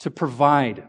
to 0.00 0.10
provide. 0.10 0.86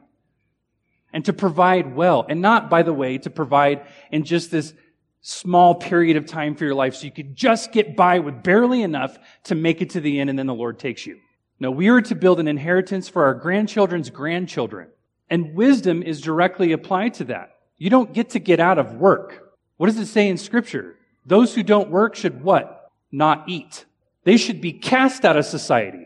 And 1.14 1.26
to 1.26 1.34
provide 1.34 1.96
well. 1.96 2.26
And 2.28 2.42
not, 2.42 2.70
by 2.70 2.84
the 2.84 2.94
way, 2.94 3.18
to 3.20 3.30
provide 3.30 3.88
in 4.12 4.24
just 4.24 4.52
this 4.52 4.74
small 5.22 5.76
period 5.76 6.16
of 6.16 6.26
time 6.26 6.56
for 6.56 6.64
your 6.64 6.76
life 6.76 6.96
so 6.96 7.06
you 7.06 7.12
could 7.12 7.36
just 7.36 7.72
get 7.72 7.96
by 7.96 8.20
with 8.20 8.44
barely 8.44 8.82
enough 8.82 9.18
to 9.44 9.56
make 9.56 9.82
it 9.82 9.90
to 9.92 10.00
the 10.00 10.20
end 10.20 10.30
and 10.30 10.38
then 10.38 10.48
the 10.48 10.54
Lord 10.54 10.80
takes 10.80 11.06
you. 11.06 11.20
No, 11.60 11.72
we 11.72 11.88
are 11.90 12.02
to 12.02 12.16
build 12.16 12.40
an 12.40 12.48
inheritance 12.48 13.10
for 13.10 13.26
our 13.26 13.34
grandchildren's 13.34 14.10
grandchildren. 14.10 14.90
And 15.30 15.56
wisdom 15.56 16.04
is 16.04 16.22
directly 16.22 16.72
applied 16.72 17.14
to 17.16 17.26
that. 17.26 17.52
You 17.78 17.90
don't 17.90 18.14
get 18.14 18.30
to 18.32 18.40
get 18.40 18.60
out 18.60 18.78
of 18.78 18.96
work. 18.96 19.54
What 19.78 19.88
does 19.88 20.00
it 20.00 20.08
say 20.08 20.28
in 20.30 20.38
scripture? 20.38 20.96
Those 21.26 21.54
who 21.54 21.64
don't 21.64 21.90
work 21.90 22.16
should 22.16 22.42
what? 22.42 22.92
Not 23.12 23.48
eat. 23.48 23.86
They 24.24 24.38
should 24.38 24.62
be 24.62 24.74
cast 24.74 25.26
out 25.26 25.38
of 25.38 25.46
society. 25.46 26.06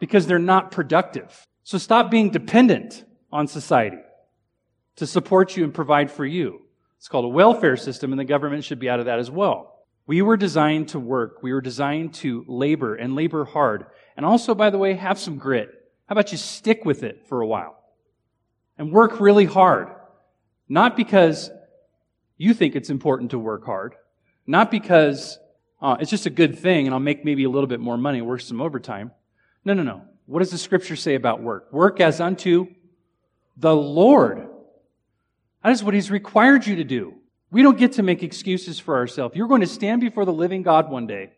because 0.00 0.26
they're 0.26 0.38
not 0.38 0.72
productive. 0.72 1.46
So 1.62 1.78
stop 1.78 2.10
being 2.10 2.30
dependent 2.30 3.04
on 3.30 3.46
society 3.46 3.98
to 4.96 5.06
support 5.06 5.56
you 5.56 5.62
and 5.62 5.72
provide 5.72 6.10
for 6.10 6.26
you. 6.26 6.62
It's 6.96 7.06
called 7.06 7.26
a 7.26 7.28
welfare 7.28 7.76
system, 7.76 8.12
and 8.12 8.18
the 8.18 8.24
government 8.24 8.64
should 8.64 8.80
be 8.80 8.90
out 8.90 8.98
of 8.98 9.06
that 9.06 9.20
as 9.20 9.30
well. 9.30 9.84
We 10.06 10.22
were 10.22 10.36
designed 10.36 10.88
to 10.88 10.98
work. 10.98 11.42
We 11.42 11.52
were 11.52 11.60
designed 11.60 12.14
to 12.14 12.44
labor 12.48 12.96
and 12.96 13.14
labor 13.14 13.44
hard. 13.44 13.86
And 14.16 14.26
also, 14.26 14.54
by 14.54 14.70
the 14.70 14.78
way, 14.78 14.94
have 14.94 15.18
some 15.18 15.38
grit. 15.38 15.68
How 16.08 16.14
about 16.14 16.32
you 16.32 16.38
stick 16.38 16.84
with 16.84 17.04
it 17.04 17.26
for 17.28 17.42
a 17.42 17.46
while 17.46 17.76
and 18.80 18.90
work 18.90 19.20
really 19.20 19.44
hard? 19.44 19.88
Not 20.66 20.96
because 20.96 21.50
you 22.38 22.54
think 22.54 22.74
it's 22.74 22.88
important 22.88 23.32
to 23.32 23.38
work 23.38 23.66
hard, 23.66 23.94
not 24.46 24.70
because 24.70 25.38
uh, 25.82 25.98
it's 26.00 26.10
just 26.10 26.24
a 26.24 26.30
good 26.30 26.58
thing 26.58 26.86
and 26.86 26.94
I'll 26.94 26.98
make 26.98 27.22
maybe 27.22 27.44
a 27.44 27.50
little 27.50 27.66
bit 27.66 27.78
more 27.78 27.98
money, 27.98 28.22
work 28.22 28.40
some 28.40 28.62
overtime. 28.62 29.10
No, 29.66 29.74
no, 29.74 29.82
no. 29.82 30.04
What 30.24 30.38
does 30.38 30.50
the 30.50 30.56
scripture 30.56 30.96
say 30.96 31.14
about 31.14 31.42
work? 31.42 31.70
Work 31.70 32.00
as 32.00 32.22
unto 32.22 32.68
the 33.54 33.76
Lord. 33.76 34.48
That 35.62 35.72
is 35.72 35.84
what 35.84 35.92
He's 35.92 36.10
required 36.10 36.66
you 36.66 36.76
to 36.76 36.84
do. 36.84 37.16
We 37.50 37.62
don't 37.62 37.76
get 37.76 37.92
to 37.92 38.02
make 38.02 38.22
excuses 38.22 38.80
for 38.80 38.96
ourselves. 38.96 39.36
You're 39.36 39.48
going 39.48 39.60
to 39.60 39.66
stand 39.66 40.00
before 40.00 40.24
the 40.24 40.32
living 40.32 40.62
God 40.62 40.88
one 40.88 41.06
day, 41.06 41.32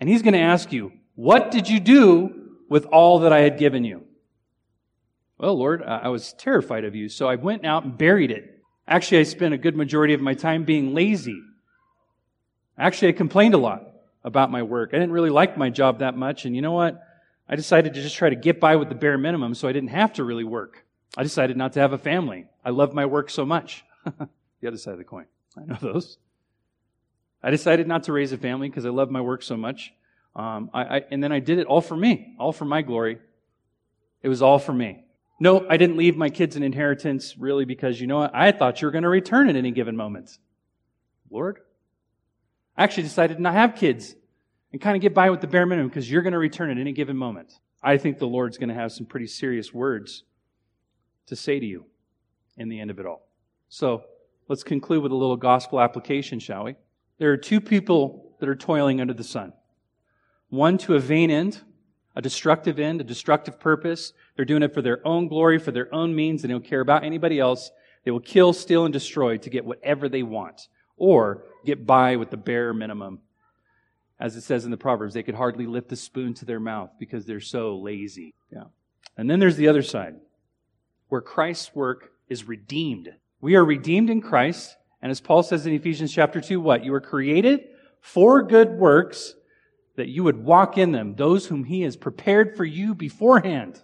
and 0.00 0.08
He's 0.08 0.22
going 0.22 0.32
to 0.32 0.40
ask 0.40 0.72
you, 0.72 0.92
What 1.14 1.50
did 1.50 1.68
you 1.68 1.78
do 1.78 2.56
with 2.70 2.86
all 2.86 3.18
that 3.18 3.34
I 3.34 3.40
had 3.40 3.58
given 3.58 3.84
you? 3.84 4.04
Well, 5.38 5.56
Lord, 5.56 5.82
I 5.82 6.08
was 6.08 6.32
terrified 6.34 6.84
of 6.84 6.94
you, 6.94 7.08
so 7.08 7.28
I 7.28 7.34
went 7.34 7.64
out 7.64 7.84
and 7.84 7.98
buried 7.98 8.30
it. 8.30 8.62
Actually, 8.86 9.18
I 9.18 9.22
spent 9.24 9.54
a 9.54 9.58
good 9.58 9.76
majority 9.76 10.14
of 10.14 10.20
my 10.20 10.34
time 10.34 10.64
being 10.64 10.94
lazy. 10.94 11.40
Actually, 12.78 13.08
I 13.08 13.12
complained 13.12 13.54
a 13.54 13.58
lot 13.58 13.82
about 14.22 14.50
my 14.50 14.62
work. 14.62 14.90
I 14.92 14.96
didn't 14.96 15.12
really 15.12 15.30
like 15.30 15.58
my 15.58 15.70
job 15.70 15.98
that 15.98 16.16
much, 16.16 16.44
and 16.44 16.54
you 16.54 16.62
know 16.62 16.72
what? 16.72 17.02
I 17.48 17.56
decided 17.56 17.94
to 17.94 18.02
just 18.02 18.16
try 18.16 18.30
to 18.30 18.36
get 18.36 18.60
by 18.60 18.76
with 18.76 18.88
the 18.88 18.94
bare 18.94 19.18
minimum 19.18 19.54
so 19.54 19.68
I 19.68 19.72
didn't 19.72 19.90
have 19.90 20.14
to 20.14 20.24
really 20.24 20.44
work. 20.44 20.84
I 21.16 21.22
decided 21.22 21.56
not 21.56 21.74
to 21.74 21.80
have 21.80 21.92
a 21.92 21.98
family. 21.98 22.46
I 22.64 22.70
love 22.70 22.94
my 22.94 23.06
work 23.06 23.28
so 23.28 23.44
much. 23.44 23.84
the 24.60 24.68
other 24.68 24.78
side 24.78 24.92
of 24.92 24.98
the 24.98 25.04
coin. 25.04 25.26
I 25.56 25.64
know 25.64 25.78
those. 25.80 26.18
I 27.42 27.50
decided 27.50 27.86
not 27.86 28.04
to 28.04 28.12
raise 28.12 28.32
a 28.32 28.38
family 28.38 28.68
because 28.68 28.86
I 28.86 28.90
love 28.90 29.10
my 29.10 29.20
work 29.20 29.42
so 29.42 29.56
much. 29.56 29.92
Um, 30.34 30.70
I, 30.72 30.82
I, 30.82 31.02
and 31.10 31.22
then 31.22 31.30
I 31.30 31.40
did 31.40 31.58
it 31.58 31.66
all 31.66 31.80
for 31.80 31.96
me, 31.96 32.34
all 32.38 32.52
for 32.52 32.64
my 32.64 32.82
glory. 32.82 33.18
It 34.22 34.28
was 34.28 34.40
all 34.40 34.58
for 34.58 34.72
me. 34.72 35.03
No, 35.40 35.66
I 35.68 35.76
didn't 35.76 35.96
leave 35.96 36.16
my 36.16 36.30
kids 36.30 36.56
an 36.56 36.62
inheritance 36.62 37.36
really 37.36 37.64
because 37.64 38.00
you 38.00 38.06
know 38.06 38.18
what? 38.18 38.34
I 38.34 38.52
thought 38.52 38.80
you 38.80 38.86
were 38.86 38.92
going 38.92 39.02
to 39.02 39.08
return 39.08 39.48
at 39.48 39.56
any 39.56 39.72
given 39.72 39.96
moment. 39.96 40.38
Lord, 41.30 41.58
I 42.76 42.84
actually 42.84 43.04
decided 43.04 43.40
not 43.40 43.54
have 43.54 43.74
kids 43.74 44.14
and 44.72 44.80
kind 44.80 44.96
of 44.96 45.02
get 45.02 45.14
by 45.14 45.30
with 45.30 45.40
the 45.40 45.46
bare 45.46 45.66
minimum 45.66 45.88
because 45.88 46.10
you're 46.10 46.22
going 46.22 46.32
to 46.32 46.38
return 46.38 46.70
at 46.70 46.78
any 46.78 46.92
given 46.92 47.16
moment. 47.16 47.52
I 47.82 47.98
think 47.98 48.18
the 48.18 48.26
Lord's 48.26 48.58
going 48.58 48.68
to 48.68 48.74
have 48.74 48.92
some 48.92 49.06
pretty 49.06 49.26
serious 49.26 49.74
words 49.74 50.24
to 51.26 51.36
say 51.36 51.58
to 51.58 51.66
you 51.66 51.86
in 52.56 52.68
the 52.68 52.80
end 52.80 52.90
of 52.90 52.98
it 52.98 53.06
all. 53.06 53.26
So 53.68 54.04
let's 54.48 54.62
conclude 54.62 55.02
with 55.02 55.12
a 55.12 55.16
little 55.16 55.36
gospel 55.36 55.80
application, 55.80 56.38
shall 56.38 56.64
we? 56.64 56.76
There 57.18 57.32
are 57.32 57.36
two 57.36 57.60
people 57.60 58.36
that 58.40 58.48
are 58.48 58.56
toiling 58.56 59.00
under 59.00 59.14
the 59.14 59.24
sun. 59.24 59.52
One 60.48 60.78
to 60.78 60.94
a 60.94 61.00
vain 61.00 61.30
end, 61.30 61.60
a 62.16 62.22
destructive 62.22 62.78
end, 62.78 63.00
a 63.00 63.04
destructive 63.04 63.58
purpose. 63.58 64.12
They're 64.36 64.44
doing 64.44 64.62
it 64.62 64.74
for 64.74 64.82
their 64.82 65.06
own 65.06 65.28
glory, 65.28 65.58
for 65.58 65.72
their 65.72 65.92
own 65.94 66.14
means. 66.14 66.42
And 66.42 66.50
they 66.50 66.54
don't 66.54 66.64
care 66.64 66.80
about 66.80 67.04
anybody 67.04 67.38
else. 67.38 67.70
They 68.04 68.10
will 68.10 68.20
kill, 68.20 68.52
steal, 68.52 68.84
and 68.84 68.92
destroy 68.92 69.38
to 69.38 69.50
get 69.50 69.64
whatever 69.64 70.08
they 70.08 70.22
want 70.22 70.68
or 70.96 71.44
get 71.64 71.86
by 71.86 72.16
with 72.16 72.30
the 72.30 72.36
bare 72.36 72.72
minimum 72.72 73.20
as 74.20 74.36
it 74.36 74.42
says 74.42 74.64
in 74.64 74.70
the 74.70 74.76
Proverbs, 74.76 75.14
they 75.14 75.22
could 75.22 75.34
hardly 75.34 75.66
lift 75.66 75.88
the 75.88 75.96
spoon 75.96 76.34
to 76.34 76.44
their 76.44 76.60
mouth 76.60 76.90
because 76.98 77.26
they're 77.26 77.40
so 77.40 77.76
lazy. 77.76 78.34
Yeah. 78.52 78.64
And 79.16 79.28
then 79.28 79.38
there's 79.38 79.56
the 79.56 79.68
other 79.68 79.82
side, 79.82 80.14
where 81.08 81.20
Christ's 81.20 81.74
work 81.74 82.12
is 82.28 82.44
redeemed. 82.44 83.10
We 83.40 83.56
are 83.56 83.64
redeemed 83.64 84.10
in 84.10 84.20
Christ, 84.20 84.76
and 85.02 85.10
as 85.10 85.20
Paul 85.20 85.42
says 85.42 85.66
in 85.66 85.74
Ephesians 85.74 86.12
chapter 86.12 86.40
2, 86.40 86.60
what? 86.60 86.84
You 86.84 86.92
were 86.92 87.00
created 87.00 87.64
for 88.00 88.42
good 88.42 88.70
works 88.70 89.34
that 89.96 90.08
you 90.08 90.24
would 90.24 90.44
walk 90.44 90.76
in 90.76 90.92
them, 90.92 91.14
those 91.14 91.46
whom 91.46 91.64
he 91.64 91.82
has 91.82 91.96
prepared 91.96 92.56
for 92.56 92.64
you 92.64 92.94
beforehand. 92.94 93.80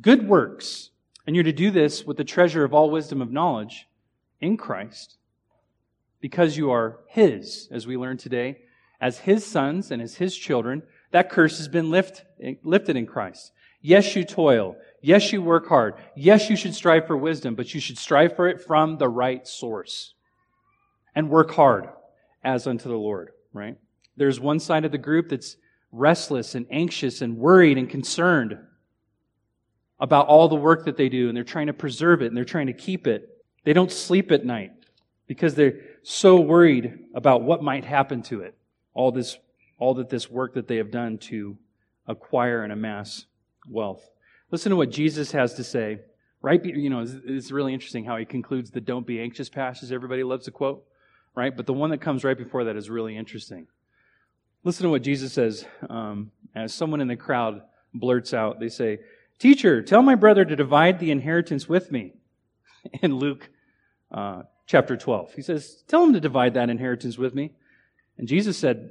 Good 0.00 0.28
works. 0.28 0.90
And 1.26 1.34
you're 1.34 1.44
to 1.44 1.52
do 1.52 1.70
this 1.70 2.04
with 2.04 2.16
the 2.16 2.24
treasure 2.24 2.64
of 2.64 2.72
all 2.72 2.90
wisdom 2.90 3.20
of 3.20 3.32
knowledge 3.32 3.88
in 4.40 4.56
Christ 4.56 5.16
because 6.20 6.56
you 6.56 6.70
are 6.70 7.00
his, 7.08 7.68
as 7.70 7.86
we 7.86 7.96
learned 7.96 8.20
today 8.20 8.58
as 9.00 9.18
his 9.18 9.44
sons 9.44 9.90
and 9.90 10.00
as 10.00 10.16
his 10.16 10.36
children, 10.36 10.82
that 11.10 11.30
curse 11.30 11.58
has 11.58 11.68
been 11.68 11.90
lift, 11.90 12.24
lifted 12.62 12.96
in 12.96 13.06
Christ. 13.06 13.52
Yes, 13.80 14.16
you 14.16 14.24
toil. 14.24 14.76
Yes, 15.00 15.32
you 15.32 15.42
work 15.42 15.68
hard. 15.68 15.94
Yes, 16.16 16.50
you 16.50 16.56
should 16.56 16.74
strive 16.74 17.06
for 17.06 17.16
wisdom, 17.16 17.54
but 17.54 17.72
you 17.74 17.80
should 17.80 17.98
strive 17.98 18.34
for 18.34 18.48
it 18.48 18.60
from 18.60 18.98
the 18.98 19.08
right 19.08 19.46
source. 19.46 20.14
And 21.14 21.30
work 21.30 21.52
hard 21.52 21.88
as 22.42 22.66
unto 22.66 22.88
the 22.88 22.96
Lord, 22.96 23.30
right? 23.52 23.76
There's 24.16 24.40
one 24.40 24.58
side 24.58 24.84
of 24.84 24.92
the 24.92 24.98
group 24.98 25.28
that's 25.28 25.56
restless 25.92 26.54
and 26.54 26.66
anxious 26.70 27.22
and 27.22 27.36
worried 27.36 27.78
and 27.78 27.88
concerned 27.88 28.58
about 29.98 30.26
all 30.26 30.48
the 30.48 30.56
work 30.56 30.84
that 30.84 30.96
they 30.96 31.08
do, 31.08 31.28
and 31.28 31.36
they're 31.36 31.44
trying 31.44 31.68
to 31.68 31.72
preserve 31.72 32.22
it 32.22 32.26
and 32.26 32.36
they're 32.36 32.44
trying 32.44 32.66
to 32.66 32.72
keep 32.72 33.06
it. 33.06 33.44
They 33.64 33.72
don't 33.72 33.90
sleep 33.90 34.30
at 34.30 34.44
night 34.44 34.72
because 35.26 35.54
they're 35.54 35.80
so 36.02 36.40
worried 36.40 36.98
about 37.14 37.42
what 37.42 37.62
might 37.62 37.84
happen 37.84 38.22
to 38.22 38.42
it 38.42 38.56
all 38.96 39.12
this 39.12 39.38
all 39.78 39.94
that 39.94 40.08
this 40.08 40.30
work 40.30 40.54
that 40.54 40.66
they 40.66 40.76
have 40.76 40.90
done 40.90 41.18
to 41.18 41.56
acquire 42.06 42.64
and 42.64 42.72
amass 42.72 43.26
wealth. 43.68 44.10
Listen 44.50 44.70
to 44.70 44.76
what 44.76 44.90
Jesus 44.90 45.32
has 45.32 45.54
to 45.54 45.64
say. 45.64 46.00
Right, 46.42 46.64
you 46.64 46.90
know, 46.90 47.04
it's 47.24 47.50
really 47.50 47.74
interesting 47.74 48.04
how 48.04 48.16
he 48.16 48.24
concludes 48.24 48.70
the 48.70 48.80
"Don't 48.80 49.06
be 49.06 49.20
anxious" 49.20 49.48
passage. 49.48 49.90
Everybody 49.90 50.22
loves 50.22 50.44
to 50.44 50.50
quote, 50.50 50.84
right? 51.34 51.54
But 51.54 51.66
the 51.66 51.72
one 51.72 51.90
that 51.90 52.00
comes 52.00 52.24
right 52.24 52.38
before 52.38 52.64
that 52.64 52.76
is 52.76 52.88
really 52.88 53.16
interesting. 53.16 53.66
Listen 54.66 54.82
to 54.82 54.90
what 54.90 55.02
Jesus 55.02 55.32
says 55.32 55.64
um, 55.88 56.32
as 56.52 56.74
someone 56.74 57.00
in 57.00 57.06
the 57.06 57.14
crowd 57.14 57.62
blurts 57.94 58.34
out. 58.34 58.58
They 58.58 58.68
say, 58.68 58.98
"Teacher, 59.38 59.80
tell 59.80 60.02
my 60.02 60.16
brother 60.16 60.44
to 60.44 60.56
divide 60.56 60.98
the 60.98 61.12
inheritance 61.12 61.68
with 61.68 61.92
me." 61.92 62.14
In 63.00 63.14
Luke 63.14 63.48
uh, 64.10 64.42
chapter 64.66 64.96
twelve, 64.96 65.32
he 65.34 65.42
says, 65.42 65.84
"Tell 65.86 66.02
him 66.02 66.14
to 66.14 66.20
divide 66.20 66.54
that 66.54 66.68
inheritance 66.68 67.16
with 67.16 67.32
me." 67.32 67.52
And 68.18 68.26
Jesus 68.26 68.58
said, 68.58 68.90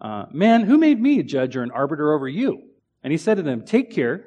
uh, 0.00 0.26
Man, 0.30 0.62
who 0.62 0.78
made 0.78 1.00
me 1.00 1.18
a 1.18 1.24
judge 1.24 1.56
or 1.56 1.64
an 1.64 1.72
arbiter 1.72 2.14
over 2.14 2.28
you? 2.28 2.62
And 3.02 3.10
he 3.10 3.16
said 3.16 3.36
to 3.38 3.42
them, 3.42 3.64
Take 3.64 3.90
care 3.90 4.26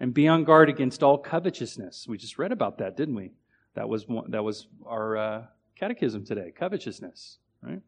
and 0.00 0.12
be 0.12 0.26
on 0.26 0.42
guard 0.42 0.68
against 0.68 1.04
all 1.04 1.18
covetousness. 1.18 2.08
We 2.08 2.18
just 2.18 2.36
read 2.36 2.50
about 2.50 2.78
that, 2.78 2.96
didn't 2.96 3.14
we? 3.14 3.30
That 3.74 3.88
was, 3.88 4.08
one, 4.08 4.30
that 4.32 4.42
was 4.42 4.66
our 4.84 5.16
uh, 5.16 5.42
catechism 5.76 6.24
today 6.24 6.52
covetousness, 6.58 7.38
right? 7.62 7.82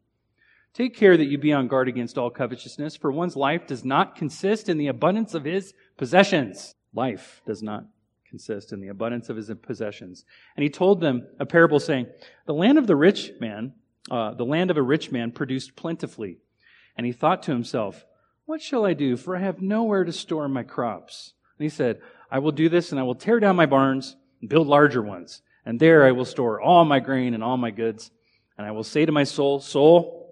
Take 0.75 0.95
care 0.95 1.17
that 1.17 1.25
you 1.25 1.39
be 1.39 1.53
on 1.53 1.67
guard 1.67 1.87
against 1.87 2.19
all 2.19 2.29
covetousness, 2.29 2.95
for 2.95 3.11
one's 3.11 3.35
life 3.35 3.65
does 3.65 3.83
not 3.83 4.15
consist 4.15 4.69
in 4.69 4.77
the 4.77 4.87
abundance 4.87 5.33
of 5.33 5.45
his 5.45 5.73
possessions. 5.97 6.75
Life 6.93 7.41
does 7.47 7.63
not 7.63 7.85
consist 8.29 8.71
in 8.71 8.81
the 8.81 8.89
abundance 8.89 9.29
of 9.29 9.37
his 9.37 9.49
possessions. 9.61 10.25
And 10.55 10.63
he 10.63 10.69
told 10.69 11.01
them 11.01 11.25
a 11.39 11.45
parable 11.47 11.79
saying, 11.79 12.07
The 12.45 12.53
land 12.53 12.77
of 12.77 12.85
the 12.85 12.95
rich 12.95 13.31
man 13.39 13.73
uh, 14.09 14.33
the 14.33 14.45
land 14.45 14.69
of 14.69 14.77
a 14.77 14.81
rich 14.81 15.11
man 15.11 15.31
produced 15.31 15.75
plentifully. 15.75 16.37
And 16.97 17.05
he 17.05 17.11
thought 17.11 17.43
to 17.43 17.51
himself, 17.51 18.05
What 18.45 18.61
shall 18.61 18.85
I 18.85 18.93
do? 18.93 19.17
For 19.17 19.35
I 19.35 19.39
have 19.39 19.61
nowhere 19.61 20.03
to 20.03 20.11
store 20.11 20.47
my 20.47 20.63
crops. 20.63 21.33
And 21.57 21.65
he 21.65 21.69
said, 21.69 22.01
I 22.29 22.39
will 22.39 22.51
do 22.51 22.69
this, 22.69 22.91
and 22.91 22.99
I 22.99 23.03
will 23.03 23.15
tear 23.15 23.39
down 23.39 23.55
my 23.55 23.65
barns 23.65 24.15
and 24.41 24.49
build 24.49 24.67
larger 24.67 25.01
ones. 25.01 25.41
And 25.65 25.79
there 25.79 26.05
I 26.05 26.11
will 26.11 26.25
store 26.25 26.61
all 26.61 26.85
my 26.85 26.99
grain 26.99 27.33
and 27.33 27.43
all 27.43 27.57
my 27.57 27.71
goods. 27.71 28.11
And 28.57 28.67
I 28.67 28.71
will 28.71 28.83
say 28.83 29.05
to 29.05 29.11
my 29.11 29.23
soul, 29.23 29.59
Soul, 29.59 30.24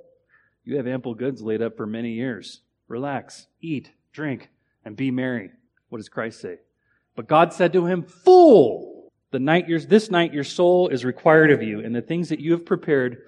you 0.64 0.78
have 0.78 0.88
ample 0.88 1.14
goods 1.14 1.42
laid 1.42 1.62
up 1.62 1.78
for 1.78 1.86
many 1.86 2.14
years. 2.14 2.62
Relax, 2.88 3.48
eat, 3.62 3.92
drink, 4.12 4.50
and 4.86 4.96
be 4.96 5.12
merry. 5.12 5.52
What 5.90 5.98
does 5.98 6.10
Christ 6.10 6.42
say? 6.42 6.60
But 7.16 7.28
God 7.28 7.54
said 7.54 7.74
to 7.74 7.86
him, 7.86 8.04
Fool! 8.04 9.12
The 9.32 9.40
night 9.40 9.66
this 9.88 10.12
night 10.12 10.34
your 10.34 10.44
soul 10.44 10.90
is 10.90 11.04
required 11.04 11.52
of 11.52 11.64
you, 11.64 11.80
and 11.80 11.96
the 11.96 12.02
things 12.02 12.30
that 12.30 12.40
you 12.40 12.52
have 12.52 12.66
prepared 12.66 13.24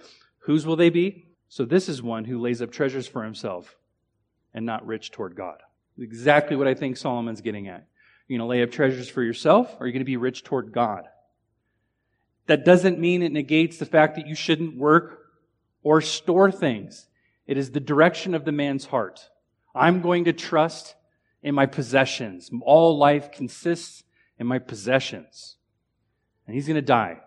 Whose 0.46 0.66
will 0.66 0.76
they 0.76 0.92
be? 0.92 1.26
So 1.50 1.66
this 1.66 1.90
is 1.90 2.04
one 2.04 2.26
who 2.26 2.40
lays 2.40 2.62
up 2.62 2.72
treasures 2.72 3.08
for 3.08 3.24
himself 3.24 3.76
and 4.54 4.64
not 4.64 4.86
rich 4.86 5.12
toward 5.12 5.36
God. 5.36 5.58
Exactly 5.98 6.56
what 6.56 6.68
I 6.68 6.76
think 6.76 6.98
Solomon's 6.98 7.42
getting 7.42 7.68
at. 7.68 7.88
You're 8.28 8.38
going 8.38 8.48
to 8.48 8.52
lay 8.52 8.62
up 8.62 8.72
treasures 8.72 9.10
for 9.10 9.24
yourself, 9.24 9.76
or 9.80 9.86
you're 9.86 9.88
you 9.88 9.94
going 9.94 10.02
to 10.02 10.06
be 10.06 10.18
rich 10.18 10.44
toward 10.44 10.72
God? 10.72 11.08
That 12.46 12.64
doesn't 12.64 13.00
mean 13.00 13.24
it 13.24 13.32
negates 13.32 13.80
the 13.80 13.88
fact 13.88 14.18
that 14.18 14.28
you 14.28 14.36
shouldn't 14.36 14.78
work 14.78 15.20
or 15.82 16.00
store 16.00 16.52
things. 16.52 17.08
It 17.48 17.58
is 17.58 17.72
the 17.72 17.80
direction 17.80 18.34
of 18.34 18.46
the 18.46 18.52
man's 18.52 18.86
heart. 18.86 19.30
I'm 19.74 20.02
going 20.02 20.26
to 20.26 20.34
trust 20.34 20.96
in 21.44 21.54
my 21.54 21.66
possessions. 21.66 22.50
All 22.62 22.98
life 22.98 23.32
consists 23.32 24.04
in 24.40 24.48
my 24.48 24.60
possessions. 24.60 25.58
And 26.48 26.56
he's 26.56 26.68
going 26.68 26.76
to 26.76 26.82
die. 26.82 27.20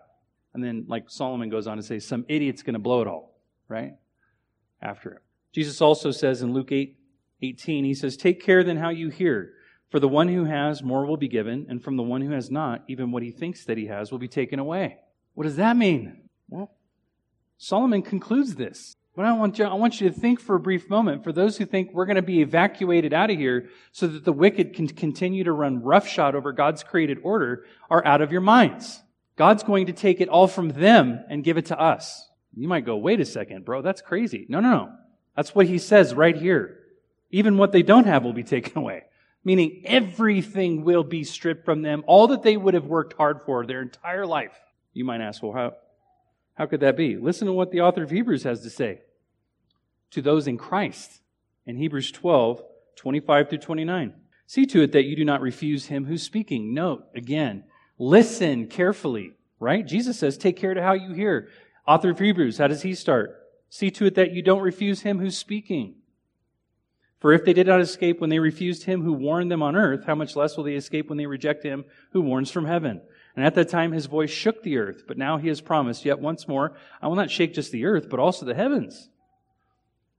And 0.53 0.63
then, 0.63 0.85
like 0.87 1.09
Solomon 1.09 1.49
goes 1.49 1.67
on 1.67 1.77
to 1.77 1.83
say, 1.83 1.99
some 1.99 2.25
idiot's 2.27 2.63
going 2.63 2.73
to 2.73 2.79
blow 2.79 3.01
it 3.01 3.07
all, 3.07 3.39
right? 3.67 3.93
After 4.81 5.11
him. 5.11 5.19
Jesus 5.53 5.81
also 5.81 6.11
says 6.11 6.41
in 6.41 6.53
Luke 6.53 6.71
8, 6.71 6.97
18, 7.41 7.85
he 7.85 7.93
says, 7.93 8.17
Take 8.17 8.41
care 8.43 8.63
then 8.63 8.77
how 8.77 8.89
you 8.89 9.09
hear. 9.09 9.53
For 9.89 9.99
the 9.99 10.07
one 10.07 10.27
who 10.27 10.45
has, 10.45 10.83
more 10.83 11.05
will 11.05 11.17
be 11.17 11.27
given, 11.27 11.65
and 11.67 11.83
from 11.83 11.97
the 11.97 12.03
one 12.03 12.21
who 12.21 12.31
has 12.31 12.51
not, 12.51 12.83
even 12.87 13.11
what 13.11 13.23
he 13.23 13.31
thinks 13.31 13.65
that 13.65 13.77
he 13.77 13.87
has 13.87 14.11
will 14.11 14.19
be 14.19 14.27
taken 14.27 14.59
away. 14.59 14.97
What 15.33 15.45
does 15.45 15.55
that 15.55 15.77
mean? 15.77 16.29
Well, 16.47 16.71
Solomon 17.57 18.03
concludes 18.03 18.55
this. 18.55 18.95
But 19.15 19.25
I 19.25 19.33
want, 19.33 19.59
you, 19.59 19.65
I 19.65 19.73
want 19.73 19.99
you 19.99 20.09
to 20.09 20.15
think 20.15 20.39
for 20.39 20.55
a 20.55 20.59
brief 20.59 20.89
moment 20.89 21.23
for 21.23 21.33
those 21.33 21.57
who 21.57 21.65
think 21.65 21.91
we're 21.91 22.05
going 22.05 22.15
to 22.15 22.21
be 22.21 22.41
evacuated 22.41 23.13
out 23.13 23.29
of 23.29 23.37
here 23.37 23.69
so 23.91 24.07
that 24.07 24.23
the 24.23 24.31
wicked 24.31 24.73
can 24.73 24.87
continue 24.87 25.43
to 25.43 25.51
run 25.51 25.81
roughshod 25.81 26.35
over 26.35 26.53
God's 26.53 26.83
created 26.83 27.17
order 27.23 27.65
are 27.89 28.05
out 28.05 28.21
of 28.21 28.31
your 28.31 28.41
minds. 28.41 29.01
God's 29.35 29.63
going 29.63 29.87
to 29.87 29.93
take 29.93 30.21
it 30.21 30.29
all 30.29 30.47
from 30.47 30.69
them 30.69 31.23
and 31.29 31.43
give 31.43 31.57
it 31.57 31.67
to 31.67 31.79
us. 31.79 32.27
You 32.55 32.67
might 32.67 32.85
go, 32.85 32.97
wait 32.97 33.19
a 33.19 33.25
second, 33.25 33.65
bro, 33.65 33.81
that's 33.81 34.01
crazy. 34.01 34.45
No, 34.47 34.59
no, 34.59 34.69
no. 34.69 34.91
That's 35.35 35.53
what 35.53 35.67
he 35.67 35.79
says 35.79 36.13
right 36.13 36.35
here. 36.35 36.79
Even 37.31 37.57
what 37.57 37.71
they 37.71 37.83
don't 37.83 38.07
have 38.07 38.23
will 38.23 38.33
be 38.33 38.43
taken 38.55 38.77
away 38.77 39.03
meaning 39.43 39.81
everything 39.85 40.83
will 40.83 41.03
be 41.03 41.23
stripped 41.23 41.65
from 41.65 41.81
them, 41.81 42.03
all 42.07 42.27
that 42.27 42.43
they 42.43 42.57
would 42.57 42.73
have 42.73 42.85
worked 42.85 43.13
hard 43.13 43.41
for 43.45 43.65
their 43.65 43.81
entire 43.81 44.25
life. 44.25 44.57
You 44.93 45.05
might 45.05 45.21
ask, 45.21 45.41
well, 45.41 45.53
how, 45.53 45.73
how 46.59 46.65
could 46.65 46.81
that 46.81 46.97
be? 46.97 47.15
Listen 47.15 47.47
to 47.47 47.53
what 47.53 47.71
the 47.71 47.79
author 47.79 48.03
of 48.03 48.11
Hebrews 48.11 48.43
has 48.43 48.61
to 48.63 48.69
say 48.69 48.99
to 50.11 50.21
those 50.21 50.45
in 50.45 50.57
Christ 50.57 51.21
in 51.65 51.77
Hebrews 51.77 52.11
12, 52.11 52.61
25 52.97 53.49
through 53.49 53.57
29. 53.59 54.13
See 54.45 54.65
to 54.65 54.81
it 54.81 54.91
that 54.91 55.05
you 55.05 55.15
do 55.15 55.23
not 55.23 55.39
refuse 55.39 55.85
him 55.85 56.03
who's 56.03 56.21
speaking. 56.21 56.73
Note, 56.73 57.05
again, 57.15 57.63
listen 57.97 58.67
carefully, 58.67 59.31
right? 59.59 59.87
Jesus 59.87 60.19
says, 60.19 60.37
take 60.37 60.57
care 60.57 60.73
to 60.73 60.83
how 60.83 60.91
you 60.91 61.13
hear. 61.13 61.47
Author 61.87 62.09
of 62.09 62.19
Hebrews, 62.19 62.57
how 62.57 62.67
does 62.67 62.81
he 62.81 62.93
start? 62.93 63.37
See 63.69 63.89
to 63.91 64.05
it 64.07 64.15
that 64.15 64.31
you 64.31 64.41
don't 64.41 64.61
refuse 64.61 65.01
him 65.01 65.19
who's 65.19 65.37
speaking. 65.37 65.95
For 67.19 67.31
if 67.31 67.45
they 67.45 67.53
did 67.53 67.67
not 67.67 67.79
escape 67.79 68.19
when 68.19 68.29
they 68.29 68.39
refused 68.39 68.83
him 68.83 69.01
who 69.01 69.13
warned 69.13 69.49
them 69.49 69.63
on 69.63 69.77
earth, 69.77 70.05
how 70.05 70.15
much 70.15 70.35
less 70.35 70.57
will 70.57 70.65
they 70.65 70.75
escape 70.75 71.07
when 71.07 71.17
they 71.17 71.25
reject 71.25 71.63
him 71.63 71.85
who 72.11 72.21
warns 72.21 72.51
from 72.51 72.65
heaven? 72.65 73.01
And 73.39 73.45
at 73.45 73.55
that 73.55 73.69
time 73.69 73.93
his 73.93 74.07
voice 74.07 74.29
shook 74.29 74.63
the 74.63 74.75
earth, 74.75 75.05
but 75.07 75.17
now 75.17 75.37
he 75.37 75.47
has 75.47 75.61
promised, 75.61 76.03
yet 76.03 76.19
once 76.19 76.45
more, 76.45 76.75
I 77.01 77.07
will 77.07 77.15
not 77.15 77.31
shake 77.31 77.53
just 77.53 77.71
the 77.71 77.85
earth, 77.85 78.09
but 78.09 78.19
also 78.19 78.45
the 78.45 78.53
heavens. 78.53 79.07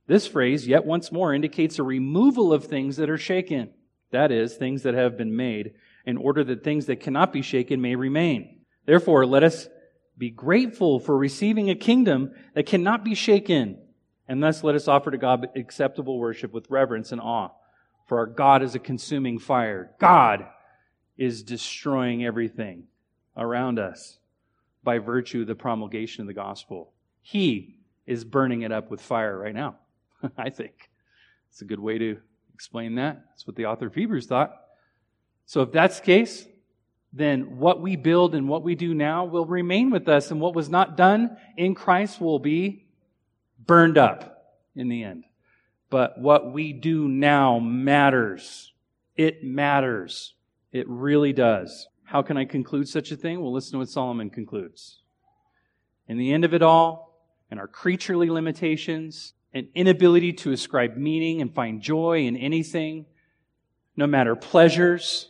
This 0.07 0.27
phrase, 0.27 0.67
yet 0.67 0.87
once 0.87 1.13
more, 1.13 1.35
indicates 1.35 1.79
a 1.79 1.83
removal 1.83 2.51
of 2.51 2.65
things 2.65 2.97
that 2.97 3.11
are 3.11 3.19
shaken. 3.19 3.75
That 4.11 4.33
is, 4.33 4.57
things 4.57 4.85
that 4.85 4.95
have 4.95 5.19
been 5.19 5.37
made, 5.37 5.75
in 6.07 6.17
order 6.17 6.43
that 6.45 6.65
things 6.65 6.87
that 6.87 7.01
cannot 7.01 7.31
be 7.31 7.43
shaken 7.43 7.83
may 7.83 7.95
remain. 7.95 8.61
Therefore, 8.87 9.27
let 9.27 9.45
us 9.45 9.69
be 10.17 10.31
grateful 10.31 10.99
for 10.99 11.15
receiving 11.15 11.69
a 11.69 11.75
kingdom 11.75 12.31
that 12.55 12.65
cannot 12.65 13.05
be 13.05 13.15
shaken 13.15 13.77
and 14.29 14.43
thus 14.43 14.65
let 14.65 14.77
us 14.77 14.89
offer 14.89 15.11
to 15.11 15.19
God 15.19 15.47
acceptable 15.57 16.19
worship 16.19 16.55
with 16.55 16.71
reverence 16.71 17.13
and 17.13 17.21
awe. 17.21 17.51
For 18.07 18.17
our 18.17 18.27
God 18.27 18.63
is 18.63 18.75
a 18.75 18.79
consuming 18.79 19.39
fire. 19.39 19.91
God 20.01 20.47
is 21.19 21.43
destroying 21.43 22.25
everything 22.25 22.85
around 23.37 23.79
us 23.79 24.19
by 24.83 24.99
virtue 24.99 25.43
of 25.43 25.47
the 25.47 25.55
promulgation 25.55 26.23
of 26.23 26.27
the 26.27 26.35
gospel. 26.35 26.93
He 27.23 27.77
is 28.07 28.25
burning 28.25 28.63
it 28.63 28.73
up 28.73 28.91
with 28.91 29.01
fire 29.01 29.39
right 29.39 29.55
now, 29.55 29.77
I 30.39 30.51
think. 30.51 30.91
It's 31.51 31.63
a 31.63 31.67
good 31.67 31.81
way 31.81 31.99
to 31.99 32.19
explain 32.55 32.95
that. 32.97 33.25
That's 33.31 33.47
what 33.47 33.57
the 33.57 33.67
author 33.67 33.87
of 33.87 33.95
Hebrews 33.95 34.27
thought. 34.27 34.55
So 35.47 35.63
if 35.63 35.73
that's 35.73 35.99
the 35.99 36.07
case, 36.07 36.47
then 37.13 37.59
what 37.59 37.81
we 37.81 37.97
build 37.97 38.35
and 38.35 38.49
what 38.49 38.63
we 38.63 38.75
do 38.75 38.95
now 38.95 39.25
will 39.25 39.47
remain 39.47 39.91
with 39.91 40.09
us, 40.09 40.31
and 40.31 40.41
what 40.41 40.55
was 40.55 40.69
not 40.69 40.97
done 40.97 41.37
in 41.57 41.75
Christ 41.75 42.21
will 42.21 42.39
be 42.39 42.87
burned 43.59 43.99
up 43.99 44.59
in 44.77 44.89
the 44.89 45.03
end. 45.03 45.25
But 45.91 46.21
what 46.21 46.53
we 46.53 46.73
do 46.73 47.09
now 47.09 47.59
matters. 47.59 48.73
It 49.17 49.43
matters. 49.43 50.35
It 50.73 50.89
really 50.89 51.33
does. 51.33 51.89
How 52.11 52.23
can 52.23 52.37
I 52.37 52.45
conclude 52.45 52.89
such 52.89 53.13
a 53.13 53.17
thing? 53.17 53.41
Well, 53.41 53.53
listen 53.53 53.71
to 53.71 53.79
what 53.79 53.89
Solomon 53.89 54.31
concludes. 54.31 54.99
In 56.09 56.19
the 56.19 56.33
end 56.33 56.45
of 56.45 56.53
it 56.53 56.61
all, 56.61 57.17
and 57.53 57.61
our 57.61 57.69
creaturely 57.69 58.29
limitations, 58.29 59.33
an 59.55 59.69
inability 59.77 60.33
to 60.33 60.51
ascribe 60.51 60.97
meaning 60.97 61.41
and 61.41 61.55
find 61.55 61.81
joy 61.81 62.27
in 62.27 62.37
anything, 62.37 63.07
no 63.97 64.09
matter 64.09 64.35
pleasures, 64.35 65.29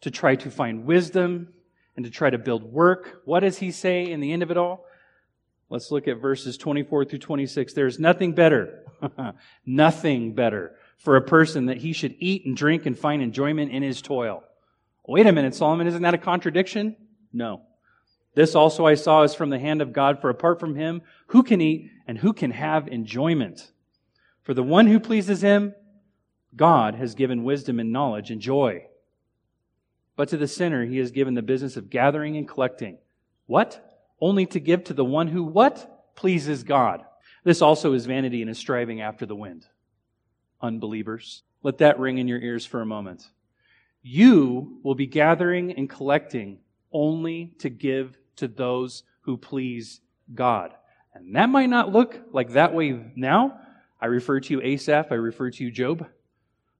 to 0.00 0.10
try 0.10 0.34
to 0.36 0.50
find 0.50 0.86
wisdom 0.86 1.48
and 1.94 2.06
to 2.06 2.10
try 2.10 2.30
to 2.30 2.38
build 2.38 2.62
work. 2.62 3.20
What 3.26 3.40
does 3.40 3.58
he 3.58 3.70
say 3.70 4.10
in 4.10 4.20
the 4.20 4.32
end 4.32 4.42
of 4.42 4.50
it 4.50 4.56
all? 4.56 4.86
Let's 5.68 5.90
look 5.90 6.08
at 6.08 6.22
verses 6.22 6.56
24 6.56 7.04
through 7.04 7.18
26. 7.18 7.74
There's 7.74 7.98
nothing 7.98 8.32
better, 8.32 8.82
nothing 9.66 10.32
better 10.32 10.74
for 10.96 11.16
a 11.16 11.22
person 11.22 11.66
that 11.66 11.76
he 11.76 11.92
should 11.92 12.14
eat 12.18 12.46
and 12.46 12.56
drink 12.56 12.86
and 12.86 12.98
find 12.98 13.20
enjoyment 13.20 13.72
in 13.72 13.82
his 13.82 14.00
toil. 14.00 14.42
Wait 15.06 15.26
a 15.26 15.32
minute, 15.32 15.54
Solomon, 15.54 15.86
isn't 15.86 16.02
that 16.02 16.14
a 16.14 16.18
contradiction? 16.18 16.96
No. 17.32 17.62
This 18.34 18.54
also 18.54 18.86
I 18.86 18.94
saw 18.94 19.22
is 19.22 19.34
from 19.34 19.50
the 19.50 19.58
hand 19.58 19.80
of 19.80 19.92
God, 19.92 20.20
for 20.20 20.30
apart 20.30 20.58
from 20.58 20.74
him, 20.74 21.02
who 21.28 21.42
can 21.42 21.60
eat 21.60 21.90
and 22.06 22.18
who 22.18 22.32
can 22.32 22.50
have 22.50 22.88
enjoyment? 22.88 23.72
For 24.42 24.54
the 24.54 24.62
one 24.62 24.86
who 24.86 24.98
pleases 24.98 25.42
him, 25.42 25.74
God 26.56 26.94
has 26.94 27.14
given 27.14 27.44
wisdom 27.44 27.78
and 27.78 27.92
knowledge 27.92 28.30
and 28.30 28.40
joy. 28.40 28.86
But 30.16 30.28
to 30.30 30.36
the 30.36 30.48
sinner, 30.48 30.84
he 30.84 30.98
has 30.98 31.10
given 31.10 31.34
the 31.34 31.42
business 31.42 31.76
of 31.76 31.90
gathering 31.90 32.36
and 32.36 32.48
collecting. 32.48 32.98
What? 33.46 33.94
only 34.20 34.46
to 34.46 34.60
give 34.60 34.84
to 34.84 34.94
the 34.94 35.04
one 35.04 35.28
who 35.28 35.42
what? 35.42 36.14
Pleases 36.14 36.62
God. 36.62 37.04
This 37.44 37.60
also 37.60 37.92
is 37.92 38.06
vanity 38.06 38.40
and 38.40 38.50
is 38.50 38.58
striving 38.58 39.00
after 39.00 39.26
the 39.26 39.36
wind. 39.36 39.66
Unbelievers, 40.62 41.42
let 41.62 41.78
that 41.78 41.98
ring 41.98 42.16
in 42.18 42.28
your 42.28 42.38
ears 42.38 42.64
for 42.64 42.80
a 42.80 42.86
moment. 42.86 43.28
You 44.04 44.78
will 44.84 44.94
be 44.94 45.06
gathering 45.06 45.72
and 45.72 45.90
collecting 45.90 46.58
only 46.92 47.54
to 47.58 47.70
give 47.70 48.16
to 48.36 48.46
those 48.46 49.02
who 49.22 49.36
please 49.36 50.00
God. 50.32 50.74
And 51.14 51.34
that 51.34 51.48
might 51.48 51.70
not 51.70 51.90
look 51.90 52.20
like 52.30 52.52
that 52.52 52.74
way 52.74 53.12
now. 53.16 53.58
I 54.00 54.06
refer 54.06 54.40
to 54.40 54.62
Asaph, 54.62 55.06
I 55.10 55.14
refer 55.14 55.50
to 55.50 55.70
Job. 55.70 56.06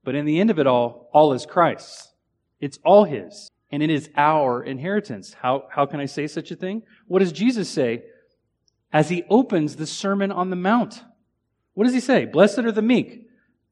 But 0.04 0.14
in 0.14 0.26
the 0.26 0.38
end 0.38 0.50
of 0.50 0.58
it 0.58 0.66
all, 0.66 1.08
all 1.12 1.32
is 1.32 1.46
Christ's. 1.46 2.12
It's 2.60 2.78
all 2.84 3.04
His 3.04 3.50
and 3.74 3.82
it 3.82 3.90
is 3.90 4.08
our 4.16 4.62
inheritance. 4.62 5.34
How, 5.34 5.64
how 5.68 5.84
can 5.84 5.98
I 5.98 6.06
say 6.06 6.28
such 6.28 6.52
a 6.52 6.54
thing? 6.54 6.84
What 7.08 7.18
does 7.18 7.32
Jesus 7.32 7.68
say 7.68 8.04
as 8.92 9.08
he 9.08 9.24
opens 9.28 9.74
the 9.74 9.86
Sermon 9.86 10.30
on 10.30 10.50
the 10.50 10.54
Mount? 10.54 11.02
What 11.72 11.82
does 11.82 11.92
he 11.92 11.98
say? 11.98 12.24
Blessed 12.24 12.60
are 12.60 12.70
the 12.70 12.82
meek, 12.82 13.23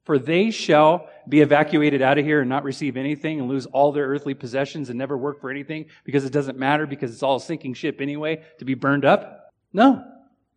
for 0.03 0.19
they 0.19 0.51
shall 0.51 1.09
be 1.27 1.41
evacuated 1.41 2.01
out 2.01 2.17
of 2.17 2.25
here 2.25 2.41
and 2.41 2.49
not 2.49 2.63
receive 2.63 2.97
anything 2.97 3.39
and 3.39 3.47
lose 3.47 3.65
all 3.67 3.91
their 3.91 4.07
earthly 4.07 4.33
possessions 4.33 4.89
and 4.89 4.97
never 4.97 5.17
work 5.17 5.39
for 5.39 5.49
anything 5.49 5.85
because 6.03 6.25
it 6.25 6.33
doesn't 6.33 6.57
matter 6.57 6.85
because 6.85 7.11
it's 7.11 7.23
all 7.23 7.37
a 7.37 7.41
sinking 7.41 7.73
ship 7.73 8.01
anyway 8.01 8.43
to 8.59 8.65
be 8.65 8.73
burned 8.73 9.05
up. 9.05 9.53
No. 9.71 10.03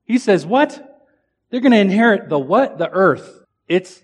He 0.04 0.18
says 0.18 0.44
what? 0.44 1.04
They're 1.50 1.60
going 1.60 1.72
to 1.72 1.78
inherit 1.78 2.28
the 2.28 2.38
what? 2.38 2.78
The 2.78 2.90
earth. 2.90 3.44
It's 3.68 4.02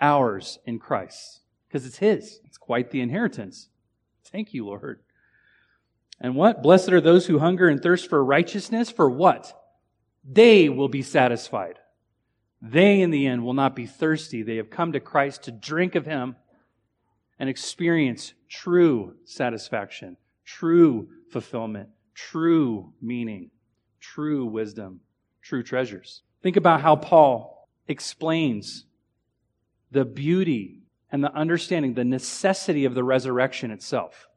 ours 0.00 0.58
in 0.66 0.78
Christ 0.78 1.40
because 1.68 1.86
it's 1.86 1.98
his. 1.98 2.40
It's 2.44 2.58
quite 2.58 2.90
the 2.90 3.00
inheritance. 3.00 3.68
Thank 4.24 4.54
you, 4.54 4.66
Lord. 4.66 5.00
And 6.20 6.34
what? 6.34 6.62
Blessed 6.62 6.92
are 6.92 7.00
those 7.00 7.26
who 7.26 7.38
hunger 7.38 7.68
and 7.68 7.82
thirst 7.82 8.08
for 8.08 8.24
righteousness. 8.24 8.90
For 8.90 9.10
what? 9.10 9.52
They 10.24 10.68
will 10.68 10.88
be 10.88 11.02
satisfied. 11.02 11.78
They, 12.62 13.00
in 13.00 13.10
the 13.10 13.26
end, 13.26 13.44
will 13.44 13.54
not 13.54 13.76
be 13.76 13.86
thirsty. 13.86 14.42
They 14.42 14.56
have 14.56 14.70
come 14.70 14.92
to 14.92 15.00
Christ 15.00 15.44
to 15.44 15.52
drink 15.52 15.94
of 15.94 16.06
Him 16.06 16.36
and 17.38 17.48
experience 17.48 18.32
true 18.48 19.14
satisfaction, 19.24 20.16
true 20.44 21.08
fulfillment, 21.30 21.90
true 22.14 22.92
meaning, 23.00 23.50
true 24.00 24.46
wisdom, 24.46 25.00
true 25.42 25.62
treasures. 25.62 26.22
Think 26.42 26.56
about 26.56 26.80
how 26.80 26.96
Paul 26.96 27.68
explains 27.88 28.86
the 29.90 30.04
beauty 30.04 30.80
and 31.12 31.22
the 31.22 31.32
understanding, 31.32 31.94
the 31.94 32.04
necessity 32.04 32.84
of 32.84 32.94
the 32.94 33.04
resurrection 33.04 33.70
itself. 33.70 34.28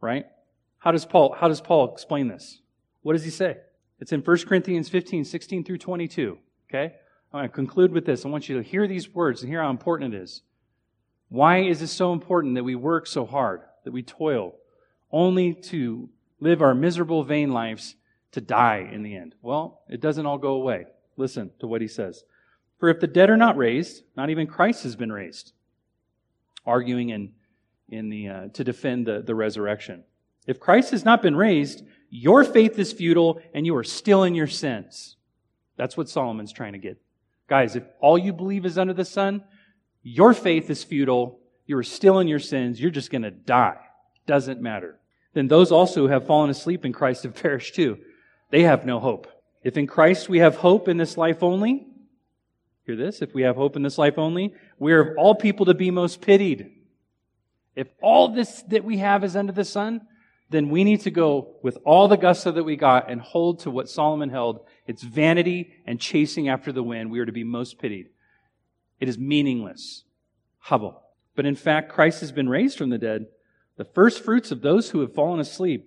Right? 0.00 0.26
How 0.78 0.92
does 0.92 1.04
Paul, 1.04 1.34
how 1.38 1.48
does 1.48 1.60
Paul 1.60 1.92
explain 1.92 2.28
this? 2.28 2.60
What 3.02 3.14
does 3.14 3.24
he 3.24 3.30
say? 3.30 3.56
It's 4.00 4.12
in 4.12 4.20
1 4.20 4.38
Corinthians 4.46 4.88
15, 4.88 5.24
16 5.24 5.64
through 5.64 5.78
22. 5.78 6.38
Okay? 6.68 6.94
I'm 7.32 7.40
going 7.40 7.48
to 7.48 7.54
conclude 7.54 7.92
with 7.92 8.06
this. 8.06 8.24
I 8.24 8.28
want 8.28 8.48
you 8.48 8.56
to 8.56 8.62
hear 8.62 8.86
these 8.86 9.14
words 9.14 9.42
and 9.42 9.50
hear 9.50 9.62
how 9.62 9.70
important 9.70 10.14
it 10.14 10.22
is. 10.22 10.42
Why 11.28 11.58
is 11.58 11.82
it 11.82 11.88
so 11.88 12.12
important 12.12 12.54
that 12.54 12.64
we 12.64 12.74
work 12.74 13.06
so 13.06 13.26
hard, 13.26 13.60
that 13.84 13.92
we 13.92 14.02
toil, 14.02 14.54
only 15.12 15.52
to 15.54 16.08
live 16.40 16.62
our 16.62 16.74
miserable, 16.74 17.22
vain 17.24 17.52
lives 17.52 17.96
to 18.32 18.40
die 18.40 18.88
in 18.90 19.02
the 19.02 19.14
end? 19.14 19.34
Well, 19.42 19.82
it 19.88 20.00
doesn't 20.00 20.24
all 20.24 20.38
go 20.38 20.54
away. 20.54 20.86
Listen 21.16 21.50
to 21.60 21.66
what 21.66 21.82
he 21.82 21.88
says. 21.88 22.24
For 22.78 22.88
if 22.88 23.00
the 23.00 23.06
dead 23.06 23.28
are 23.28 23.36
not 23.36 23.56
raised, 23.56 24.04
not 24.16 24.30
even 24.30 24.46
Christ 24.46 24.84
has 24.84 24.96
been 24.96 25.12
raised 25.12 25.52
arguing 26.68 27.08
in, 27.10 27.32
in 27.88 28.10
the, 28.10 28.28
uh, 28.28 28.48
to 28.52 28.62
defend 28.62 29.06
the, 29.06 29.22
the 29.22 29.34
resurrection. 29.34 30.04
If 30.46 30.60
Christ 30.60 30.90
has 30.90 31.04
not 31.04 31.22
been 31.22 31.34
raised, 31.34 31.82
your 32.10 32.44
faith 32.44 32.78
is 32.78 32.92
futile 32.92 33.40
and 33.54 33.64
you 33.64 33.74
are 33.76 33.84
still 33.84 34.22
in 34.24 34.34
your 34.34 34.46
sins. 34.46 35.16
That's 35.76 35.96
what 35.96 36.08
Solomon's 36.08 36.52
trying 36.52 36.74
to 36.74 36.78
get. 36.78 37.00
Guys, 37.48 37.76
if 37.76 37.84
all 38.00 38.18
you 38.18 38.32
believe 38.32 38.66
is 38.66 38.78
under 38.78 38.92
the 38.92 39.04
sun, 39.04 39.42
your 40.02 40.34
faith 40.34 40.70
is 40.70 40.84
futile. 40.84 41.40
you 41.66 41.76
are 41.76 41.82
still 41.82 42.18
in 42.18 42.28
your 42.28 42.38
sins, 42.38 42.80
you're 42.80 42.90
just 42.90 43.10
going 43.10 43.22
to 43.22 43.30
die. 43.30 43.78
Doesn't 44.26 44.60
matter. 44.60 44.98
Then 45.34 45.48
those 45.48 45.72
also 45.72 46.02
who 46.02 46.08
have 46.08 46.26
fallen 46.26 46.50
asleep 46.50 46.84
in 46.84 46.92
Christ 46.92 47.24
have 47.24 47.34
perished 47.42 47.74
too. 47.74 47.98
They 48.50 48.62
have 48.62 48.86
no 48.86 49.00
hope. 49.00 49.26
If 49.62 49.76
in 49.76 49.86
Christ 49.86 50.28
we 50.28 50.38
have 50.38 50.56
hope 50.56 50.88
in 50.88 50.96
this 50.96 51.16
life 51.16 51.42
only, 51.42 51.86
hear 52.84 52.96
this, 52.96 53.20
if 53.22 53.34
we 53.34 53.42
have 53.42 53.56
hope 53.56 53.76
in 53.76 53.82
this 53.82 53.98
life 53.98 54.18
only, 54.18 54.54
we 54.78 54.92
are 54.92 55.00
of 55.00 55.18
all 55.18 55.34
people 55.34 55.66
to 55.66 55.74
be 55.74 55.90
most 55.90 56.20
pitied. 56.20 56.70
If 57.74 57.88
all 58.02 58.28
this 58.28 58.62
that 58.68 58.84
we 58.84 58.98
have 58.98 59.24
is 59.24 59.36
under 59.36 59.52
the 59.52 59.64
sun, 59.64 60.00
then 60.50 60.70
we 60.70 60.84
need 60.84 61.02
to 61.02 61.10
go 61.10 61.56
with 61.62 61.76
all 61.84 62.08
the 62.08 62.16
gusto 62.16 62.50
that 62.50 62.64
we 62.64 62.76
got 62.76 63.10
and 63.10 63.20
hold 63.20 63.60
to 63.60 63.70
what 63.70 63.90
Solomon 63.90 64.30
held. 64.30 64.60
It's 64.88 65.02
vanity 65.02 65.74
and 65.86 66.00
chasing 66.00 66.48
after 66.48 66.72
the 66.72 66.82
wind. 66.82 67.10
We 67.10 67.20
are 67.20 67.26
to 67.26 67.32
be 67.32 67.44
most 67.44 67.78
pitied. 67.78 68.08
It 68.98 69.08
is 69.08 69.18
meaningless. 69.18 70.04
Hubble. 70.58 71.02
But 71.36 71.46
in 71.46 71.54
fact, 71.54 71.92
Christ 71.92 72.20
has 72.20 72.32
been 72.32 72.48
raised 72.48 72.78
from 72.78 72.90
the 72.90 72.98
dead, 72.98 73.26
the 73.76 73.84
first 73.84 74.24
fruits 74.24 74.50
of 74.50 74.62
those 74.62 74.90
who 74.90 75.00
have 75.00 75.14
fallen 75.14 75.38
asleep. 75.38 75.86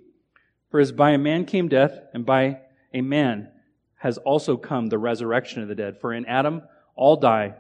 For 0.70 0.80
as 0.80 0.94
by 0.94 1.12
a 1.12 1.18
man 1.18 1.46
came 1.46 1.68
death, 1.68 2.00
and 2.14 2.26
by 2.26 2.60
a 2.94 3.02
man 3.02 3.50
has 3.98 4.18
also 4.20 4.56
come 4.56 4.88
the 4.88 4.98
resurrection 4.98 5.62
of 5.62 5.68
the 5.68 5.76
dead. 5.76 6.00
For 6.00 6.14
in 6.14 6.26
Adam 6.26 6.62
all 6.96 7.18
die, 7.18 7.56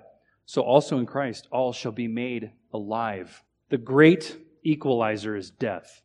so 0.46 0.62
also 0.62 0.98
in 0.98 1.06
Christ 1.06 1.48
all 1.52 1.74
shall 1.74 1.92
be 1.92 2.08
made 2.08 2.52
alive. 2.72 3.44
The 3.70 3.78
great 3.78 4.38
equalizer 4.64 5.36
is 5.36 5.50
death. 5.50 6.02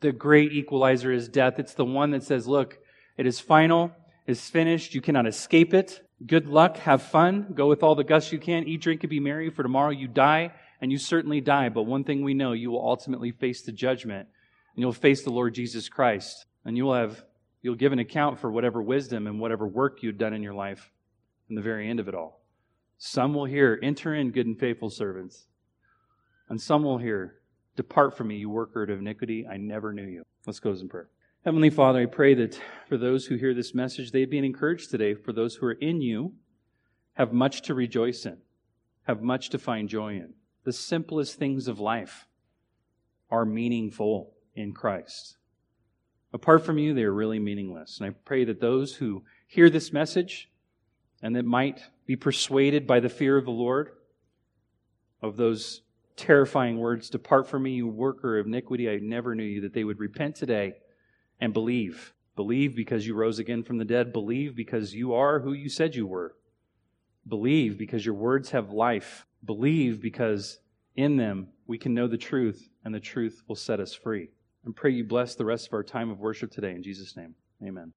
The 0.00 0.12
great 0.12 0.52
equalizer 0.52 1.12
is 1.12 1.28
death. 1.28 1.58
It's 1.58 1.74
the 1.74 1.84
one 1.84 2.10
that 2.10 2.24
says, 2.24 2.46
look, 2.46 2.78
it 3.16 3.26
is 3.26 3.40
final, 3.40 3.92
is 4.26 4.48
finished, 4.48 4.94
you 4.94 5.00
cannot 5.00 5.26
escape 5.26 5.74
it. 5.74 6.06
Good 6.26 6.46
luck, 6.46 6.76
have 6.78 7.02
fun, 7.02 7.52
go 7.54 7.68
with 7.68 7.82
all 7.82 7.94
the 7.94 8.04
gusts 8.04 8.32
you 8.32 8.38
can, 8.38 8.68
eat, 8.68 8.80
drink, 8.80 9.02
and 9.02 9.10
be 9.10 9.20
merry, 9.20 9.50
for 9.50 9.62
tomorrow 9.62 9.90
you 9.90 10.06
die, 10.06 10.52
and 10.80 10.92
you 10.92 10.98
certainly 10.98 11.40
die. 11.40 11.68
But 11.68 11.82
one 11.84 12.04
thing 12.04 12.22
we 12.22 12.34
know, 12.34 12.52
you 12.52 12.70
will 12.70 12.86
ultimately 12.86 13.32
face 13.32 13.62
the 13.62 13.72
judgment, 13.72 14.28
and 14.74 14.82
you'll 14.82 14.92
face 14.92 15.24
the 15.24 15.30
Lord 15.30 15.54
Jesus 15.54 15.88
Christ, 15.88 16.46
and 16.64 16.76
you 16.76 16.84
will 16.84 16.94
have 16.94 17.24
You'll 17.62 17.76
give 17.76 17.92
an 17.92 18.00
account 18.00 18.40
for 18.40 18.50
whatever 18.50 18.82
wisdom 18.82 19.26
and 19.28 19.38
whatever 19.38 19.66
work 19.66 20.02
you've 20.02 20.18
done 20.18 20.34
in 20.34 20.42
your 20.42 20.54
life 20.54 20.90
in 21.48 21.54
the 21.54 21.62
very 21.62 21.88
end 21.88 22.00
of 22.00 22.08
it 22.08 22.14
all. 22.14 22.42
Some 22.98 23.34
will 23.34 23.44
hear, 23.44 23.78
Enter 23.82 24.14
in, 24.14 24.32
good 24.32 24.46
and 24.46 24.58
faithful 24.58 24.90
servants. 24.90 25.46
And 26.48 26.60
some 26.60 26.82
will 26.82 26.98
hear, 26.98 27.36
Depart 27.76 28.16
from 28.16 28.28
me, 28.28 28.36
you 28.36 28.50
worker 28.50 28.82
of 28.82 28.98
iniquity. 28.98 29.46
I 29.46 29.56
never 29.56 29.92
knew 29.92 30.06
you. 30.06 30.24
Let's 30.46 30.60
close 30.60 30.82
in 30.82 30.88
prayer. 30.88 31.11
Heavenly 31.44 31.70
Father, 31.70 31.98
I 31.98 32.06
pray 32.06 32.34
that 32.34 32.60
for 32.88 32.96
those 32.96 33.26
who 33.26 33.34
hear 33.34 33.52
this 33.52 33.74
message, 33.74 34.12
they'd 34.12 34.30
be 34.30 34.38
encouraged 34.38 34.92
today. 34.92 35.14
For 35.14 35.32
those 35.32 35.56
who 35.56 35.66
are 35.66 35.72
in 35.72 36.00
you, 36.00 36.34
have 37.14 37.32
much 37.32 37.62
to 37.62 37.74
rejoice 37.74 38.24
in, 38.24 38.38
have 39.08 39.22
much 39.22 39.50
to 39.50 39.58
find 39.58 39.88
joy 39.88 40.14
in. 40.14 40.34
The 40.62 40.72
simplest 40.72 41.40
things 41.40 41.66
of 41.66 41.80
life 41.80 42.28
are 43.28 43.44
meaningful 43.44 44.34
in 44.54 44.72
Christ. 44.72 45.36
Apart 46.32 46.64
from 46.64 46.78
you, 46.78 46.94
they 46.94 47.02
are 47.02 47.12
really 47.12 47.40
meaningless. 47.40 47.98
And 47.98 48.08
I 48.08 48.14
pray 48.24 48.44
that 48.44 48.60
those 48.60 48.94
who 48.94 49.24
hear 49.48 49.68
this 49.68 49.92
message 49.92 50.48
and 51.22 51.34
that 51.34 51.44
might 51.44 51.82
be 52.06 52.14
persuaded 52.14 52.86
by 52.86 53.00
the 53.00 53.08
fear 53.08 53.36
of 53.36 53.46
the 53.46 53.50
Lord 53.50 53.90
of 55.20 55.36
those 55.36 55.82
terrifying 56.14 56.78
words, 56.78 57.10
Depart 57.10 57.48
from 57.48 57.64
me, 57.64 57.72
you 57.72 57.88
worker 57.88 58.38
of 58.38 58.46
iniquity, 58.46 58.88
I 58.88 58.98
never 58.98 59.34
knew 59.34 59.42
you, 59.42 59.60
that 59.62 59.74
they 59.74 59.82
would 59.82 59.98
repent 59.98 60.36
today 60.36 60.74
and 61.42 61.52
believe. 61.52 62.14
Believe 62.36 62.74
because 62.76 63.04
you 63.04 63.14
rose 63.14 63.40
again 63.40 63.64
from 63.64 63.76
the 63.76 63.84
dead. 63.84 64.12
Believe 64.12 64.54
because 64.54 64.94
you 64.94 65.12
are 65.12 65.40
who 65.40 65.52
you 65.52 65.68
said 65.68 65.94
you 65.94 66.06
were. 66.06 66.36
Believe 67.28 67.76
because 67.76 68.06
your 68.06 68.14
words 68.14 68.50
have 68.52 68.70
life. 68.70 69.26
Believe 69.44 70.00
because 70.00 70.60
in 70.94 71.16
them 71.16 71.48
we 71.66 71.78
can 71.78 71.94
know 71.94 72.06
the 72.06 72.16
truth, 72.16 72.70
and 72.84 72.94
the 72.94 73.00
truth 73.00 73.42
will 73.48 73.56
set 73.56 73.80
us 73.80 73.92
free 73.92 74.28
and 74.64 74.76
pray 74.76 74.92
you 74.92 75.04
bless 75.04 75.34
the 75.34 75.44
rest 75.44 75.66
of 75.66 75.74
our 75.74 75.82
time 75.82 76.10
of 76.10 76.20
worship 76.20 76.52
today. 76.52 76.70
In 76.70 76.82
Jesus' 76.82 77.16
name, 77.16 77.34
amen. 77.62 77.92